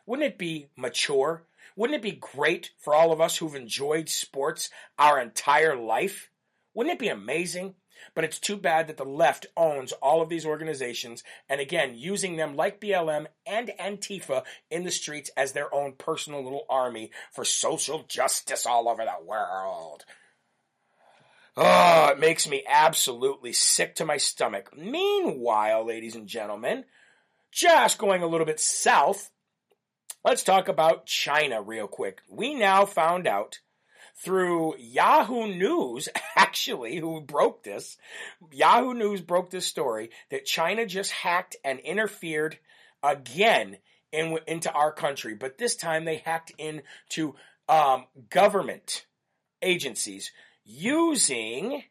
Wouldn't 0.07 0.27
it 0.27 0.37
be 0.39 0.67
mature? 0.75 1.43
Wouldn't 1.75 1.95
it 1.95 2.01
be 2.01 2.11
great 2.19 2.71
for 2.79 2.95
all 2.95 3.11
of 3.11 3.21
us 3.21 3.37
who've 3.37 3.55
enjoyed 3.55 4.09
sports 4.09 4.71
our 4.97 5.21
entire 5.21 5.75
life? 5.75 6.31
Wouldn't 6.73 6.95
it 6.95 6.99
be 6.99 7.07
amazing? 7.07 7.75
But 8.15 8.23
it's 8.23 8.39
too 8.39 8.57
bad 8.57 8.87
that 8.87 8.97
the 8.97 9.05
left 9.05 9.45
owns 9.55 9.91
all 9.91 10.23
of 10.23 10.29
these 10.29 10.45
organizations 10.45 11.23
and 11.47 11.61
again, 11.61 11.93
using 11.95 12.35
them 12.35 12.55
like 12.55 12.81
BLM 12.81 13.27
and 13.45 13.71
Antifa 13.79 14.43
in 14.71 14.83
the 14.83 14.91
streets 14.91 15.29
as 15.37 15.51
their 15.51 15.73
own 15.73 15.93
personal 15.93 16.43
little 16.43 16.65
army 16.67 17.11
for 17.31 17.45
social 17.45 18.03
justice 18.07 18.65
all 18.65 18.89
over 18.89 19.05
the 19.05 19.23
world. 19.23 20.03
Oh, 21.57 21.63
makes 22.21 22.47
me 22.47 22.63
absolutely 22.69 23.51
sick 23.51 23.95
to 23.95 24.05
my 24.05 24.17
stomach. 24.17 24.69
Meanwhile, 24.77 25.85
ladies 25.87 26.15
and 26.15 26.27
gentlemen, 26.27 26.85
just 27.51 27.97
going 27.97 28.21
a 28.21 28.27
little 28.27 28.45
bit 28.45 28.59
south, 28.59 29.31
let's 30.23 30.43
talk 30.43 30.67
about 30.67 31.07
China 31.07 31.63
real 31.63 31.87
quick. 31.87 32.21
We 32.29 32.53
now 32.53 32.85
found 32.85 33.27
out 33.27 33.59
through 34.23 34.77
Yahoo 34.77 35.47
News, 35.47 36.09
actually, 36.35 36.97
who 36.97 37.21
broke 37.21 37.63
this. 37.63 37.97
Yahoo 38.51 38.93
News 38.93 39.21
broke 39.21 39.49
this 39.49 39.65
story 39.65 40.11
that 40.29 40.45
China 40.45 40.85
just 40.85 41.11
hacked 41.11 41.55
and 41.65 41.79
interfered 41.79 42.59
again 43.01 43.77
in, 44.11 44.37
into 44.47 44.71
our 44.71 44.93
country, 44.93 45.33
but 45.33 45.57
this 45.57 45.75
time 45.75 46.05
they 46.05 46.17
hacked 46.17 46.53
into 46.59 47.35
um, 47.67 48.05
government 48.29 49.07
agencies 49.63 50.31
using 50.63 51.83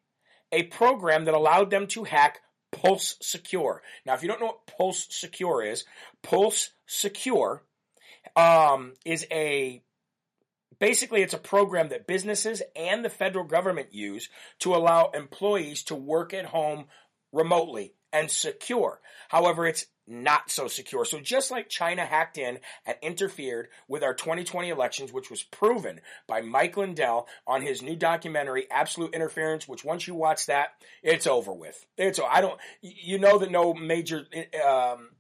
a 0.53 0.65
program 0.65 1.25
that 1.25 1.35
allowed 1.35 1.71
them 1.71 1.87
to 1.89 2.05
hack 2.05 2.41
Pulse 2.73 3.17
Secure. 3.21 3.83
Now, 4.07 4.15
if 4.15 4.23
you 4.23 4.29
don't 4.29 4.41
know 4.41 4.47
what 4.47 4.67
Pulse 4.67 5.07
Secure 5.11 5.63
is, 5.63 5.85
Pulse 6.23 6.71
Secure 6.87 7.63
um, 8.37 8.95
is 9.05 9.27
a 9.31 9.83
basically 10.79 11.23
it's 11.23 11.35
a 11.35 11.39
program 11.39 11.89
that 11.89 12.07
businesses 12.07 12.63
and 12.75 13.05
the 13.05 13.11
federal 13.11 13.45
government 13.45 13.93
use 13.93 14.29
to 14.61 14.75
allow 14.75 15.11
employees 15.11 15.85
to 15.85 15.95
work 15.95 16.33
at 16.33 16.47
home 16.47 16.87
remotely 17.33 17.93
and 18.13 18.31
secure. 18.31 19.01
However, 19.29 19.67
it's 19.67 19.87
not 20.07 20.51
so 20.51 20.67
secure. 20.67 21.05
So 21.05 21.21
just 21.21 21.51
like 21.51 21.69
China 21.69 22.05
hacked 22.05 22.37
in 22.37 22.59
and 22.85 22.97
interfered 23.01 23.69
with 23.87 24.03
our 24.03 24.13
2020 24.13 24.69
elections, 24.69 25.13
which 25.13 25.31
was 25.31 25.43
proven 25.45 26.01
by 26.27 26.41
Mike 26.41 26.77
Lindell 26.77 27.29
on 27.47 27.63
his 27.63 27.81
new 27.81 27.95
documentary, 27.95 28.67
Absolute 28.71 29.15
Interference, 29.15 29.69
which 29.69 29.85
once 29.85 30.09
you 30.09 30.15
watch 30.15 30.47
that, 30.47 30.71
it's 31.03 31.29
over 31.29 31.53
with. 31.53 31.87
It's, 31.97 32.19
I 32.29 32.41
don't, 32.41 32.59
you 32.83 33.19
know 33.19 33.39
that 33.39 33.53
no 33.53 33.73
major, 33.73 34.27
um, 34.67 35.11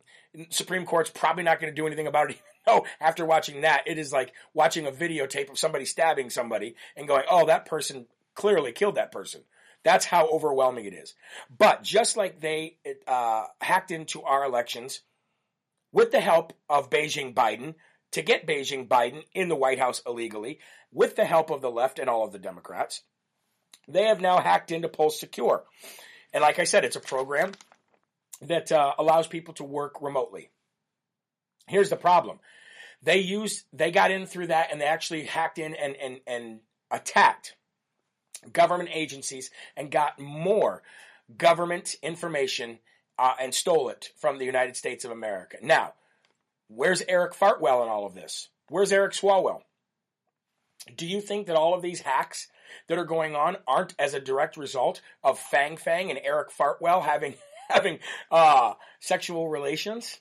Supreme 0.51 0.86
Court's 0.86 1.11
probably 1.11 1.45
not 1.45 1.61
going 1.61 1.72
to 1.72 1.80
do 1.80 1.86
anything 1.86 2.07
about 2.07 2.30
it. 2.30 2.41
No, 2.66 2.84
after 3.01 3.24
watching 3.24 3.62
that, 3.62 3.84
it 3.86 3.97
is 3.97 4.12
like 4.12 4.34
watching 4.53 4.86
a 4.86 4.93
videotape 4.93 5.49
of 5.51 5.59
somebody 5.59 5.86
stabbing 5.86 6.28
somebody 6.28 6.74
and 6.95 7.09
going, 7.09 7.24
oh, 7.28 7.47
that 7.47 7.64
person 7.64 8.05
clearly 8.34 8.70
killed 8.70 8.97
that 8.97 9.11
person. 9.11 9.41
That's 9.83 10.05
how 10.05 10.28
overwhelming 10.28 10.85
it 10.85 10.95
is. 10.95 11.14
But 11.57 11.83
just 11.83 12.16
like 12.16 12.41
they 12.41 12.76
uh, 13.07 13.47
hacked 13.61 13.91
into 13.91 14.22
our 14.22 14.45
elections 14.45 15.01
with 15.93 16.12
the 16.12 16.20
help 16.20 16.53
of 16.68 16.91
Beijing 16.91 17.35
Biden 17.35 17.74
to 18.12 18.22
get 18.22 18.47
Beijing 18.47 18.89
Biden 18.89 19.22
in 19.35 19.49
the 19.49 19.57
White 19.57 19.78
House 19.78 20.03
illegally, 20.07 20.59
with 20.93 21.16
the 21.16 21.24
help 21.24 21.51
of 21.51 21.61
the 21.61 21.70
left 21.70 21.99
and 21.99 22.11
all 22.11 22.24
of 22.24 22.33
the 22.33 22.39
Democrats, 22.39 23.03
they 23.89 24.05
have 24.05 24.20
now 24.20 24.41
hacked 24.41 24.70
into 24.72 24.89
Pulse 24.89 25.18
Secure. 25.18 25.64
And 26.33 26.43
like 26.43 26.59
I 26.59 26.64
said, 26.64 26.85
it's 26.85 26.97
a 26.97 27.01
program 27.01 27.53
that 28.43 28.72
uh, 28.72 28.93
allows 28.99 29.26
people 29.26 29.55
to 29.55 29.64
work 29.64 30.03
remotely. 30.03 30.51
Here's 31.66 31.91
the 31.91 31.97
problem. 31.97 32.41
They 33.03 33.18
used, 33.18 33.64
they 33.72 33.91
got 33.91 34.11
in 34.11 34.26
through 34.26 34.49
that 34.49 34.72
and 34.72 34.81
they 34.81 34.87
actually 34.87 35.24
hacked 35.24 35.59
in 35.59 35.74
and, 35.74 35.97
and, 35.97 36.20
and 36.26 36.61
attacked 36.91 37.55
government 38.53 38.91
agencies 38.93 39.51
and 39.76 39.91
got 39.91 40.18
more 40.18 40.83
government 41.37 41.95
information 42.03 42.78
uh, 43.18 43.35
and 43.41 43.55
stole 43.55 43.89
it 43.91 44.11
from 44.16 44.39
the 44.39 44.45
United 44.45 44.76
States 44.76 45.05
of 45.05 45.11
America. 45.11 45.59
Now, 45.62 45.95
where's 46.68 47.03
Eric 47.09 47.35
Fartwell 47.35 47.83
in 47.83 47.89
all 47.89 48.07
of 48.07 48.14
this? 48.14 48.49
Where's 48.68 48.93
Eric 48.93 49.12
Swalwell? 49.12 49.62
Do 50.97 51.07
you 51.07 51.20
think 51.20 51.47
that 51.47 51.57
all 51.57 51.74
of 51.74 51.83
these 51.83 52.01
hacks 52.01 52.49
that 52.89 52.99
are 52.99 53.05
going 53.05 53.35
on 53.35 53.57
aren't 53.66 53.95
as 53.99 54.14
a 54.14 54.20
direct 54.20 54.57
result 54.57 55.03
of 55.22 55.39
Fang 55.39 55.76
Fang 55.76 56.11
and 56.11 56.20
Eric 56.22 56.51
Fartwell 56.51 57.05
having 57.05 57.35
having 57.68 57.99
uh, 58.31 58.74
sexual 59.01 59.49
relations? 59.49 60.20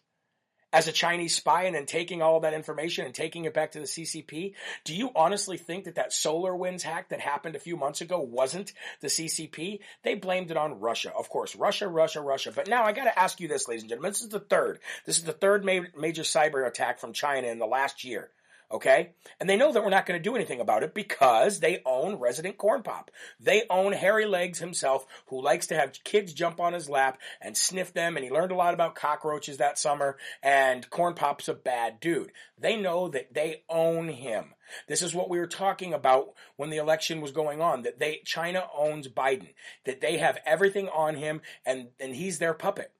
As 0.71 0.87
a 0.87 0.91
Chinese 0.91 1.35
spy 1.35 1.63
and 1.63 1.75
then 1.75 1.85
taking 1.85 2.21
all 2.21 2.37
of 2.37 2.43
that 2.43 2.53
information 2.53 3.05
and 3.05 3.13
taking 3.13 3.45
it 3.45 3.53
back 3.53 3.71
to 3.71 3.79
the 3.79 3.85
CCP? 3.85 4.53
Do 4.83 4.95
you 4.95 5.11
honestly 5.15 5.57
think 5.57 5.85
that 5.85 5.95
that 5.95 6.11
SolarWinds 6.11 6.83
hack 6.83 7.09
that 7.09 7.19
happened 7.19 7.55
a 7.55 7.59
few 7.59 7.75
months 7.75 8.01
ago 8.01 8.19
wasn't 8.19 8.73
the 9.01 9.07
CCP? 9.07 9.79
They 10.03 10.15
blamed 10.15 10.51
it 10.51 10.57
on 10.57 10.79
Russia. 10.79 11.11
Of 11.17 11.29
course, 11.29 11.55
Russia, 11.55 11.87
Russia, 11.87 12.21
Russia. 12.21 12.51
But 12.55 12.67
now 12.67 12.83
I 12.83 12.91
gotta 12.91 13.17
ask 13.17 13.39
you 13.39 13.47
this, 13.47 13.67
ladies 13.67 13.83
and 13.83 13.89
gentlemen. 13.89 14.11
This 14.11 14.21
is 14.21 14.29
the 14.29 14.39
third. 14.39 14.79
This 15.05 15.17
is 15.17 15.23
the 15.23 15.33
third 15.33 15.65
ma- 15.65 15.87
major 15.97 16.23
cyber 16.23 16.67
attack 16.67 16.99
from 16.99 17.13
China 17.13 17.47
in 17.47 17.59
the 17.59 17.65
last 17.65 18.03
year. 18.03 18.29
Okay? 18.71 19.11
And 19.39 19.49
they 19.49 19.57
know 19.57 19.71
that 19.71 19.83
we're 19.83 19.89
not 19.89 20.05
going 20.05 20.19
to 20.19 20.23
do 20.23 20.35
anything 20.35 20.61
about 20.61 20.83
it 20.83 20.93
because 20.93 21.59
they 21.59 21.81
own 21.85 22.15
Resident 22.15 22.57
Corn 22.57 22.83
Pop. 22.83 23.09
They 23.39 23.63
own 23.69 23.93
Hairy 23.93 24.25
Legs 24.25 24.59
himself, 24.59 25.07
who 25.27 25.41
likes 25.41 25.67
to 25.67 25.75
have 25.75 26.03
kids 26.03 26.33
jump 26.33 26.59
on 26.59 26.73
his 26.73 26.89
lap 26.89 27.19
and 27.41 27.57
sniff 27.57 27.93
them, 27.93 28.15
and 28.15 28.23
he 28.23 28.31
learned 28.31 28.51
a 28.51 28.55
lot 28.55 28.73
about 28.73 28.95
cockroaches 28.95 29.57
that 29.57 29.79
summer, 29.79 30.17
and 30.43 30.87
Corn 30.89 31.15
Pop's 31.15 31.47
a 31.47 31.53
bad 31.53 31.99
dude. 31.99 32.31
They 32.59 32.75
know 32.75 33.07
that 33.09 33.33
they 33.33 33.63
own 33.69 34.07
him. 34.09 34.53
This 34.87 35.01
is 35.01 35.15
what 35.15 35.29
we 35.29 35.39
were 35.39 35.47
talking 35.47 35.93
about 35.93 36.33
when 36.55 36.69
the 36.69 36.77
election 36.77 37.21
was 37.21 37.31
going 37.31 37.61
on, 37.61 37.83
that 37.83 37.99
they, 37.99 38.21
China 38.23 38.67
owns 38.77 39.07
Biden, 39.07 39.53
that 39.85 40.01
they 40.01 40.17
have 40.17 40.37
everything 40.45 40.89
on 40.89 41.15
him, 41.15 41.41
and, 41.65 41.87
and 41.99 42.15
he's 42.15 42.37
their 42.37 42.53
puppet 42.53 42.91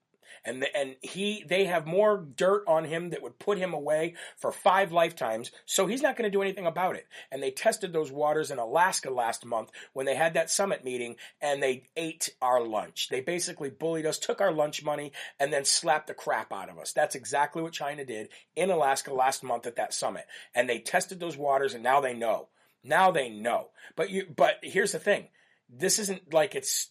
and 0.44 0.62
the, 0.62 0.76
and 0.76 0.96
he 1.00 1.44
they 1.48 1.64
have 1.66 1.86
more 1.86 2.18
dirt 2.36 2.64
on 2.66 2.84
him 2.84 3.10
that 3.10 3.22
would 3.22 3.38
put 3.38 3.58
him 3.58 3.74
away 3.74 4.14
for 4.36 4.52
five 4.52 4.92
lifetimes. 4.92 5.50
So 5.66 5.86
he's 5.86 6.02
not 6.02 6.16
going 6.16 6.30
to 6.30 6.36
do 6.36 6.42
anything 6.42 6.66
about 6.66 6.96
it. 6.96 7.06
And 7.30 7.42
they 7.42 7.50
tested 7.50 7.92
those 7.92 8.12
waters 8.12 8.50
in 8.50 8.58
Alaska 8.58 9.10
last 9.10 9.44
month 9.44 9.70
when 9.92 10.06
they 10.06 10.14
had 10.14 10.34
that 10.34 10.50
summit 10.50 10.84
meeting, 10.84 11.16
and 11.40 11.62
they 11.62 11.88
ate 11.96 12.30
our 12.40 12.64
lunch. 12.64 13.08
They 13.08 13.20
basically 13.20 13.70
bullied 13.70 14.06
us, 14.06 14.18
took 14.18 14.40
our 14.40 14.52
lunch 14.52 14.82
money, 14.82 15.12
and 15.38 15.52
then 15.52 15.64
slapped 15.64 16.06
the 16.06 16.14
crap 16.14 16.52
out 16.52 16.70
of 16.70 16.78
us. 16.78 16.92
That's 16.92 17.14
exactly 17.14 17.62
what 17.62 17.72
China 17.72 18.04
did 18.04 18.28
in 18.56 18.70
Alaska 18.70 19.12
last 19.12 19.42
month 19.42 19.66
at 19.66 19.76
that 19.76 19.94
summit. 19.94 20.26
And 20.54 20.68
they 20.68 20.78
tested 20.78 21.20
those 21.20 21.36
waters, 21.36 21.74
and 21.74 21.82
now 21.82 22.00
they 22.00 22.14
know. 22.14 22.48
Now 22.82 23.10
they 23.10 23.28
know. 23.28 23.68
But 23.96 24.10
you. 24.10 24.26
But 24.34 24.56
here's 24.62 24.92
the 24.92 24.98
thing. 24.98 25.28
This 25.68 25.98
isn't 25.98 26.32
like 26.32 26.54
it's 26.54 26.90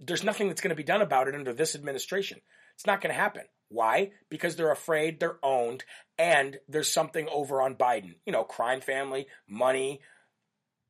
there's 0.00 0.24
nothing 0.24 0.48
that's 0.48 0.60
going 0.60 0.70
to 0.70 0.76
be 0.76 0.82
done 0.82 1.02
about 1.02 1.28
it 1.28 1.34
under 1.34 1.52
this 1.52 1.74
administration. 1.74 2.40
It's 2.74 2.86
not 2.86 3.00
going 3.00 3.14
to 3.14 3.20
happen. 3.20 3.42
Why? 3.68 4.12
Because 4.30 4.56
they're 4.56 4.72
afraid 4.72 5.18
they're 5.18 5.38
owned 5.42 5.84
and 6.16 6.58
there's 6.68 6.90
something 6.90 7.28
over 7.30 7.60
on 7.60 7.74
Biden. 7.74 8.14
You 8.24 8.32
know, 8.32 8.44
crime 8.44 8.80
family, 8.80 9.26
money, 9.48 10.00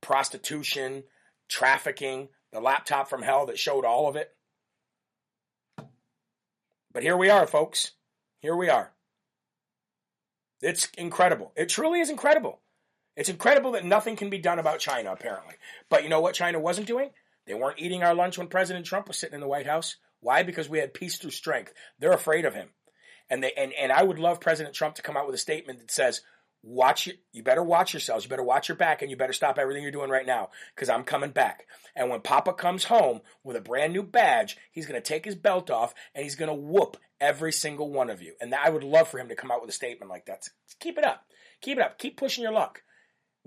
prostitution, 0.00 1.04
trafficking, 1.48 2.28
the 2.52 2.60
laptop 2.60 3.08
from 3.08 3.22
hell 3.22 3.46
that 3.46 3.58
showed 3.58 3.84
all 3.84 4.08
of 4.08 4.16
it. 4.16 4.34
But 6.92 7.02
here 7.02 7.16
we 7.16 7.30
are, 7.30 7.46
folks. 7.46 7.92
Here 8.40 8.56
we 8.56 8.68
are. 8.68 8.92
It's 10.60 10.88
incredible. 10.96 11.52
It 11.56 11.68
truly 11.68 12.00
is 12.00 12.10
incredible. 12.10 12.60
It's 13.16 13.28
incredible 13.28 13.72
that 13.72 13.84
nothing 13.84 14.16
can 14.16 14.30
be 14.30 14.38
done 14.38 14.58
about 14.58 14.78
China, 14.78 15.12
apparently. 15.12 15.54
But 15.88 16.02
you 16.02 16.08
know 16.08 16.20
what 16.20 16.34
China 16.34 16.60
wasn't 16.60 16.86
doing? 16.86 17.10
They 17.48 17.54
weren't 17.54 17.80
eating 17.80 18.02
our 18.02 18.14
lunch 18.14 18.38
when 18.38 18.46
President 18.46 18.86
Trump 18.86 19.08
was 19.08 19.18
sitting 19.18 19.34
in 19.34 19.40
the 19.40 19.48
White 19.48 19.66
House. 19.66 19.96
Why? 20.20 20.42
Because 20.42 20.68
we 20.68 20.78
had 20.78 20.94
peace 20.94 21.18
through 21.18 21.32
strength. 21.32 21.72
They're 21.98 22.12
afraid 22.12 22.44
of 22.44 22.54
him. 22.54 22.68
And 23.30 23.42
they 23.42 23.52
and, 23.52 23.72
and 23.72 23.92
I 23.92 24.02
would 24.02 24.18
love 24.18 24.40
President 24.40 24.74
Trump 24.74 24.94
to 24.96 25.02
come 25.02 25.16
out 25.16 25.26
with 25.26 25.34
a 25.34 25.38
statement 25.38 25.80
that 25.80 25.90
says, 25.90 26.20
watch 26.62 27.08
it. 27.08 27.18
you 27.32 27.42
better 27.42 27.62
watch 27.62 27.92
yourselves, 27.92 28.24
you 28.24 28.30
better 28.30 28.42
watch 28.42 28.68
your 28.68 28.76
back, 28.76 29.02
and 29.02 29.10
you 29.10 29.16
better 29.16 29.32
stop 29.32 29.58
everything 29.58 29.82
you're 29.82 29.92
doing 29.92 30.10
right 30.10 30.26
now, 30.26 30.48
because 30.74 30.88
I'm 30.88 31.04
coming 31.04 31.30
back. 31.30 31.66
And 31.94 32.10
when 32.10 32.20
Papa 32.20 32.54
comes 32.54 32.84
home 32.84 33.20
with 33.44 33.56
a 33.56 33.60
brand 33.60 33.92
new 33.92 34.02
badge, 34.02 34.56
he's 34.72 34.86
gonna 34.86 35.00
take 35.00 35.24
his 35.24 35.34
belt 35.34 35.70
off 35.70 35.94
and 36.14 36.24
he's 36.24 36.36
gonna 36.36 36.54
whoop 36.54 36.96
Every 37.20 37.52
single 37.52 37.90
one 37.90 38.10
of 38.10 38.22
you. 38.22 38.34
And 38.40 38.54
I 38.54 38.70
would 38.70 38.84
love 38.84 39.08
for 39.08 39.18
him 39.18 39.28
to 39.28 39.34
come 39.34 39.50
out 39.50 39.60
with 39.60 39.70
a 39.70 39.74
statement 39.74 40.10
like 40.10 40.26
that. 40.26 40.48
Keep 40.78 40.98
it 40.98 41.04
up. 41.04 41.24
Keep 41.60 41.78
it 41.78 41.84
up. 41.84 41.98
Keep 41.98 42.16
pushing 42.16 42.42
your 42.42 42.52
luck. 42.52 42.82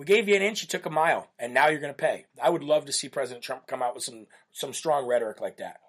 We 0.01 0.05
gave 0.05 0.27
you 0.27 0.35
an 0.35 0.41
inch, 0.41 0.63
you 0.63 0.67
took 0.67 0.87
a 0.87 0.89
mile, 0.89 1.27
and 1.37 1.53
now 1.53 1.67
you're 1.67 1.79
going 1.79 1.93
to 1.93 1.95
pay. 1.95 2.25
I 2.41 2.49
would 2.49 2.63
love 2.63 2.85
to 2.85 2.91
see 2.91 3.07
President 3.07 3.43
Trump 3.43 3.67
come 3.67 3.83
out 3.83 3.93
with 3.93 4.03
some 4.03 4.25
some 4.51 4.73
strong 4.73 5.05
rhetoric 5.05 5.39
like 5.39 5.57
that. 5.57 5.79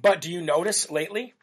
But 0.00 0.20
do 0.20 0.30
you 0.30 0.40
notice 0.40 0.88
lately? 0.88 1.34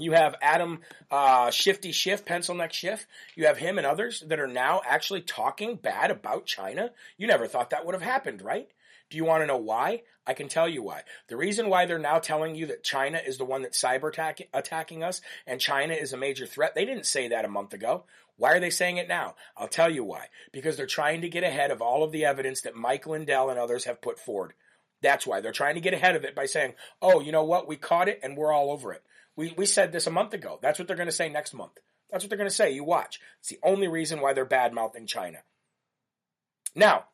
You 0.00 0.14
have 0.14 0.34
Adam 0.42 0.80
uh, 1.12 1.52
Shifty 1.52 1.92
Schiff, 1.92 2.24
Pencil 2.24 2.56
Neck 2.56 2.72
Schiff. 2.72 3.06
You 3.36 3.46
have 3.46 3.56
him 3.56 3.78
and 3.78 3.86
others 3.86 4.24
that 4.26 4.40
are 4.40 4.48
now 4.48 4.80
actually 4.84 5.20
talking 5.20 5.76
bad 5.76 6.10
about 6.10 6.46
China. 6.46 6.90
You 7.16 7.28
never 7.28 7.46
thought 7.46 7.70
that 7.70 7.86
would 7.86 7.94
have 7.94 8.02
happened, 8.02 8.42
right? 8.42 8.66
Do 9.10 9.16
you 9.16 9.24
want 9.24 9.42
to 9.42 9.46
know 9.46 9.56
why? 9.56 10.02
I 10.26 10.34
can 10.34 10.48
tell 10.48 10.68
you 10.68 10.82
why. 10.82 11.02
The 11.28 11.36
reason 11.36 11.68
why 11.68 11.86
they're 11.86 11.98
now 11.98 12.20
telling 12.20 12.54
you 12.54 12.66
that 12.66 12.84
China 12.84 13.20
is 13.24 13.36
the 13.36 13.44
one 13.44 13.62
that's 13.62 13.82
cyber 13.82 14.08
attack- 14.08 14.48
attacking 14.54 15.02
us 15.02 15.20
and 15.46 15.60
China 15.60 15.94
is 15.94 16.12
a 16.12 16.16
major 16.16 16.46
threat, 16.46 16.74
they 16.74 16.84
didn't 16.84 17.06
say 17.06 17.28
that 17.28 17.44
a 17.44 17.48
month 17.48 17.74
ago. 17.74 18.04
Why 18.36 18.52
are 18.52 18.60
they 18.60 18.70
saying 18.70 18.96
it 18.96 19.08
now? 19.08 19.34
I'll 19.56 19.68
tell 19.68 19.90
you 19.90 20.04
why. 20.04 20.28
Because 20.52 20.76
they're 20.76 20.86
trying 20.86 21.22
to 21.22 21.28
get 21.28 21.42
ahead 21.42 21.70
of 21.70 21.82
all 21.82 22.04
of 22.04 22.12
the 22.12 22.24
evidence 22.24 22.62
that 22.62 22.76
Mike 22.76 23.06
Lindell 23.06 23.50
and 23.50 23.58
others 23.58 23.84
have 23.84 24.00
put 24.00 24.18
forward. 24.18 24.54
That's 25.02 25.26
why 25.26 25.40
they're 25.40 25.52
trying 25.52 25.74
to 25.74 25.80
get 25.80 25.94
ahead 25.94 26.16
of 26.16 26.24
it 26.24 26.34
by 26.34 26.46
saying, 26.46 26.74
oh, 27.02 27.20
you 27.20 27.32
know 27.32 27.44
what? 27.44 27.68
We 27.68 27.76
caught 27.76 28.08
it 28.08 28.20
and 28.22 28.36
we're 28.36 28.52
all 28.52 28.70
over 28.70 28.92
it. 28.92 29.02
We, 29.36 29.52
we 29.56 29.66
said 29.66 29.92
this 29.92 30.06
a 30.06 30.10
month 30.10 30.32
ago. 30.32 30.58
That's 30.62 30.78
what 30.78 30.86
they're 30.86 30.96
going 30.96 31.08
to 31.08 31.12
say 31.12 31.28
next 31.28 31.54
month. 31.54 31.78
That's 32.10 32.24
what 32.24 32.28
they're 32.28 32.38
going 32.38 32.48
to 32.48 32.54
say. 32.54 32.70
You 32.72 32.84
watch. 32.84 33.20
It's 33.40 33.48
the 33.48 33.58
only 33.62 33.88
reason 33.88 34.20
why 34.20 34.32
they're 34.32 34.44
bad 34.44 34.72
mouthing 34.72 35.06
China. 35.06 35.38
Now, 36.74 37.06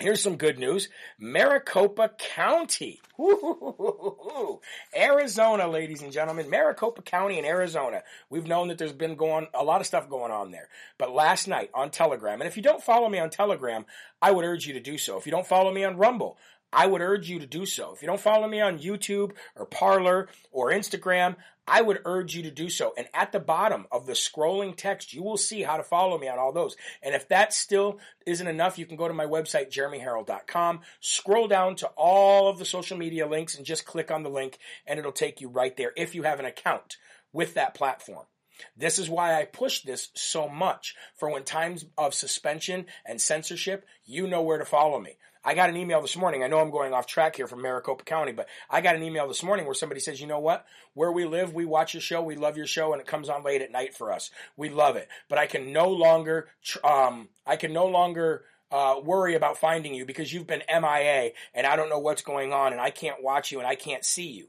Here's 0.00 0.22
some 0.22 0.36
good 0.36 0.58
news. 0.58 0.88
Maricopa 1.18 2.12
County. 2.18 3.02
Arizona, 4.96 5.68
ladies 5.68 6.00
and 6.00 6.10
gentlemen. 6.10 6.48
Maricopa 6.48 7.02
County 7.02 7.38
in 7.38 7.44
Arizona. 7.44 8.02
We've 8.30 8.46
known 8.46 8.68
that 8.68 8.78
there's 8.78 8.94
been 8.94 9.16
going, 9.16 9.48
a 9.52 9.62
lot 9.62 9.82
of 9.82 9.86
stuff 9.86 10.08
going 10.08 10.32
on 10.32 10.52
there. 10.52 10.68
But 10.96 11.12
last 11.12 11.48
night 11.48 11.68
on 11.74 11.90
Telegram, 11.90 12.40
and 12.40 12.48
if 12.48 12.56
you 12.56 12.62
don't 12.62 12.82
follow 12.82 13.10
me 13.10 13.18
on 13.18 13.28
Telegram, 13.28 13.84
I 14.22 14.30
would 14.30 14.46
urge 14.46 14.66
you 14.66 14.72
to 14.72 14.80
do 14.80 14.96
so. 14.96 15.18
If 15.18 15.26
you 15.26 15.32
don't 15.32 15.46
follow 15.46 15.70
me 15.70 15.84
on 15.84 15.98
Rumble, 15.98 16.38
I 16.72 16.86
would 16.86 17.00
urge 17.00 17.28
you 17.28 17.40
to 17.40 17.46
do 17.46 17.66
so. 17.66 17.92
If 17.94 18.02
you 18.02 18.08
don't 18.08 18.20
follow 18.20 18.46
me 18.46 18.60
on 18.60 18.78
YouTube 18.78 19.32
or 19.56 19.66
Parler 19.66 20.28
or 20.52 20.70
Instagram, 20.70 21.36
I 21.66 21.82
would 21.82 22.00
urge 22.04 22.34
you 22.34 22.42
to 22.44 22.50
do 22.50 22.68
so. 22.68 22.92
And 22.96 23.06
at 23.14 23.32
the 23.32 23.40
bottom 23.40 23.86
of 23.92 24.06
the 24.06 24.14
scrolling 24.14 24.76
text, 24.76 25.12
you 25.12 25.22
will 25.22 25.36
see 25.36 25.62
how 25.62 25.76
to 25.76 25.84
follow 25.84 26.18
me 26.18 26.28
on 26.28 26.38
all 26.38 26.52
those. 26.52 26.76
And 27.02 27.14
if 27.14 27.28
that 27.28 27.52
still 27.52 27.98
isn't 28.26 28.46
enough, 28.46 28.78
you 28.78 28.86
can 28.86 28.96
go 28.96 29.06
to 29.06 29.14
my 29.14 29.26
website, 29.26 29.70
jeremyherrell.com, 29.70 30.80
scroll 31.00 31.48
down 31.48 31.76
to 31.76 31.86
all 31.96 32.48
of 32.48 32.58
the 32.58 32.64
social 32.64 32.96
media 32.96 33.26
links 33.26 33.56
and 33.56 33.64
just 33.64 33.86
click 33.86 34.10
on 34.10 34.22
the 34.22 34.30
link 34.30 34.58
and 34.86 34.98
it'll 34.98 35.12
take 35.12 35.40
you 35.40 35.48
right 35.48 35.76
there 35.76 35.92
if 35.96 36.14
you 36.14 36.24
have 36.24 36.40
an 36.40 36.46
account 36.46 36.96
with 37.32 37.54
that 37.54 37.74
platform. 37.74 38.26
This 38.76 38.98
is 38.98 39.08
why 39.08 39.40
I 39.40 39.44
push 39.44 39.82
this 39.82 40.10
so 40.14 40.48
much. 40.48 40.94
For 41.16 41.30
when 41.30 41.44
times 41.44 41.86
of 41.96 42.14
suspension 42.14 42.86
and 43.06 43.20
censorship, 43.20 43.86
you 44.04 44.26
know 44.26 44.42
where 44.42 44.58
to 44.58 44.64
follow 44.64 45.00
me. 45.00 45.16
I 45.42 45.54
got 45.54 45.70
an 45.70 45.76
email 45.76 46.02
this 46.02 46.16
morning. 46.16 46.42
I 46.42 46.48
know 46.48 46.58
I'm 46.58 46.70
going 46.70 46.92
off 46.92 47.06
track 47.06 47.36
here 47.36 47.46
from 47.46 47.62
Maricopa 47.62 48.04
County, 48.04 48.32
but 48.32 48.46
I 48.68 48.82
got 48.82 48.96
an 48.96 49.02
email 49.02 49.26
this 49.26 49.42
morning 49.42 49.64
where 49.64 49.74
somebody 49.74 50.00
says, 50.00 50.20
you 50.20 50.26
know 50.26 50.38
what? 50.38 50.66
Where 50.92 51.10
we 51.10 51.24
live, 51.24 51.54
we 51.54 51.64
watch 51.64 51.94
your 51.94 52.02
show, 52.02 52.22
we 52.22 52.36
love 52.36 52.58
your 52.58 52.66
show, 52.66 52.92
and 52.92 53.00
it 53.00 53.06
comes 53.06 53.30
on 53.30 53.42
late 53.42 53.62
at 53.62 53.72
night 53.72 53.94
for 53.94 54.12
us. 54.12 54.30
We 54.56 54.68
love 54.68 54.96
it. 54.96 55.08
But 55.28 55.38
I 55.38 55.46
can 55.46 55.72
no 55.72 55.88
longer, 55.88 56.48
um, 56.84 57.28
I 57.46 57.56
can 57.56 57.72
no 57.72 57.86
longer, 57.86 58.44
uh, 58.70 59.00
worry 59.02 59.34
about 59.34 59.58
finding 59.58 59.94
you 59.94 60.04
because 60.04 60.32
you've 60.32 60.46
been 60.46 60.62
MIA 60.68 61.30
and 61.54 61.66
I 61.66 61.74
don't 61.74 61.88
know 61.88 61.98
what's 61.98 62.22
going 62.22 62.52
on 62.52 62.72
and 62.72 62.80
I 62.80 62.90
can't 62.90 63.22
watch 63.22 63.50
you 63.50 63.58
and 63.58 63.66
I 63.66 63.74
can't 63.74 64.04
see 64.04 64.28
you. 64.28 64.48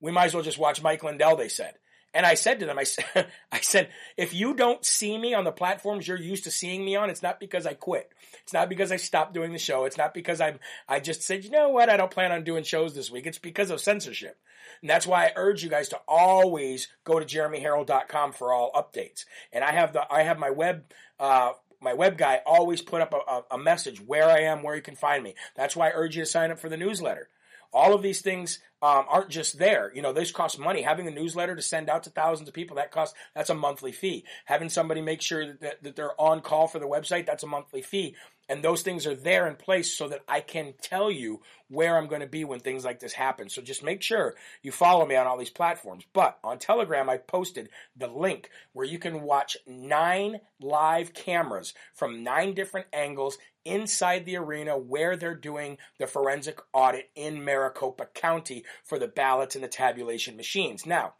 We 0.00 0.12
might 0.12 0.26
as 0.26 0.34
well 0.34 0.44
just 0.44 0.58
watch 0.58 0.82
Mike 0.82 1.02
Lindell, 1.02 1.36
they 1.36 1.48
said. 1.48 1.74
And 2.16 2.24
I 2.24 2.32
said 2.32 2.60
to 2.60 2.66
them, 2.66 2.78
I 2.78 2.84
said, 2.84 3.04
I 3.52 3.60
said, 3.60 3.90
if 4.16 4.32
you 4.32 4.54
don't 4.54 4.82
see 4.82 5.18
me 5.18 5.34
on 5.34 5.44
the 5.44 5.52
platforms 5.52 6.08
you're 6.08 6.18
used 6.18 6.44
to 6.44 6.50
seeing 6.50 6.82
me 6.82 6.96
on, 6.96 7.10
it's 7.10 7.22
not 7.22 7.38
because 7.38 7.66
I 7.66 7.74
quit. 7.74 8.10
It's 8.42 8.54
not 8.54 8.70
because 8.70 8.90
I 8.90 8.96
stopped 8.96 9.34
doing 9.34 9.52
the 9.52 9.58
show. 9.58 9.84
It's 9.84 9.98
not 9.98 10.14
because 10.14 10.40
I'm, 10.40 10.58
I 10.88 10.98
just 10.98 11.22
said, 11.22 11.44
you 11.44 11.50
know 11.50 11.68
what? 11.68 11.90
I 11.90 11.98
don't 11.98 12.10
plan 12.10 12.32
on 12.32 12.42
doing 12.42 12.64
shows 12.64 12.94
this 12.94 13.10
week. 13.10 13.26
It's 13.26 13.36
because 13.36 13.70
of 13.70 13.82
censorship. 13.82 14.38
And 14.80 14.88
that's 14.88 15.06
why 15.06 15.26
I 15.26 15.32
urge 15.36 15.62
you 15.62 15.68
guys 15.68 15.90
to 15.90 16.00
always 16.08 16.88
go 17.04 17.20
to 17.20 17.26
jeremyherrell.com 17.26 18.32
for 18.32 18.50
all 18.50 18.72
updates. 18.72 19.26
And 19.52 19.62
I 19.62 19.72
have 19.72 19.92
the, 19.92 20.10
I 20.10 20.22
have 20.22 20.38
my 20.38 20.50
web, 20.50 20.84
uh, 21.20 21.52
my 21.82 21.92
web 21.92 22.16
guy 22.16 22.40
always 22.46 22.80
put 22.80 23.02
up 23.02 23.12
a, 23.12 23.54
a, 23.54 23.58
message 23.58 24.00
where 24.00 24.30
I 24.30 24.40
am, 24.44 24.62
where 24.62 24.74
you 24.74 24.80
can 24.80 24.96
find 24.96 25.22
me. 25.22 25.34
That's 25.54 25.76
why 25.76 25.88
I 25.88 25.92
urge 25.94 26.16
you 26.16 26.22
to 26.22 26.26
sign 26.26 26.50
up 26.50 26.58
for 26.58 26.70
the 26.70 26.78
newsletter. 26.78 27.28
All 27.72 27.94
of 27.94 28.02
these 28.02 28.20
things 28.20 28.60
um, 28.82 29.04
aren't 29.08 29.30
just 29.30 29.58
there. 29.58 29.90
You 29.94 30.02
know, 30.02 30.12
these 30.12 30.32
cost 30.32 30.58
money. 30.58 30.82
Having 30.82 31.08
a 31.08 31.10
newsletter 31.10 31.56
to 31.56 31.62
send 31.62 31.88
out 31.88 32.04
to 32.04 32.10
thousands 32.10 32.48
of 32.48 32.54
people, 32.54 32.76
that 32.76 32.90
costs, 32.90 33.16
that's 33.34 33.50
a 33.50 33.54
monthly 33.54 33.92
fee. 33.92 34.24
Having 34.44 34.68
somebody 34.68 35.00
make 35.00 35.22
sure 35.22 35.54
that, 35.54 35.82
that 35.82 35.96
they're 35.96 36.20
on 36.20 36.40
call 36.40 36.68
for 36.68 36.78
the 36.78 36.86
website, 36.86 37.26
that's 37.26 37.42
a 37.42 37.46
monthly 37.48 37.82
fee. 37.82 38.14
And 38.48 38.62
those 38.62 38.82
things 38.82 39.06
are 39.06 39.14
there 39.14 39.46
in 39.46 39.56
place 39.56 39.96
so 39.96 40.08
that 40.08 40.22
I 40.28 40.40
can 40.40 40.74
tell 40.80 41.10
you 41.10 41.42
where 41.68 41.96
I'm 41.96 42.06
going 42.06 42.20
to 42.20 42.26
be 42.28 42.44
when 42.44 42.60
things 42.60 42.84
like 42.84 43.00
this 43.00 43.12
happen. 43.12 43.48
So 43.48 43.60
just 43.60 43.82
make 43.82 44.02
sure 44.02 44.34
you 44.62 44.70
follow 44.70 45.04
me 45.04 45.16
on 45.16 45.26
all 45.26 45.36
these 45.36 45.50
platforms. 45.50 46.04
But 46.12 46.38
on 46.44 46.58
Telegram, 46.58 47.10
I 47.10 47.16
posted 47.16 47.68
the 47.96 48.06
link 48.06 48.50
where 48.72 48.86
you 48.86 48.98
can 48.98 49.22
watch 49.22 49.56
nine 49.66 50.40
live 50.60 51.12
cameras 51.12 51.74
from 51.92 52.22
nine 52.22 52.54
different 52.54 52.86
angles 52.92 53.38
inside 53.64 54.24
the 54.24 54.36
arena 54.36 54.78
where 54.78 55.16
they're 55.16 55.34
doing 55.34 55.76
the 55.98 56.06
forensic 56.06 56.60
audit 56.72 57.10
in 57.16 57.44
Maricopa 57.44 58.06
County 58.14 58.64
for 58.84 58.98
the 58.98 59.08
ballots 59.08 59.56
and 59.56 59.64
the 59.64 59.68
tabulation 59.68 60.36
machines. 60.36 60.86
Now, 60.86 61.14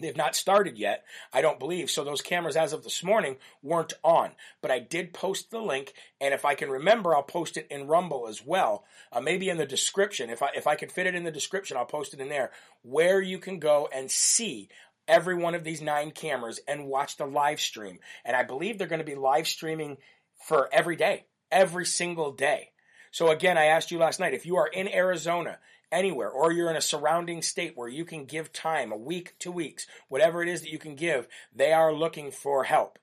They've 0.00 0.16
not 0.16 0.36
started 0.36 0.78
yet, 0.78 1.04
I 1.32 1.40
don't 1.40 1.58
believe. 1.58 1.90
So 1.90 2.04
those 2.04 2.20
cameras, 2.20 2.56
as 2.56 2.72
of 2.72 2.84
this 2.84 3.02
morning, 3.02 3.36
weren't 3.62 3.94
on. 4.02 4.32
But 4.60 4.70
I 4.70 4.78
did 4.78 5.14
post 5.14 5.50
the 5.50 5.60
link, 5.60 5.94
and 6.20 6.34
if 6.34 6.44
I 6.44 6.54
can 6.54 6.70
remember, 6.70 7.14
I'll 7.14 7.22
post 7.22 7.56
it 7.56 7.66
in 7.70 7.86
Rumble 7.86 8.28
as 8.28 8.44
well. 8.44 8.84
Uh, 9.12 9.20
maybe 9.20 9.48
in 9.48 9.56
the 9.56 9.66
description. 9.66 10.30
If 10.30 10.42
I 10.42 10.50
if 10.54 10.66
I 10.66 10.74
can 10.74 10.88
fit 10.88 11.06
it 11.06 11.14
in 11.14 11.24
the 11.24 11.30
description, 11.30 11.76
I'll 11.76 11.86
post 11.86 12.14
it 12.14 12.20
in 12.20 12.28
there, 12.28 12.50
where 12.82 13.20
you 13.20 13.38
can 13.38 13.58
go 13.58 13.88
and 13.92 14.10
see 14.10 14.68
every 15.08 15.34
one 15.34 15.54
of 15.54 15.64
these 15.64 15.80
nine 15.80 16.10
cameras 16.10 16.60
and 16.66 16.86
watch 16.86 17.16
the 17.16 17.26
live 17.26 17.60
stream. 17.60 17.98
And 18.24 18.36
I 18.36 18.42
believe 18.42 18.78
they're 18.78 18.86
going 18.86 18.98
to 18.98 19.04
be 19.04 19.14
live 19.14 19.46
streaming 19.46 19.98
for 20.46 20.68
every 20.72 20.96
day, 20.96 21.26
every 21.50 21.86
single 21.86 22.32
day. 22.32 22.70
So 23.10 23.30
again, 23.30 23.56
I 23.56 23.66
asked 23.66 23.90
you 23.90 23.98
last 23.98 24.20
night 24.20 24.34
if 24.34 24.44
you 24.44 24.56
are 24.56 24.66
in 24.66 24.88
Arizona 24.88 25.58
anywhere, 25.92 26.30
or 26.30 26.52
you're 26.52 26.70
in 26.70 26.76
a 26.76 26.80
surrounding 26.80 27.42
state 27.42 27.72
where 27.76 27.88
you 27.88 28.04
can 28.04 28.24
give 28.24 28.52
time, 28.52 28.92
a 28.92 28.96
week, 28.96 29.34
two 29.38 29.52
weeks, 29.52 29.86
whatever 30.08 30.42
it 30.42 30.48
is 30.48 30.60
that 30.62 30.70
you 30.70 30.78
can 30.78 30.94
give, 30.94 31.28
they 31.54 31.72
are 31.72 31.92
looking 31.92 32.30
for 32.30 32.64
help. 32.64 32.98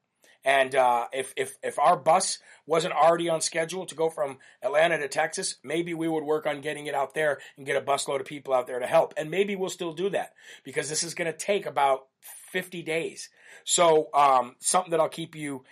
And 0.46 0.76
uh, 0.76 1.08
if, 1.14 1.34
if, 1.38 1.58
if 1.64 1.80
our 1.80 1.96
bus 1.96 2.40
wasn't 2.66 2.94
already 2.94 3.30
on 3.30 3.40
schedule 3.40 3.86
to 3.86 3.96
go 3.96 4.10
from 4.10 4.40
Atlanta 4.62 4.98
to 4.98 5.08
Texas, 5.08 5.56
maybe 5.64 5.94
we 5.94 6.08
would 6.08 6.24
work 6.24 6.46
on 6.46 6.62
getting 6.62 6.88
it 6.88 6.96
out 6.96 7.14
there 7.14 7.40
and 7.56 7.66
get 7.66 7.82
a 7.82 7.86
busload 7.86 8.20
of 8.20 8.26
people 8.26 8.54
out 8.54 8.68
there 8.68 8.80
to 8.80 8.86
help. 8.86 9.14
And 9.16 9.32
maybe 9.32 9.56
we'll 9.56 9.70
still 9.70 9.94
do 9.94 10.10
that 10.10 10.34
because 10.66 10.90
this 10.90 11.04
is 11.04 11.14
going 11.14 11.32
to 11.32 11.38
take 11.38 11.66
about 11.66 12.08
50 12.52 12.84
days. 12.84 13.30
So 13.64 14.10
um, 14.14 14.56
something 14.60 14.92
that 14.92 15.00
I'll 15.00 15.10
keep 15.10 15.36
you 15.36 15.64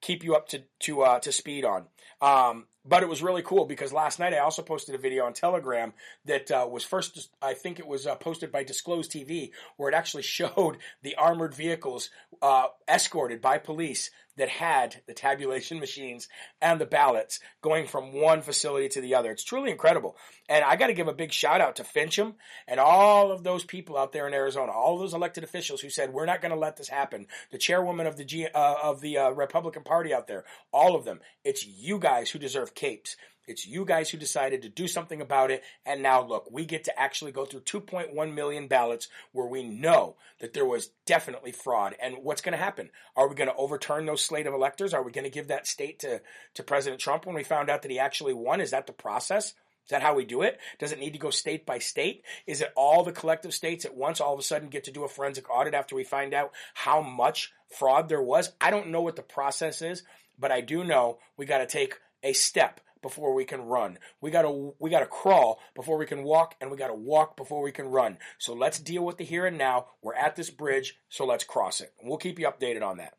keep 0.00 0.24
you 0.24 0.34
up 0.34 0.48
to 0.48 0.62
to 0.80 1.02
uh, 1.02 1.18
to 1.20 1.32
speed 1.32 1.64
on. 1.64 1.86
Um, 2.20 2.66
but 2.84 3.02
it 3.02 3.08
was 3.08 3.22
really 3.22 3.42
cool 3.42 3.64
because 3.64 3.92
last 3.92 4.18
night 4.18 4.34
I 4.34 4.38
also 4.38 4.62
posted 4.62 4.94
a 4.94 4.98
video 4.98 5.24
on 5.24 5.32
Telegram 5.32 5.92
that 6.24 6.50
uh, 6.50 6.66
was 6.68 6.84
first, 6.84 7.30
I 7.40 7.54
think 7.54 7.78
it 7.78 7.86
was 7.86 8.06
uh, 8.06 8.16
posted 8.16 8.50
by 8.50 8.64
Disclose 8.64 9.08
TV, 9.08 9.50
where 9.76 9.88
it 9.88 9.94
actually 9.94 10.22
showed 10.24 10.78
the 11.02 11.14
armored 11.16 11.54
vehicles 11.54 12.10
uh, 12.40 12.66
escorted 12.88 13.40
by 13.40 13.58
police 13.58 14.10
that 14.36 14.48
had 14.48 14.96
the 15.06 15.12
tabulation 15.12 15.78
machines 15.78 16.28
and 16.60 16.80
the 16.80 16.86
ballots 16.86 17.40
going 17.60 17.86
from 17.86 18.14
one 18.14 18.40
facility 18.40 18.88
to 18.88 19.00
the 19.00 19.14
other. 19.14 19.30
It's 19.30 19.44
truly 19.44 19.70
incredible. 19.70 20.16
And 20.48 20.64
I 20.64 20.76
got 20.76 20.86
to 20.86 20.94
give 20.94 21.08
a 21.08 21.12
big 21.12 21.32
shout 21.32 21.60
out 21.60 21.76
to 21.76 21.82
Finchem 21.82 22.34
and 22.66 22.80
all 22.80 23.30
of 23.30 23.44
those 23.44 23.64
people 23.64 23.98
out 23.98 24.12
there 24.12 24.26
in 24.26 24.34
Arizona, 24.34 24.72
all 24.72 24.98
those 24.98 25.14
elected 25.14 25.44
officials 25.44 25.80
who 25.80 25.90
said, 25.90 26.12
we're 26.12 26.26
not 26.26 26.40
going 26.40 26.52
to 26.52 26.58
let 26.58 26.76
this 26.76 26.88
happen. 26.88 27.26
The 27.50 27.58
chairwoman 27.58 28.06
of 28.06 28.16
the, 28.16 28.24
G, 28.24 28.46
uh, 28.46 28.74
of 28.82 29.00
the 29.00 29.18
uh, 29.18 29.30
Republican 29.30 29.82
Party 29.82 30.14
out 30.14 30.26
there, 30.26 30.44
all 30.72 30.96
of 30.96 31.04
them. 31.04 31.20
It's 31.44 31.66
you 31.66 31.91
guys 31.98 32.30
who 32.30 32.38
deserve 32.38 32.74
capes. 32.74 33.16
It's 33.46 33.66
you 33.66 33.84
guys 33.84 34.08
who 34.08 34.18
decided 34.18 34.62
to 34.62 34.68
do 34.68 34.86
something 34.86 35.20
about 35.20 35.50
it. 35.50 35.64
And 35.84 36.02
now 36.02 36.24
look, 36.24 36.50
we 36.50 36.64
get 36.64 36.84
to 36.84 36.98
actually 36.98 37.32
go 37.32 37.44
through 37.44 37.62
2.1 37.62 38.34
million 38.34 38.68
ballots 38.68 39.08
where 39.32 39.46
we 39.46 39.64
know 39.64 40.16
that 40.40 40.52
there 40.52 40.64
was 40.64 40.90
definitely 41.06 41.52
fraud. 41.52 41.96
And 42.00 42.18
what's 42.22 42.40
going 42.40 42.52
to 42.52 42.62
happen? 42.62 42.90
Are 43.16 43.28
we 43.28 43.34
going 43.34 43.50
to 43.50 43.56
overturn 43.56 44.06
those 44.06 44.22
slate 44.22 44.46
of 44.46 44.54
electors? 44.54 44.94
Are 44.94 45.02
we 45.02 45.12
going 45.12 45.24
to 45.24 45.30
give 45.30 45.48
that 45.48 45.66
state 45.66 45.98
to, 46.00 46.20
to 46.54 46.62
President 46.62 47.00
Trump 47.00 47.26
when 47.26 47.34
we 47.34 47.42
found 47.42 47.68
out 47.68 47.82
that 47.82 47.90
he 47.90 47.98
actually 47.98 48.34
won? 48.34 48.60
Is 48.60 48.70
that 48.70 48.86
the 48.86 48.92
process? 48.92 49.54
Is 49.84 49.90
that 49.90 50.02
how 50.02 50.14
we 50.14 50.24
do 50.24 50.42
it? 50.42 50.60
Does 50.78 50.92
it 50.92 51.00
need 51.00 51.14
to 51.14 51.18
go 51.18 51.30
state 51.30 51.66
by 51.66 51.80
state? 51.80 52.22
Is 52.46 52.60
it 52.60 52.72
all 52.76 53.02
the 53.02 53.10
collective 53.10 53.52
states 53.52 53.84
at 53.84 53.96
once 53.96 54.20
all 54.20 54.32
of 54.32 54.38
a 54.38 54.42
sudden 54.42 54.68
get 54.68 54.84
to 54.84 54.92
do 54.92 55.02
a 55.02 55.08
forensic 55.08 55.50
audit 55.50 55.74
after 55.74 55.96
we 55.96 56.04
find 56.04 56.32
out 56.32 56.52
how 56.74 57.02
much 57.02 57.52
fraud 57.76 58.08
there 58.08 58.22
was? 58.22 58.52
I 58.60 58.70
don't 58.70 58.90
know 58.90 59.02
what 59.02 59.16
the 59.16 59.22
process 59.22 59.82
is, 59.82 60.04
but 60.38 60.52
I 60.52 60.60
do 60.60 60.84
know 60.84 61.18
we 61.36 61.46
got 61.46 61.58
to 61.58 61.66
take 61.66 61.98
a 62.22 62.32
step 62.32 62.80
before 63.02 63.34
we 63.34 63.44
can 63.44 63.62
run. 63.62 63.98
We 64.20 64.30
gotta 64.30 64.72
we 64.78 64.88
gotta 64.88 65.06
crawl 65.06 65.60
before 65.74 65.98
we 65.98 66.06
can 66.06 66.22
walk, 66.22 66.54
and 66.60 66.70
we 66.70 66.76
gotta 66.76 66.94
walk 66.94 67.36
before 67.36 67.60
we 67.62 67.72
can 67.72 67.88
run. 67.88 68.18
So 68.38 68.54
let's 68.54 68.78
deal 68.78 69.04
with 69.04 69.18
the 69.18 69.24
here 69.24 69.44
and 69.44 69.58
now. 69.58 69.86
We're 70.02 70.14
at 70.14 70.36
this 70.36 70.50
bridge, 70.50 70.96
so 71.08 71.26
let's 71.26 71.42
cross 71.44 71.80
it. 71.80 71.92
We'll 72.02 72.18
keep 72.18 72.38
you 72.38 72.46
updated 72.46 72.82
on 72.82 72.98
that. 72.98 73.14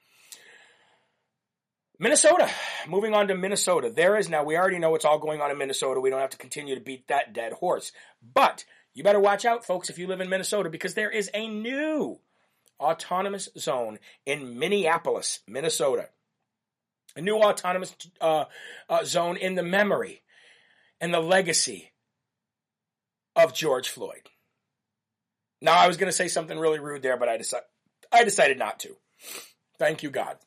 Minnesota. 1.99 2.49
Moving 2.87 3.13
on 3.13 3.27
to 3.27 3.35
Minnesota. 3.35 3.89
There 3.89 4.17
is 4.17 4.27
now, 4.27 4.43
we 4.43 4.57
already 4.57 4.79
know 4.79 4.89
what's 4.89 5.05
all 5.05 5.19
going 5.19 5.41
on 5.41 5.51
in 5.51 5.57
Minnesota. 5.57 6.01
We 6.01 6.09
don't 6.09 6.19
have 6.19 6.31
to 6.31 6.37
continue 6.37 6.75
to 6.75 6.81
beat 6.81 7.07
that 7.07 7.33
dead 7.33 7.53
horse. 7.53 7.91
But 8.33 8.65
you 8.93 9.03
better 9.03 9.19
watch 9.19 9.45
out, 9.45 9.63
folks, 9.63 9.89
if 9.89 9.97
you 9.97 10.07
live 10.07 10.19
in 10.19 10.29
Minnesota, 10.29 10.69
because 10.69 10.95
there 10.95 11.11
is 11.11 11.29
a 11.33 11.47
new 11.47 12.19
autonomous 12.79 13.47
zone 13.57 13.99
in 14.25 14.59
Minneapolis, 14.59 15.39
Minnesota. 15.47 16.09
A 17.15 17.21
new 17.21 17.37
autonomous 17.37 17.95
uh, 18.19 18.45
uh, 18.89 19.03
zone 19.03 19.37
in 19.37 19.55
the 19.55 19.63
memory 19.63 20.23
and 20.99 21.13
the 21.13 21.19
legacy 21.19 21.91
of 23.35 23.53
George 23.53 23.89
Floyd. 23.89 24.29
Now, 25.61 25.77
I 25.77 25.87
was 25.87 25.97
going 25.97 26.09
to 26.09 26.15
say 26.15 26.27
something 26.27 26.57
really 26.57 26.79
rude 26.79 27.01
there, 27.01 27.17
but 27.17 27.29
I, 27.29 27.37
decided 27.37 27.65
I 28.11 28.23
decided 28.23 28.57
not 28.57 28.79
to. 28.79 28.95
Thank 29.77 30.03
you, 30.03 30.09
God. 30.09 30.37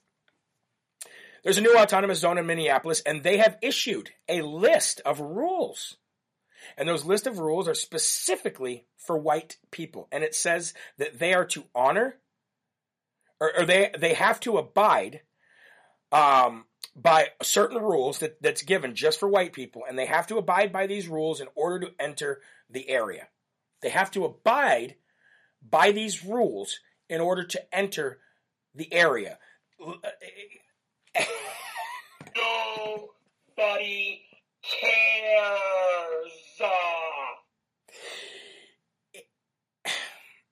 There's 1.42 1.58
a 1.58 1.62
new 1.62 1.76
autonomous 1.76 2.18
zone 2.18 2.38
in 2.38 2.46
Minneapolis, 2.46 3.00
and 3.06 3.22
they 3.22 3.38
have 3.38 3.56
issued 3.62 4.10
a 4.28 4.42
list 4.42 5.00
of 5.06 5.20
rules. 5.20 5.96
And 6.76 6.88
those 6.88 7.04
list 7.04 7.26
of 7.26 7.38
rules 7.38 7.68
are 7.68 7.74
specifically 7.74 8.84
for 8.98 9.16
white 9.16 9.56
people. 9.70 10.08
And 10.10 10.24
it 10.24 10.34
says 10.34 10.74
that 10.98 11.18
they 11.18 11.34
are 11.34 11.44
to 11.46 11.64
honor, 11.74 12.16
or, 13.40 13.60
or 13.60 13.64
they, 13.64 13.90
they 13.96 14.14
have 14.14 14.40
to 14.40 14.58
abide 14.58 15.20
um, 16.12 16.64
by 16.94 17.28
certain 17.42 17.78
rules 17.78 18.18
that, 18.20 18.40
that's 18.42 18.62
given 18.62 18.94
just 18.94 19.20
for 19.20 19.28
white 19.28 19.52
people. 19.52 19.82
And 19.88 19.98
they 19.98 20.06
have 20.06 20.26
to 20.28 20.38
abide 20.38 20.72
by 20.72 20.86
these 20.86 21.08
rules 21.08 21.40
in 21.40 21.48
order 21.54 21.86
to 21.86 21.92
enter 22.00 22.40
the 22.70 22.88
area. 22.88 23.28
They 23.82 23.90
have 23.90 24.10
to 24.12 24.24
abide 24.24 24.96
by 25.68 25.92
these 25.92 26.24
rules 26.24 26.78
in 27.08 27.20
order 27.20 27.44
to 27.44 27.74
enter 27.74 28.18
the 28.74 28.92
area. 28.92 29.38
Nobody 32.36 34.22
cares. 34.62 35.36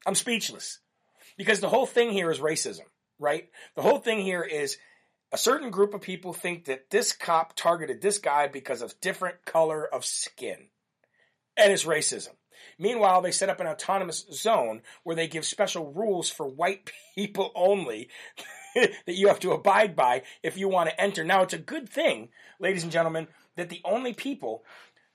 I'm 0.06 0.14
speechless 0.14 0.80
because 1.36 1.60
the 1.60 1.68
whole 1.68 1.86
thing 1.86 2.10
here 2.10 2.30
is 2.30 2.38
racism, 2.38 2.84
right? 3.18 3.48
The 3.74 3.82
whole 3.82 3.98
thing 3.98 4.20
here 4.20 4.42
is 4.42 4.76
a 5.34 5.36
certain 5.36 5.72
group 5.72 5.94
of 5.94 6.00
people 6.00 6.32
think 6.32 6.66
that 6.66 6.90
this 6.90 7.12
cop 7.12 7.56
targeted 7.56 8.00
this 8.00 8.18
guy 8.18 8.46
because 8.46 8.82
of 8.82 9.00
different 9.00 9.44
color 9.44 9.84
of 9.84 10.04
skin. 10.04 10.68
And 11.56 11.72
it's 11.72 11.82
racism. 11.84 12.34
Meanwhile, 12.78 13.20
they 13.20 13.32
set 13.32 13.48
up 13.48 13.58
an 13.58 13.66
autonomous 13.66 14.26
zone 14.32 14.82
where 15.02 15.16
they 15.16 15.26
give 15.26 15.44
special 15.44 15.92
rules 15.92 16.30
for 16.30 16.46
white 16.46 16.88
people 17.16 17.50
only 17.56 18.10
that 18.76 19.16
you 19.16 19.26
have 19.26 19.40
to 19.40 19.50
abide 19.50 19.96
by 19.96 20.22
if 20.44 20.56
you 20.56 20.68
want 20.68 20.88
to 20.88 21.00
enter. 21.00 21.24
Now, 21.24 21.42
it's 21.42 21.52
a 21.52 21.58
good 21.58 21.88
thing, 21.88 22.28
ladies 22.60 22.84
and 22.84 22.92
gentlemen, 22.92 23.26
that 23.56 23.70
the 23.70 23.80
only 23.84 24.12
people 24.12 24.62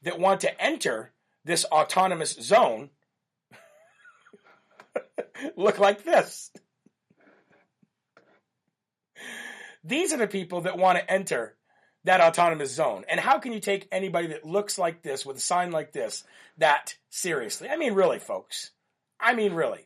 that 0.01 0.19
want 0.19 0.41
to 0.41 0.61
enter 0.61 1.13
this 1.45 1.63
autonomous 1.63 2.33
zone 2.33 2.89
look 5.55 5.79
like 5.79 6.03
this. 6.03 6.51
These 9.83 10.13
are 10.13 10.17
the 10.17 10.27
people 10.27 10.61
that 10.61 10.77
want 10.77 10.97
to 10.97 11.11
enter 11.11 11.55
that 12.05 12.21
autonomous 12.21 12.71
zone. 12.71 13.05
And 13.09 13.19
how 13.19 13.39
can 13.39 13.53
you 13.53 13.59
take 13.59 13.87
anybody 13.91 14.27
that 14.27 14.45
looks 14.45 14.77
like 14.77 15.01
this 15.01 15.25
with 15.25 15.37
a 15.37 15.41
sign 15.41 15.71
like 15.71 15.91
this 15.91 16.23
that 16.57 16.95
seriously? 17.09 17.69
I 17.69 17.77
mean, 17.77 17.93
really, 17.93 18.19
folks. 18.19 18.71
I 19.19 19.33
mean, 19.33 19.53
really. 19.53 19.85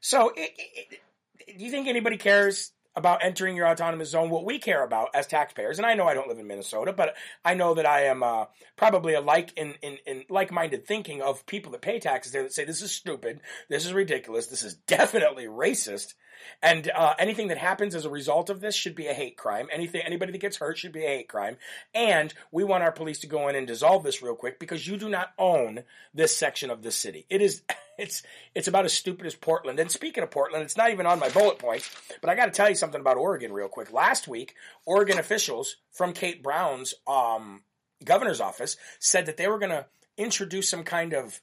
So, 0.00 0.30
it, 0.30 0.50
it, 0.56 0.98
it, 1.40 1.58
do 1.58 1.64
you 1.64 1.70
think 1.70 1.88
anybody 1.88 2.16
cares 2.16 2.72
about 2.98 3.24
entering 3.24 3.56
your 3.56 3.68
autonomous 3.68 4.10
zone, 4.10 4.28
what 4.28 4.44
we 4.44 4.58
care 4.58 4.84
about 4.84 5.10
as 5.14 5.26
taxpayers, 5.26 5.78
and 5.78 5.86
I 5.86 5.94
know 5.94 6.06
I 6.06 6.14
don't 6.14 6.28
live 6.28 6.38
in 6.38 6.46
Minnesota, 6.46 6.92
but 6.92 7.14
I 7.44 7.54
know 7.54 7.74
that 7.74 7.86
I 7.86 8.06
am 8.06 8.22
uh, 8.22 8.46
probably 8.76 9.14
a 9.14 9.20
like 9.20 9.56
in, 9.56 9.74
in, 9.82 9.98
in 10.04 10.24
like-minded 10.28 10.86
thinking 10.86 11.22
of 11.22 11.46
people 11.46 11.72
that 11.72 11.80
pay 11.80 12.00
taxes 12.00 12.32
there 12.32 12.42
that 12.42 12.52
say 12.52 12.64
this 12.64 12.82
is 12.82 12.90
stupid, 12.90 13.40
this 13.68 13.86
is 13.86 13.92
ridiculous, 13.92 14.48
this 14.48 14.64
is 14.64 14.74
definitely 14.74 15.44
racist, 15.44 16.14
and 16.62 16.90
uh, 16.94 17.14
anything 17.18 17.48
that 17.48 17.58
happens 17.58 17.94
as 17.94 18.04
a 18.04 18.10
result 18.10 18.50
of 18.50 18.60
this 18.60 18.74
should 18.74 18.94
be 18.94 19.06
a 19.06 19.14
hate 19.14 19.36
crime. 19.36 19.68
Anything, 19.72 20.02
anybody 20.02 20.32
that 20.32 20.40
gets 20.40 20.56
hurt 20.56 20.78
should 20.78 20.92
be 20.92 21.04
a 21.04 21.08
hate 21.08 21.28
crime, 21.28 21.56
and 21.94 22.32
we 22.50 22.64
want 22.64 22.82
our 22.82 22.92
police 22.92 23.20
to 23.20 23.26
go 23.26 23.48
in 23.48 23.56
and 23.56 23.66
dissolve 23.66 24.02
this 24.02 24.22
real 24.22 24.34
quick 24.34 24.58
because 24.58 24.86
you 24.86 24.96
do 24.96 25.08
not 25.08 25.32
own 25.38 25.84
this 26.14 26.36
section 26.36 26.70
of 26.70 26.82
the 26.82 26.90
city. 26.90 27.26
It 27.28 27.42
is. 27.42 27.62
It's 27.98 28.22
it's 28.54 28.68
about 28.68 28.84
as 28.84 28.92
stupid 28.92 29.26
as 29.26 29.34
Portland. 29.34 29.80
And 29.80 29.90
speaking 29.90 30.22
of 30.22 30.30
Portland, 30.30 30.62
it's 30.62 30.76
not 30.76 30.92
even 30.92 31.04
on 31.04 31.18
my 31.18 31.30
bullet 31.30 31.58
points, 31.58 31.90
but 32.20 32.30
I 32.30 32.36
got 32.36 32.44
to 32.44 32.52
tell 32.52 32.68
you 32.68 32.76
something 32.76 33.00
about 33.00 33.16
Oregon 33.16 33.52
real 33.52 33.66
quick. 33.66 33.92
Last 33.92 34.28
week, 34.28 34.54
Oregon 34.86 35.18
officials 35.18 35.78
from 35.90 36.12
Kate 36.12 36.40
Brown's 36.40 36.94
um, 37.08 37.64
governor's 38.04 38.40
office 38.40 38.76
said 39.00 39.26
that 39.26 39.36
they 39.36 39.48
were 39.48 39.58
going 39.58 39.72
to 39.72 39.86
introduce 40.16 40.68
some 40.68 40.84
kind 40.84 41.12
of 41.12 41.40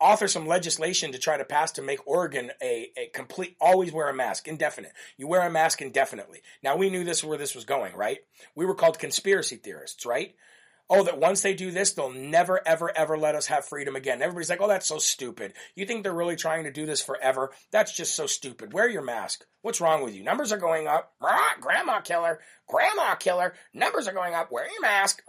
author 0.00 0.28
some 0.28 0.46
legislation 0.46 1.12
to 1.12 1.18
try 1.18 1.36
to 1.36 1.44
pass 1.44 1.72
to 1.72 1.82
make 1.82 2.06
Oregon 2.06 2.50
a, 2.62 2.90
a 2.96 3.06
complete 3.12 3.56
always 3.60 3.92
wear 3.92 4.08
a 4.08 4.14
mask 4.14 4.48
indefinite. 4.48 4.92
You 5.16 5.26
wear 5.26 5.46
a 5.46 5.50
mask 5.50 5.82
indefinitely. 5.82 6.42
Now 6.62 6.76
we 6.76 6.90
knew 6.90 7.04
this 7.04 7.24
where 7.24 7.38
this 7.38 7.54
was 7.54 7.64
going, 7.64 7.94
right? 7.96 8.18
We 8.54 8.66
were 8.66 8.74
called 8.74 8.98
conspiracy 8.98 9.56
theorists, 9.56 10.06
right? 10.06 10.34
oh, 10.90 11.04
that 11.04 11.18
once 11.18 11.40
they 11.40 11.54
do 11.54 11.70
this, 11.70 11.92
they'll 11.92 12.10
never, 12.10 12.60
ever, 12.66 12.94
ever 12.94 13.16
let 13.16 13.36
us 13.36 13.46
have 13.46 13.64
freedom 13.64 13.94
again. 13.94 14.20
Everybody's 14.20 14.50
like, 14.50 14.60
oh, 14.60 14.68
that's 14.68 14.88
so 14.88 14.98
stupid. 14.98 15.54
You 15.76 15.86
think 15.86 16.02
they're 16.02 16.12
really 16.12 16.36
trying 16.36 16.64
to 16.64 16.72
do 16.72 16.84
this 16.84 17.00
forever? 17.00 17.52
That's 17.70 17.96
just 17.96 18.16
so 18.16 18.26
stupid. 18.26 18.72
Wear 18.72 18.88
your 18.88 19.02
mask. 19.02 19.46
What's 19.62 19.80
wrong 19.80 20.02
with 20.02 20.14
you? 20.14 20.24
Numbers 20.24 20.50
are 20.52 20.58
going 20.58 20.88
up. 20.88 21.14
Grandma 21.60 22.00
killer. 22.00 22.40
Grandma 22.68 23.14
killer. 23.14 23.54
Numbers 23.72 24.08
are 24.08 24.12
going 24.12 24.34
up. 24.34 24.50
Wear 24.50 24.64
your 24.64 24.82
mask. 24.82 25.22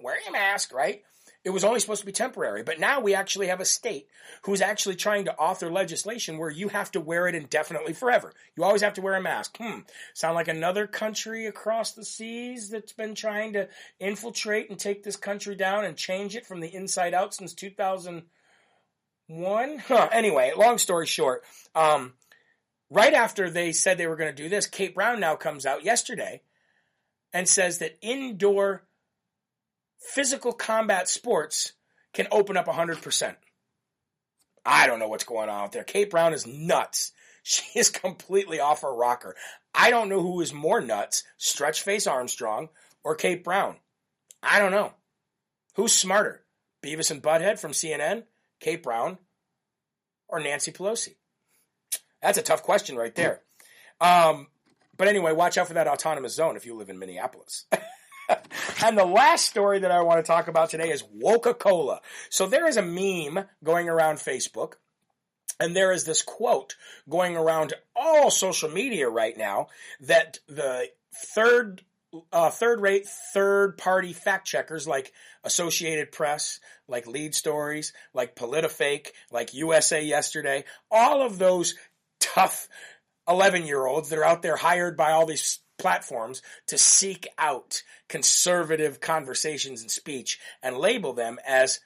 Wear 0.00 0.22
your 0.22 0.32
mask, 0.32 0.72
right? 0.72 1.02
It 1.42 1.50
was 1.50 1.64
only 1.64 1.80
supposed 1.80 2.00
to 2.00 2.06
be 2.06 2.12
temporary, 2.12 2.62
but 2.62 2.78
now 2.78 3.00
we 3.00 3.14
actually 3.14 3.46
have 3.46 3.60
a 3.60 3.64
state 3.64 4.08
who's 4.42 4.60
actually 4.60 4.96
trying 4.96 5.24
to 5.24 5.34
author 5.36 5.70
legislation 5.70 6.36
where 6.36 6.50
you 6.50 6.68
have 6.68 6.90
to 6.92 7.00
wear 7.00 7.28
it 7.28 7.34
indefinitely 7.34 7.94
forever. 7.94 8.34
You 8.56 8.64
always 8.64 8.82
have 8.82 8.92
to 8.94 9.00
wear 9.00 9.14
a 9.14 9.22
mask. 9.22 9.56
Hmm. 9.56 9.78
Sound 10.12 10.34
like 10.34 10.48
another 10.48 10.86
country 10.86 11.46
across 11.46 11.92
the 11.92 12.04
seas 12.04 12.68
that's 12.68 12.92
been 12.92 13.14
trying 13.14 13.54
to 13.54 13.68
infiltrate 13.98 14.68
and 14.68 14.78
take 14.78 15.02
this 15.02 15.16
country 15.16 15.54
down 15.54 15.86
and 15.86 15.96
change 15.96 16.36
it 16.36 16.44
from 16.44 16.60
the 16.60 16.74
inside 16.74 17.14
out 17.14 17.32
since 17.32 17.54
2001? 17.54 19.78
Huh. 19.78 20.08
Anyway, 20.12 20.52
long 20.54 20.76
story 20.76 21.06
short, 21.06 21.42
um, 21.74 22.12
right 22.90 23.14
after 23.14 23.48
they 23.48 23.72
said 23.72 23.96
they 23.96 24.06
were 24.06 24.16
going 24.16 24.34
to 24.34 24.42
do 24.42 24.50
this, 24.50 24.66
Kate 24.66 24.94
Brown 24.94 25.20
now 25.20 25.36
comes 25.36 25.64
out 25.64 25.86
yesterday 25.86 26.42
and 27.32 27.48
says 27.48 27.78
that 27.78 27.96
indoor 28.02 28.82
physical 30.00 30.52
combat 30.52 31.08
sports 31.08 31.72
can 32.12 32.26
open 32.32 32.56
up 32.56 32.66
100%. 32.66 33.36
I 34.64 34.86
don't 34.86 34.98
know 34.98 35.08
what's 35.08 35.24
going 35.24 35.48
on 35.48 35.64
out 35.64 35.72
there. 35.72 35.84
Kate 35.84 36.10
Brown 36.10 36.32
is 36.32 36.46
nuts. 36.46 37.12
She 37.42 37.78
is 37.78 37.88
completely 37.88 38.60
off 38.60 38.82
her 38.82 38.94
rocker. 38.94 39.34
I 39.74 39.88
don't 39.88 40.10
know 40.10 40.20
who 40.20 40.42
is 40.42 40.52
more 40.52 40.82
nuts, 40.82 41.24
Stretch 41.38 41.80
Face 41.80 42.06
Armstrong 42.06 42.68
or 43.02 43.14
Kate 43.14 43.42
Brown. 43.42 43.76
I 44.42 44.58
don't 44.58 44.72
know. 44.72 44.92
Who's 45.74 45.94
smarter? 45.94 46.44
Beavis 46.82 47.10
and 47.10 47.22
Butthead 47.22 47.58
from 47.58 47.72
CNN, 47.72 48.24
Kate 48.60 48.82
Brown, 48.82 49.16
or 50.28 50.38
Nancy 50.38 50.70
Pelosi? 50.70 51.14
That's 52.20 52.36
a 52.36 52.42
tough 52.42 52.62
question 52.62 52.96
right 52.96 53.14
there. 53.14 53.40
Um, 54.02 54.48
but 54.96 55.08
anyway, 55.08 55.32
watch 55.32 55.56
out 55.56 55.68
for 55.68 55.74
that 55.74 55.88
autonomous 55.88 56.34
zone 56.34 56.56
if 56.56 56.66
you 56.66 56.74
live 56.74 56.90
in 56.90 56.98
Minneapolis. 56.98 57.64
and 58.84 58.96
the 58.96 59.04
last 59.04 59.46
story 59.46 59.80
that 59.80 59.90
I 59.90 60.02
want 60.02 60.24
to 60.24 60.26
talk 60.26 60.48
about 60.48 60.70
today 60.70 60.90
is 60.90 61.04
Coca 61.22 61.54
Cola. 61.54 62.00
So 62.28 62.46
there 62.46 62.68
is 62.68 62.76
a 62.76 62.82
meme 62.82 63.44
going 63.62 63.88
around 63.88 64.16
Facebook. 64.16 64.74
And 65.58 65.76
there 65.76 65.92
is 65.92 66.04
this 66.04 66.22
quote 66.22 66.76
going 67.06 67.36
around 67.36 67.74
all 67.94 68.30
social 68.30 68.70
media 68.70 69.10
right 69.10 69.36
now 69.36 69.66
that 70.00 70.38
the 70.48 70.88
third 71.34 71.82
uh, 72.32 72.50
third 72.50 72.80
rate, 72.80 73.06
third 73.34 73.78
party 73.78 74.12
fact 74.12 74.46
checkers 74.46 74.88
like 74.88 75.12
Associated 75.44 76.10
Press, 76.10 76.60
like 76.88 77.06
Lead 77.06 77.34
Stories, 77.34 77.92
like 78.12 78.34
PolitiFake, 78.34 79.08
like 79.30 79.54
USA 79.54 80.02
Yesterday, 80.02 80.64
all 80.90 81.22
of 81.22 81.38
those 81.38 81.74
tough 82.18 82.68
11 83.28 83.66
year 83.66 83.86
olds 83.86 84.08
that 84.08 84.18
are 84.18 84.24
out 84.24 84.42
there 84.42 84.56
hired 84.56 84.96
by 84.96 85.12
all 85.12 85.26
these 85.26 85.60
platforms 85.80 86.42
to 86.66 86.78
seek 86.78 87.28
out 87.38 87.82
conservative 88.08 89.00
conversations 89.00 89.80
and 89.80 89.90
speech 89.90 90.38
and 90.62 90.76
label 90.76 91.12
them 91.12 91.38
as 91.46 91.80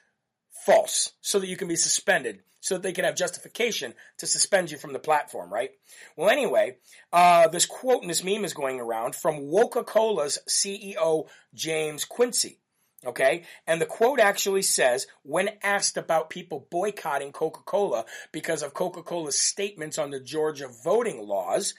false 0.65 1.13
so 1.21 1.39
that 1.39 1.47
you 1.47 1.57
can 1.57 1.67
be 1.67 1.75
suspended 1.75 2.41
so 2.65 2.73
that 2.73 2.81
they 2.81 2.93
can 2.93 3.05
have 3.05 3.15
justification 3.15 3.93
to 4.17 4.25
suspend 4.25 4.71
you 4.71 4.77
from 4.79 4.91
the 4.91 4.97
platform, 4.97 5.53
right? 5.53 5.69
Well, 6.17 6.31
anyway, 6.31 6.77
uh, 7.13 7.47
this 7.47 7.67
quote 7.67 8.01
in 8.01 8.07
this 8.07 8.23
meme 8.23 8.43
is 8.43 8.55
going 8.55 8.79
around 8.79 9.15
from 9.15 9.51
Coca-Cola's 9.51 10.39
CEO, 10.49 11.27
James 11.53 12.05
Quincy. 12.05 12.57
Okay. 13.05 13.43
And 13.67 13.79
the 13.79 13.85
quote 13.85 14.19
actually 14.19 14.63
says, 14.63 15.05
when 15.21 15.51
asked 15.61 15.95
about 15.95 16.31
people 16.31 16.67
boycotting 16.71 17.33
Coca-Cola 17.33 18.05
because 18.31 18.63
of 18.63 18.73
Coca-Cola's 18.73 19.39
statements 19.39 19.99
on 19.99 20.09
the 20.09 20.19
Georgia 20.19 20.67
voting 20.83 21.21
laws, 21.21 21.75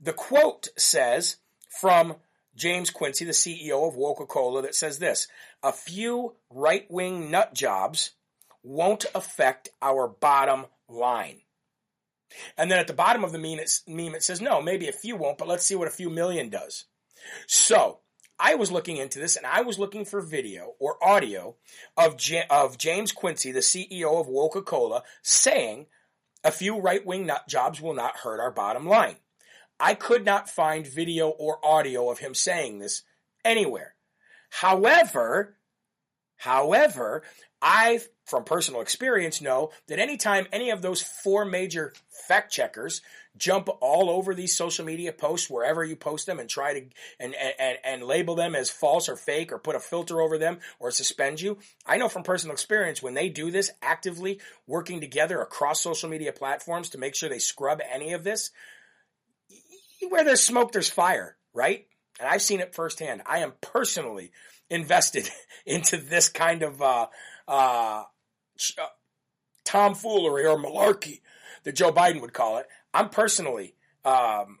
the 0.00 0.14
quote 0.14 0.68
says 0.78 1.36
from 1.80 2.16
James 2.54 2.90
Quincy, 2.90 3.24
the 3.24 3.32
CEO 3.32 3.88
of 3.88 3.94
Coca-Cola, 3.94 4.62
that 4.62 4.74
says 4.74 4.98
this, 4.98 5.28
a 5.62 5.72
few 5.72 6.34
right-wing 6.50 7.30
nut 7.30 7.54
jobs 7.54 8.12
won't 8.62 9.06
affect 9.14 9.70
our 9.80 10.08
bottom 10.08 10.66
line. 10.88 11.40
And 12.56 12.70
then 12.70 12.78
at 12.78 12.86
the 12.86 12.92
bottom 12.92 13.24
of 13.24 13.32
the 13.32 13.38
meme 13.38 13.58
it, 13.58 13.80
meme, 13.86 14.14
it 14.14 14.22
says, 14.22 14.40
no, 14.40 14.62
maybe 14.62 14.88
a 14.88 14.92
few 14.92 15.16
won't, 15.16 15.38
but 15.38 15.48
let's 15.48 15.64
see 15.64 15.74
what 15.74 15.88
a 15.88 15.92
few 15.92 16.10
million 16.10 16.48
does. 16.48 16.84
So 17.46 18.00
I 18.38 18.54
was 18.54 18.72
looking 18.72 18.96
into 18.96 19.18
this 19.18 19.36
and 19.36 19.46
I 19.46 19.62
was 19.62 19.78
looking 19.78 20.04
for 20.04 20.20
video 20.20 20.72
or 20.78 21.02
audio 21.02 21.56
of, 21.96 22.16
J- 22.16 22.44
of 22.50 22.78
James 22.78 23.12
Quincy, 23.12 23.52
the 23.52 23.60
CEO 23.60 24.20
of 24.20 24.26
Coca-Cola, 24.26 25.02
saying 25.22 25.86
a 26.44 26.50
few 26.50 26.80
right-wing 26.80 27.26
nut 27.26 27.46
jobs 27.48 27.80
will 27.80 27.94
not 27.94 28.16
hurt 28.16 28.40
our 28.40 28.50
bottom 28.50 28.86
line. 28.86 29.16
I 29.82 29.94
could 29.94 30.24
not 30.24 30.48
find 30.48 30.86
video 30.86 31.28
or 31.28 31.58
audio 31.66 32.08
of 32.08 32.20
him 32.20 32.34
saying 32.34 32.78
this 32.78 33.02
anywhere. 33.44 33.96
However, 34.48 35.56
however, 36.36 37.24
I, 37.60 38.00
from 38.24 38.44
personal 38.44 38.80
experience, 38.80 39.40
know 39.40 39.72
that 39.88 39.98
anytime 39.98 40.46
any 40.52 40.70
of 40.70 40.82
those 40.82 41.02
four 41.02 41.44
major 41.44 41.94
fact 42.28 42.52
checkers 42.52 43.02
jump 43.36 43.68
all 43.80 44.08
over 44.08 44.34
these 44.34 44.56
social 44.56 44.84
media 44.84 45.12
posts 45.12 45.50
wherever 45.50 45.82
you 45.82 45.96
post 45.96 46.26
them 46.26 46.38
and 46.38 46.48
try 46.48 46.74
to 46.74 46.86
and, 47.18 47.34
and 47.34 47.78
and 47.82 48.04
label 48.04 48.36
them 48.36 48.54
as 48.54 48.70
false 48.70 49.08
or 49.08 49.16
fake 49.16 49.50
or 49.50 49.58
put 49.58 49.74
a 49.74 49.80
filter 49.80 50.20
over 50.20 50.38
them 50.38 50.58
or 50.78 50.92
suspend 50.92 51.40
you. 51.40 51.58
I 51.84 51.96
know 51.96 52.08
from 52.08 52.22
personal 52.22 52.52
experience 52.52 53.02
when 53.02 53.14
they 53.14 53.28
do 53.28 53.50
this 53.50 53.72
actively 53.82 54.38
working 54.64 55.00
together 55.00 55.40
across 55.40 55.80
social 55.80 56.08
media 56.08 56.32
platforms 56.32 56.90
to 56.90 56.98
make 56.98 57.16
sure 57.16 57.28
they 57.28 57.40
scrub 57.40 57.80
any 57.90 58.12
of 58.12 58.22
this, 58.22 58.52
where 60.08 60.24
there's 60.24 60.42
smoke 60.42 60.72
there's 60.72 60.90
fire, 60.90 61.36
right? 61.54 61.86
And 62.20 62.28
I've 62.28 62.42
seen 62.42 62.60
it 62.60 62.74
firsthand. 62.74 63.22
I 63.26 63.38
am 63.38 63.52
personally 63.60 64.32
invested 64.70 65.28
into 65.66 65.96
this 65.96 66.28
kind 66.28 66.62
of 66.62 66.80
uh, 66.82 67.06
uh, 67.48 68.04
uh, 68.78 68.86
tomfoolery 69.64 70.46
or 70.46 70.56
malarkey 70.56 71.20
that 71.64 71.76
Joe 71.76 71.92
Biden 71.92 72.20
would 72.20 72.32
call 72.32 72.58
it. 72.58 72.66
I'm 72.92 73.08
personally 73.08 73.74
um, 74.04 74.58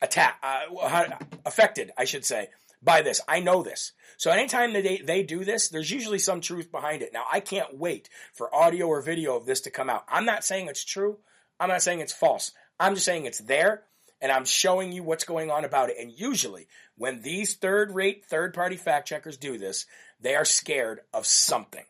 attack, 0.00 0.38
uh, 0.42 1.08
affected, 1.46 1.92
I 1.96 2.04
should 2.04 2.24
say, 2.24 2.48
by 2.82 3.02
this. 3.02 3.20
I 3.26 3.40
know 3.40 3.62
this. 3.62 3.92
So 4.16 4.30
anytime 4.30 4.72
they, 4.72 4.98
they 4.98 5.22
do 5.22 5.44
this, 5.44 5.68
there's 5.68 5.90
usually 5.90 6.18
some 6.18 6.40
truth 6.40 6.70
behind 6.70 7.02
it. 7.02 7.12
Now, 7.12 7.24
I 7.30 7.40
can't 7.40 7.76
wait 7.76 8.08
for 8.32 8.54
audio 8.54 8.86
or 8.86 9.00
video 9.00 9.36
of 9.36 9.46
this 9.46 9.62
to 9.62 9.70
come 9.70 9.90
out. 9.90 10.04
I'm 10.08 10.24
not 10.24 10.44
saying 10.44 10.68
it's 10.68 10.84
true. 10.84 11.18
I'm 11.58 11.68
not 11.68 11.82
saying 11.82 12.00
it's 12.00 12.12
false. 12.12 12.52
I'm 12.78 12.94
just 12.94 13.06
saying 13.06 13.24
it's 13.24 13.38
there 13.38 13.84
and 14.24 14.32
I'm 14.32 14.46
showing 14.46 14.90
you 14.90 15.02
what's 15.02 15.24
going 15.24 15.50
on 15.50 15.66
about 15.66 15.90
it. 15.90 15.96
And 16.00 16.10
usually 16.10 16.66
when 16.96 17.20
these 17.20 17.56
third 17.56 17.94
rate, 17.94 18.24
third 18.24 18.54
party 18.54 18.76
fact 18.76 19.06
checkers 19.06 19.36
do 19.36 19.58
this, 19.58 19.84
they 20.18 20.34
are 20.34 20.46
scared 20.46 21.00
of 21.12 21.26
something. 21.26 21.84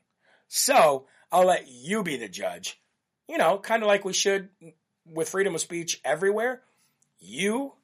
So 0.48 1.06
I'll 1.30 1.46
let 1.46 1.68
you 1.68 2.02
be 2.02 2.16
the 2.16 2.28
judge. 2.28 2.80
You 3.28 3.38
know, 3.38 3.56
kind 3.58 3.84
of 3.84 3.86
like 3.86 4.04
we 4.04 4.12
should 4.12 4.48
with 5.06 5.28
freedom 5.28 5.54
of 5.54 5.60
speech 5.60 6.00
everywhere. 6.04 6.62
You 7.20 7.74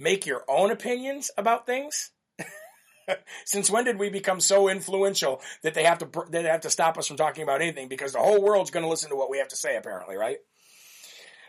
make 0.00 0.26
your 0.26 0.42
own 0.48 0.72
opinions 0.72 1.30
about 1.38 1.64
things. 1.64 2.10
Since 3.44 3.70
when 3.70 3.84
did 3.84 4.00
we 4.00 4.10
become 4.10 4.40
so 4.40 4.68
influential 4.68 5.40
that 5.62 5.74
they 5.74 5.84
have 5.84 5.98
to 5.98 6.08
they 6.28 6.42
have 6.42 6.62
to 6.62 6.70
stop 6.70 6.98
us 6.98 7.06
from 7.06 7.18
talking 7.18 7.44
about 7.44 7.62
anything 7.62 7.86
because 7.86 8.14
the 8.14 8.18
whole 8.18 8.42
world's 8.42 8.72
going 8.72 8.84
to 8.84 8.90
listen 8.90 9.10
to 9.10 9.16
what 9.16 9.30
we 9.30 9.38
have 9.38 9.48
to 9.48 9.56
say 9.56 9.76
apparently, 9.76 10.16
right? 10.16 10.38